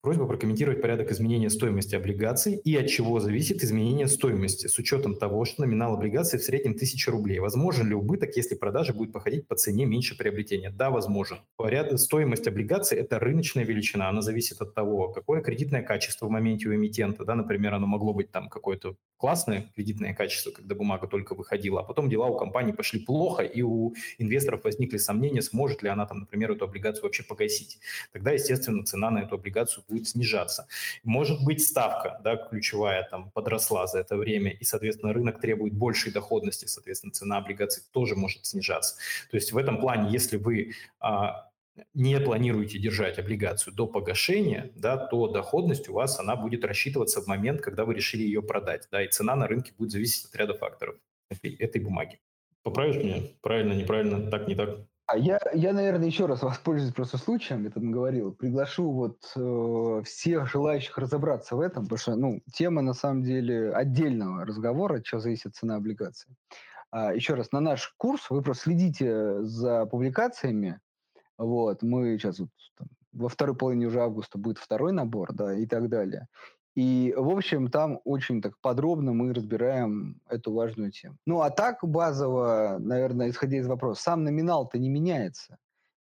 Просьба 0.04 0.26
прокомментировать 0.26 0.82
порядок 0.82 1.12
изменения 1.12 1.52
стоимости 1.52 1.94
облигаций 1.94 2.56
и 2.56 2.76
от 2.76 2.88
чего 2.88 3.20
зависит 3.20 3.64
изменение 3.64 4.08
стоимости 4.08 4.66
с 4.66 4.80
учетом 4.80 5.16
того, 5.16 5.46
что 5.46 5.62
номинал 5.62 5.94
облигаций 5.94 6.40
в 6.40 6.42
среднем 6.42 6.72
1000 6.72 7.12
рублей. 7.12 7.38
Возможен 7.38 7.88
ли 7.88 7.94
убыток, 7.94 8.36
если 8.36 8.56
продажа 8.56 8.94
будет 8.94 9.12
походить 9.12 9.48
по 9.48 9.56
цене 9.56 9.86
меньше 9.86 10.18
приобретения? 10.18 10.72
Да, 10.72 10.90
возможен. 10.90 11.38
Порядок, 11.56 12.00
стоимость 12.00 12.48
облигаций– 12.48 12.98
это 13.00 13.20
рыночная 13.20 13.64
величина. 13.64 14.10
Она 14.10 14.24
зависит 14.24 14.60
от 14.60 14.74
того, 14.74 15.10
какое 15.10 15.42
кредитное 15.42 15.84
качество 15.84 16.26
в 16.26 16.32
моменте 16.32 16.68
у 16.70 16.74
эмитента. 16.74 17.24
Да, 17.24 17.36
например, 17.36 17.76
оно 17.76 17.86
могло 17.86 18.16
быть 18.16 18.32
там 18.32 18.50
какое-то 18.50 18.96
классное 19.18 19.72
кредитное 19.76 20.16
качество, 20.16 20.50
когда 20.50 20.74
бумага 20.74 21.06
только 21.06 21.36
выходила, 21.36 21.82
а 21.82 21.84
потом 21.84 22.10
дела 22.10 22.26
у 22.26 22.38
компании 22.40 22.72
пошли 22.72 23.00
плохо, 23.02 23.44
и 23.44 23.62
у 23.62 23.94
инвесторов 24.18 24.64
возникли 24.64 24.98
сомнения, 24.98 25.44
сможет 25.44 25.84
ли 25.84 25.90
она 25.90 26.08
там, 26.08 26.22
например, 26.22 26.54
эту 26.54 26.66
облигацию 26.66 27.04
вообще 27.04 27.22
погасить. 27.22 27.78
Тогда, 28.12 28.32
естественно, 28.32 28.84
цена 28.84 29.12
на 29.12 29.20
эту 29.20 29.36
облигацию 29.36 29.84
будет 29.92 30.08
снижаться. 30.08 30.68
Может 31.04 31.44
быть, 31.44 31.62
ставка, 31.64 32.20
да, 32.24 32.36
ключевая, 32.36 33.08
там, 33.10 33.32
подросла 33.32 33.88
за 33.88 34.00
это 34.00 34.16
время, 34.16 34.52
и, 34.52 34.64
соответственно, 34.64 35.14
рынок 35.14 35.40
требует 35.40 35.74
большей 35.74 36.12
доходности, 36.12 36.66
соответственно, 36.66 37.14
цена 37.14 37.38
облигаций 37.38 37.84
тоже 37.92 38.16
может 38.16 38.46
снижаться. 38.46 38.96
То 39.30 39.38
есть 39.38 39.52
в 39.52 39.58
этом 39.58 39.80
плане, 39.80 40.12
если 40.12 40.38
вы 40.38 40.74
а, 41.00 41.52
не 41.94 42.20
планируете 42.20 42.80
держать 42.80 43.20
облигацию 43.20 43.74
до 43.74 43.88
погашения, 43.88 44.72
да, 44.76 44.98
то 44.98 45.28
доходность 45.28 45.90
у 45.90 45.94
вас 45.94 46.20
она 46.20 46.36
будет 46.36 46.66
рассчитываться 46.66 47.22
в 47.22 47.28
момент, 47.28 47.62
когда 47.62 47.86
вы 47.86 47.94
решили 47.94 48.24
ее 48.24 48.42
продать, 48.42 48.88
да, 48.92 49.04
и 49.04 49.08
цена 49.08 49.36
на 49.36 49.48
рынке 49.48 49.74
будет 49.78 49.92
зависеть 49.92 50.26
от 50.26 50.36
ряда 50.36 50.54
факторов 50.54 50.96
этой, 51.30 51.54
этой 51.56 51.82
бумаги. 51.82 52.20
Поправишь 52.64 52.98
меня? 52.98 53.24
Правильно, 53.42 53.74
неправильно, 53.74 54.30
так, 54.30 54.48
не 54.48 54.56
так? 54.56 54.80
А 55.08 55.18
я, 55.18 55.40
я, 55.54 55.74
наверное, 55.74 56.08
еще 56.08 56.26
раз 56.26 56.42
воспользуюсь 56.42 56.94
просто 56.94 57.18
случаем, 57.18 57.64
я 57.66 57.70
там 57.70 57.92
говорил, 57.92 58.34
приглашу 58.34 58.92
вот 58.92 59.18
э, 59.36 60.04
всех 60.06 60.50
желающих 60.50 60.98
разобраться 60.98 61.56
в 61.56 61.60
этом, 61.60 61.84
потому 61.84 61.98
что, 61.98 62.16
ну, 62.16 62.42
тема 62.54 62.82
на 62.82 62.94
самом 62.94 63.24
деле 63.24 63.74
отдельного 63.74 64.46
разговора, 64.46 64.98
от 64.98 65.04
чего 65.04 65.20
зависит 65.20 65.56
цена 65.56 65.76
облигаций. 65.76 66.34
А, 66.92 67.14
еще 67.14 67.34
раз, 67.34 67.52
на 67.52 67.60
наш 67.60 67.94
курс 67.98 68.30
вы 68.30 68.42
просто 68.42 68.64
следите 68.64 69.44
за 69.44 69.86
публикациями, 69.86 70.80
вот, 71.38 71.82
мы 71.82 72.18
сейчас 72.18 72.40
вот, 72.40 72.50
там, 72.78 72.88
во 73.12 73.28
второй 73.28 73.56
половине 73.56 73.88
уже 73.88 74.02
августа 74.02 74.38
будет 74.38 74.60
второй 74.60 74.94
набор, 74.94 75.34
да, 75.34 75.54
и 75.58 75.66
так 75.66 75.90
далее. 75.90 76.28
И, 76.76 77.14
в 77.18 77.30
общем, 77.30 77.70
там 77.70 78.00
очень 78.06 78.42
так 78.42 78.58
подробно 78.62 79.12
мы 79.14 79.34
разбираем 79.34 80.22
эту 80.30 80.54
важную 80.54 80.92
тему. 80.92 81.18
Ну, 81.26 81.42
а 81.42 81.50
так 81.50 81.80
базово, 81.82 82.78
наверное, 82.80 83.30
исходя 83.30 83.58
из 83.58 83.68
вопроса, 83.68 84.02
сам 84.02 84.24
номинал-то 84.24 84.80
не 84.80 84.90
меняется. 84.90 85.58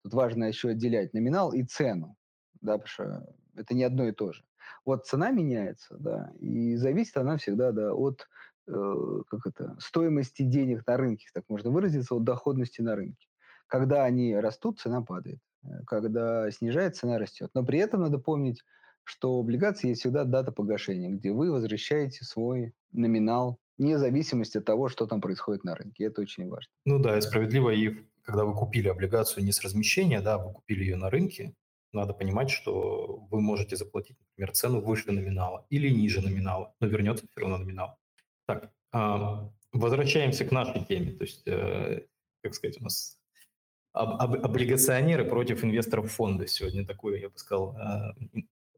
Тут 0.03 0.13
важно 0.13 0.45
еще 0.45 0.69
отделять 0.69 1.13
номинал 1.13 1.53
и 1.53 1.63
цену, 1.63 2.15
да, 2.61 2.73
потому 2.73 2.87
что 2.87 3.33
это 3.55 3.73
не 3.73 3.83
одно 3.83 4.07
и 4.07 4.11
то 4.11 4.33
же. 4.33 4.43
Вот 4.85 5.05
цена 5.05 5.31
меняется, 5.31 5.95
да, 5.97 6.31
и 6.39 6.75
зависит 6.75 7.17
она 7.17 7.37
всегда, 7.37 7.71
да, 7.71 7.93
от 7.93 8.27
э, 8.67 9.21
как 9.29 9.47
это, 9.47 9.75
стоимости 9.79 10.43
денег 10.43 10.85
на 10.85 10.97
рынке, 10.97 11.27
так 11.33 11.45
можно 11.47 11.71
выразиться, 11.71 12.15
от 12.15 12.23
доходности 12.23 12.81
на 12.81 12.95
рынке. 12.95 13.27
Когда 13.67 14.03
они 14.03 14.35
растут, 14.35 14.79
цена 14.79 15.01
падает. 15.01 15.39
Э, 15.63 15.83
когда 15.85 16.49
снижается, 16.51 17.01
цена 17.01 17.17
растет. 17.17 17.51
Но 17.53 17.65
при 17.65 17.79
этом 17.79 18.01
надо 18.01 18.17
помнить, 18.19 18.63
что 19.07 19.37
у 19.37 19.41
облигаций 19.41 19.89
есть 19.89 20.01
всегда 20.01 20.25
дата 20.25 20.51
погашения, 20.51 21.09
где 21.09 21.31
вы 21.31 21.49
возвращаете 21.49 22.25
свой 22.25 22.73
номинал 22.91 23.57
вне 23.77 23.97
зависимости 23.97 24.57
от 24.57 24.65
того, 24.65 24.89
что 24.89 25.07
там 25.07 25.21
происходит 25.21 25.63
на 25.63 25.75
рынке. 25.75 26.05
Это 26.05 26.21
очень 26.21 26.49
важно. 26.49 26.69
Ну 26.85 26.99
да, 26.99 27.17
и 27.17 27.21
справедливо, 27.21 27.69
и 27.69 27.95
когда 28.23 28.43
вы 28.43 28.53
купили 28.53 28.89
облигацию 28.89 29.45
не 29.45 29.53
с 29.53 29.61
размещения, 29.61 30.19
да, 30.19 30.37
вы 30.37 30.51
купили 30.51 30.83
ее 30.83 30.97
на 30.97 31.09
рынке, 31.09 31.53
надо 31.93 32.13
понимать, 32.13 32.49
что 32.49 33.25
вы 33.31 33.39
можете 33.39 33.77
заплатить, 33.77 34.17
например, 34.19 34.51
цену 34.51 34.81
выше 34.81 35.09
номинала 35.11 35.65
или 35.69 35.89
ниже 35.89 36.21
номинала, 36.21 36.73
но 36.81 36.87
вернется 36.87 37.25
все 37.31 37.41
равно 37.41 37.57
номинал. 37.59 37.97
Так, 38.45 38.71
возвращаемся 39.71 40.43
к 40.43 40.51
нашей 40.51 40.83
теме. 40.83 41.13
То 41.13 41.23
есть, 41.23 41.47
э, 41.47 42.05
как 42.43 42.53
сказать, 42.55 42.79
у 42.81 42.83
нас 42.83 43.17
об, 43.93 44.21
об, 44.21 44.45
облигационеры 44.45 45.23
против 45.23 45.63
инвесторов 45.63 46.11
фонда. 46.11 46.45
Сегодня 46.45 46.85
такой, 46.85 47.21
я 47.21 47.29
бы 47.29 47.37
сказал, 47.37 47.77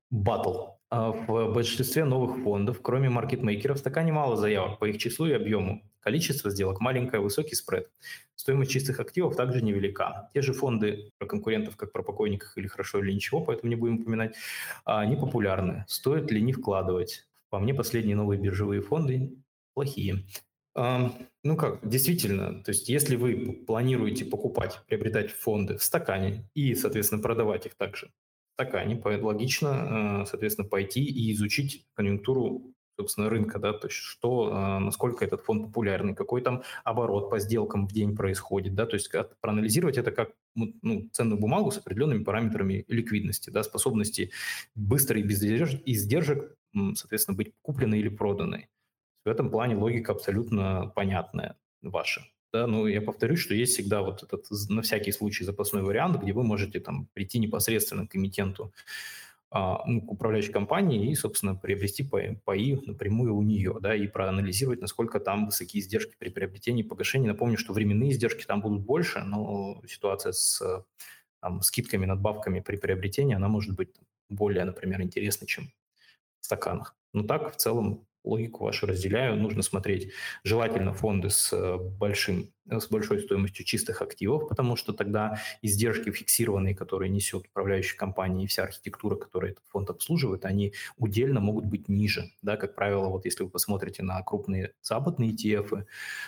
батл. 0.10 0.74
А 0.92 1.12
в 1.12 1.54
большинстве 1.54 2.04
новых 2.04 2.42
фондов, 2.44 2.82
кроме 2.82 3.10
маркетмейкеров, 3.10 3.78
в 3.78 3.80
стакане 3.80 4.12
мало 4.12 4.36
заявок 4.36 4.80
по 4.80 4.86
их 4.86 4.98
числу 4.98 5.28
и 5.28 5.34
объему. 5.34 5.84
Количество 6.00 6.50
сделок 6.50 6.80
маленькое, 6.80 7.22
высокий 7.22 7.54
спред. 7.56 7.92
Стоимость 8.36 8.72
чистых 8.72 9.00
активов 9.00 9.36
также 9.36 9.62
невелика. 9.62 10.30
Те 10.34 10.42
же 10.42 10.54
фонды 10.54 11.12
про 11.20 11.28
конкурентов, 11.28 11.76
как 11.76 11.92
про 11.92 12.02
покойников 12.02 12.58
или 12.58 12.66
хорошо 12.68 13.00
или 13.00 13.12
ничего, 13.12 13.42
поэтому 13.42 13.70
не 13.70 13.76
будем 13.76 14.00
упоминать, 14.00 14.36
они 14.86 15.16
популярны. 15.16 15.86
Стоит 15.88 16.32
ли 16.32 16.42
не 16.42 16.54
вкладывать? 16.54 17.28
По 17.50 17.60
мне, 17.60 17.76
последние 17.76 18.16
новые 18.16 18.40
биржевые 18.40 18.82
фонды 18.82 19.34
плохие. 19.76 20.26
Ну 20.74 21.56
как, 21.58 21.88
действительно, 21.88 22.64
то 22.64 22.72
есть 22.72 22.90
если 22.90 23.16
вы 23.16 23.64
планируете 23.68 24.26
покупать, 24.26 24.80
приобретать 24.88 25.32
фонды 25.32 25.78
в 25.78 25.84
стакане 25.84 26.50
и, 26.56 26.74
соответственно, 26.74 27.22
продавать 27.22 27.68
их 27.68 27.76
также 27.76 28.10
стакане, 28.60 29.02
логично, 29.22 30.22
э, 30.22 30.26
соответственно, 30.26 30.68
пойти 30.68 31.04
и 31.04 31.32
изучить 31.32 31.86
конъюнктуру 31.94 32.74
собственно, 32.98 33.30
рынка, 33.30 33.60
да, 33.60 33.72
то 33.72 33.88
есть 33.88 33.96
что, 33.96 34.50
э, 34.50 34.80
насколько 34.80 35.24
этот 35.24 35.40
фонд 35.40 35.68
популярный, 35.68 36.14
какой 36.14 36.42
там 36.42 36.64
оборот 36.84 37.30
по 37.30 37.40
сделкам 37.40 37.88
в 37.88 37.94
день 37.94 38.14
происходит, 38.14 38.76
да, 38.76 38.86
то 38.86 38.96
есть 38.96 39.10
проанализировать 39.40 39.98
это 39.98 40.12
как 40.12 40.32
ну, 40.56 41.10
ценную 41.14 41.40
бумагу 41.40 41.72
с 41.72 41.78
определенными 41.78 42.26
параметрами 42.26 42.84
ликвидности, 42.90 43.52
да, 43.52 43.64
способности 43.64 44.32
быстро 44.76 45.18
и 45.18 45.24
без 45.24 45.42
издержек, 45.42 46.58
соответственно, 46.96 47.38
быть 47.38 47.54
купленной 47.62 48.00
или 48.00 48.10
проданной. 48.10 48.68
В 49.24 49.30
этом 49.30 49.50
плане 49.50 49.76
логика 49.76 50.12
абсолютно 50.12 50.92
понятная 50.94 51.56
ваша. 51.82 52.26
Да, 52.54 52.66
ну, 52.66 52.88
я 52.88 53.02
повторюсь, 53.02 53.40
что 53.40 53.54
есть 53.54 53.74
всегда 53.74 54.02
вот 54.02 54.24
этот 54.24 54.48
на 54.70 54.82
всякий 54.82 55.12
случай 55.12 55.44
запасной 55.44 55.84
вариант, 55.84 56.22
где 56.22 56.34
вы 56.34 56.44
можете 56.44 56.80
там 56.80 57.08
прийти 57.14 57.38
непосредственно 57.38 58.08
к 58.08 58.16
эмитенту, 58.16 58.74
а, 59.52 59.84
ну, 59.88 60.02
к 60.02 60.12
управляющей 60.12 60.52
компании 60.52 61.12
и, 61.12 61.16
собственно, 61.16 61.56
приобрести 61.56 62.04
паи 62.04 62.82
напрямую 62.88 63.36
у 63.36 63.44
нее, 63.44 63.78
да, 63.82 63.96
и 63.96 64.08
проанализировать, 64.08 64.82
насколько 64.82 65.20
там 65.20 65.46
высокие 65.48 65.82
издержки 65.82 66.16
при 66.18 66.30
приобретении 66.30 66.84
и 66.84 66.88
погашении. 66.88 67.28
Напомню, 67.28 67.58
что 67.58 67.74
временные 67.74 68.12
издержки 68.12 68.46
там 68.46 68.62
будут 68.62 68.82
больше, 68.82 69.20
но 69.24 69.82
ситуация 69.88 70.32
с 70.34 70.86
там, 71.42 71.62
скидками, 71.62 72.06
надбавками 72.06 72.62
при 72.62 72.78
приобретении, 72.78 73.36
она 73.36 73.48
может 73.48 73.76
быть 73.76 73.96
более, 74.30 74.66
например, 74.66 75.02
интересна, 75.02 75.48
чем 75.48 75.72
в 76.42 76.46
стаканах. 76.46 76.96
Но 77.14 77.24
так, 77.24 77.54
в 77.54 77.58
целом, 77.58 78.08
логику 78.24 78.66
вашу 78.66 78.86
разделяю. 78.86 79.36
Нужно 79.36 79.62
смотреть 79.62 80.12
желательно 80.44 80.94
фонды 80.94 81.30
с, 81.30 81.52
э, 81.54 81.78
большим, 81.78 82.52
с 82.66 82.88
большой 82.88 83.22
стоимостью 83.22 83.66
чистых 83.66 84.02
активов, 84.02 84.48
потому 84.48 84.76
что 84.76 84.94
тогда 84.94 85.40
издержки 85.62 86.12
фиксированные, 86.12 86.76
которые 86.76 87.10
несет 87.10 87.48
управляющая 87.48 87.98
компания 87.98 88.44
и 88.44 88.48
вся 88.48 88.64
архитектура, 88.64 89.16
которую 89.16 89.54
этот 89.54 89.66
фонд 89.68 89.90
обслуживает, 89.90 90.46
они 90.46 90.74
удельно 90.98 91.40
могут 91.40 91.66
быть 91.66 91.90
ниже. 91.90 92.32
Да, 92.42 92.58
как 92.58 92.76
правило, 92.76 93.08
вот 93.08 93.26
если 93.26 93.44
вы 93.44 93.50
посмотрите 93.50 94.04
на 94.04 94.22
крупные 94.22 94.74
западные 94.82 95.32
ETF, 95.32 95.86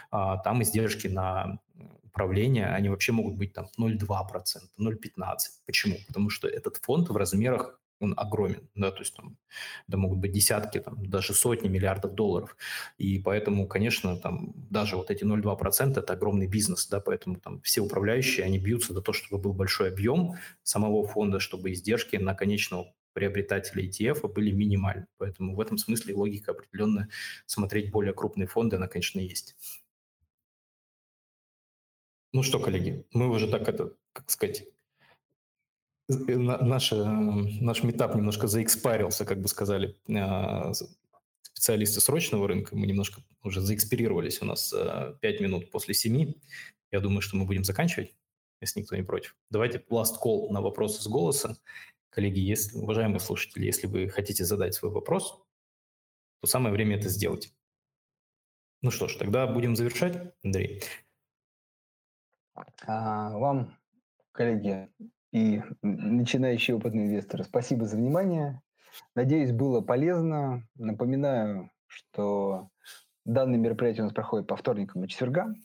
а, 0.10 0.38
там 0.38 0.64
издержки 0.64 1.08
на 1.08 1.60
управления, 2.04 2.68
они 2.68 2.90
вообще 2.90 3.12
могут 3.12 3.36
быть 3.36 3.54
там 3.54 3.70
0,2%, 3.78 4.70
0,15%. 4.78 5.62
Почему? 5.66 5.98
Потому 6.08 6.30
что 6.30 6.48
этот 6.48 6.78
фонд 6.78 7.10
в 7.10 7.16
размерах 7.16 7.80
он 8.02 8.14
огромен, 8.18 8.70
да, 8.76 8.92
то 8.92 9.00
есть 9.00 9.16
там 9.16 9.38
это 9.88 9.98
могут 9.98 10.20
быть 10.20 10.32
десятки, 10.32 10.80
там, 10.80 11.06
даже 11.06 11.34
сотни 11.34 11.68
миллиардов 11.68 12.14
долларов, 12.14 12.56
и 12.98 13.20
поэтому, 13.20 13.68
конечно, 13.68 14.18
там 14.18 14.54
даже 14.70 14.98
вот 14.98 15.12
эти 15.12 15.24
0,2% 15.24 16.00
это 16.00 16.14
огромный 16.14 16.48
бизнес, 16.48 16.88
да, 16.88 17.00
поэтому 17.00 17.38
там 17.38 17.62
все 17.62 17.82
управляющие, 17.82 18.46
они 18.46 18.60
бьются 18.60 18.94
за 18.94 19.02
то, 19.02 19.14
чтобы 19.14 19.42
был 19.42 19.54
большой 19.54 19.90
объем 19.90 20.36
самого 20.64 21.08
фонда, 21.08 21.40
чтобы 21.40 21.72
издержки 21.72 22.16
на 22.16 22.34
конечного 22.34 22.94
приобретателя 23.14 23.84
ETF 23.84 24.28
были 24.32 24.52
минимальны, 24.52 25.08
поэтому 25.18 25.56
в 25.56 25.62
этом 25.62 25.78
смысле 25.78 26.16
логика 26.16 26.52
определенно 26.52 27.10
смотреть 27.46 27.92
более 27.92 28.14
крупные 28.14 28.48
фонды, 28.48 28.78
она, 28.78 28.88
конечно, 28.88 29.20
есть. 29.20 29.56
Ну 32.34 32.44
что, 32.44 32.60
коллеги, 32.60 33.06
мы 33.12 33.30
уже 33.30 33.50
так 33.50 33.68
это, 33.68 33.94
как 34.14 34.30
сказать, 34.30 34.64
наш, 36.08 36.92
наш 36.92 37.84
метап 37.84 38.16
немножко 38.16 38.48
заэкспарился, 38.48 39.26
как 39.26 39.42
бы 39.42 39.48
сказали 39.48 39.98
а, 40.10 40.72
специалисты 41.42 42.02
срочного 42.02 42.48
рынка. 42.48 42.76
Мы 42.76 42.88
немножко 42.88 43.22
уже 43.44 43.62
заэкспирировались. 43.62 44.42
У 44.42 44.46
нас 44.46 44.74
5 45.22 45.42
минут 45.42 45.72
после 45.72 45.94
7. 45.94 46.34
Я 46.92 47.00
думаю, 47.00 47.22
что 47.22 47.38
мы 47.38 47.46
будем 47.46 47.64
заканчивать, 47.64 48.16
если 48.60 48.82
никто 48.82 48.96
не 48.96 49.04
против. 49.04 49.36
Давайте 49.50 49.84
last 49.90 50.16
call 50.24 50.50
на 50.50 50.62
вопросы 50.62 51.02
с 51.02 51.08
голоса. 51.08 51.58
Коллеги, 52.10 52.40
если, 52.40 52.78
уважаемые 52.78 53.22
слушатели, 53.22 53.66
если 53.66 53.88
вы 53.88 54.10
хотите 54.10 54.44
задать 54.44 54.74
свой 54.74 54.92
вопрос, 54.92 55.42
то 56.42 56.48
самое 56.48 56.74
время 56.74 56.98
это 56.98 57.08
сделать. 57.08 57.54
Ну 58.82 58.92
что 58.92 59.08
ж, 59.08 59.16
тогда 59.16 59.48
будем 59.48 59.76
завершать, 59.76 60.34
Андрей. 60.44 60.82
А, 62.86 63.38
вам, 63.38 63.78
коллеги 64.32 64.90
и 65.32 65.62
начинающие 65.82 66.76
опытные 66.76 67.08
инвесторы, 67.08 67.44
спасибо 67.44 67.86
за 67.86 67.98
внимание. 67.98 68.62
Надеюсь, 69.16 69.52
было 69.52 69.82
полезно. 69.82 70.68
Напоминаю, 70.76 71.72
что 71.88 72.70
данное 73.26 73.60
мероприятие 73.60 74.04
у 74.04 74.06
нас 74.06 74.14
проходит 74.14 74.48
по 74.48 74.56
вторникам 74.56 75.04
и 75.04 75.08
четвергам. 75.08 75.56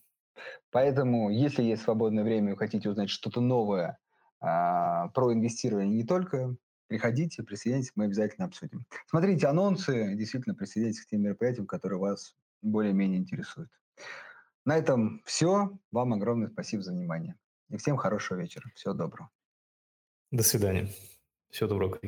Поэтому, 0.70 1.30
если 1.30 1.62
есть 1.62 1.82
свободное 1.82 2.22
время 2.22 2.52
и 2.52 2.56
хотите 2.56 2.90
узнать 2.90 3.10
что-то 3.10 3.40
новое 3.40 3.98
а, 4.40 5.08
про 5.08 5.32
инвестирование 5.32 5.88
не 5.88 6.04
только, 6.04 6.56
приходите, 6.88 7.42
присоединяйтесь, 7.42 7.92
мы 7.94 8.04
обязательно 8.04 8.46
обсудим. 8.46 8.84
Смотрите 9.06 9.46
анонсы, 9.46 10.14
действительно 10.14 10.54
присоединяйтесь 10.54 11.04
к 11.04 11.08
тем 11.08 11.22
мероприятиям, 11.22 11.66
которые 11.66 11.98
вас 11.98 12.34
более-менее 12.62 13.18
интересуют. 13.18 13.70
На 14.64 14.76
этом 14.76 15.22
все. 15.24 15.70
Вам 15.90 16.12
огромное 16.12 16.48
спасибо 16.48 16.82
за 16.82 16.92
внимание. 16.92 17.36
И 17.70 17.76
всем 17.76 17.96
хорошего 17.96 18.38
вечера. 18.38 18.70
Всего 18.74 18.94
доброго. 18.94 19.30
До 20.30 20.42
свидания. 20.42 20.88
Всего 21.50 21.68
доброго. 21.68 22.00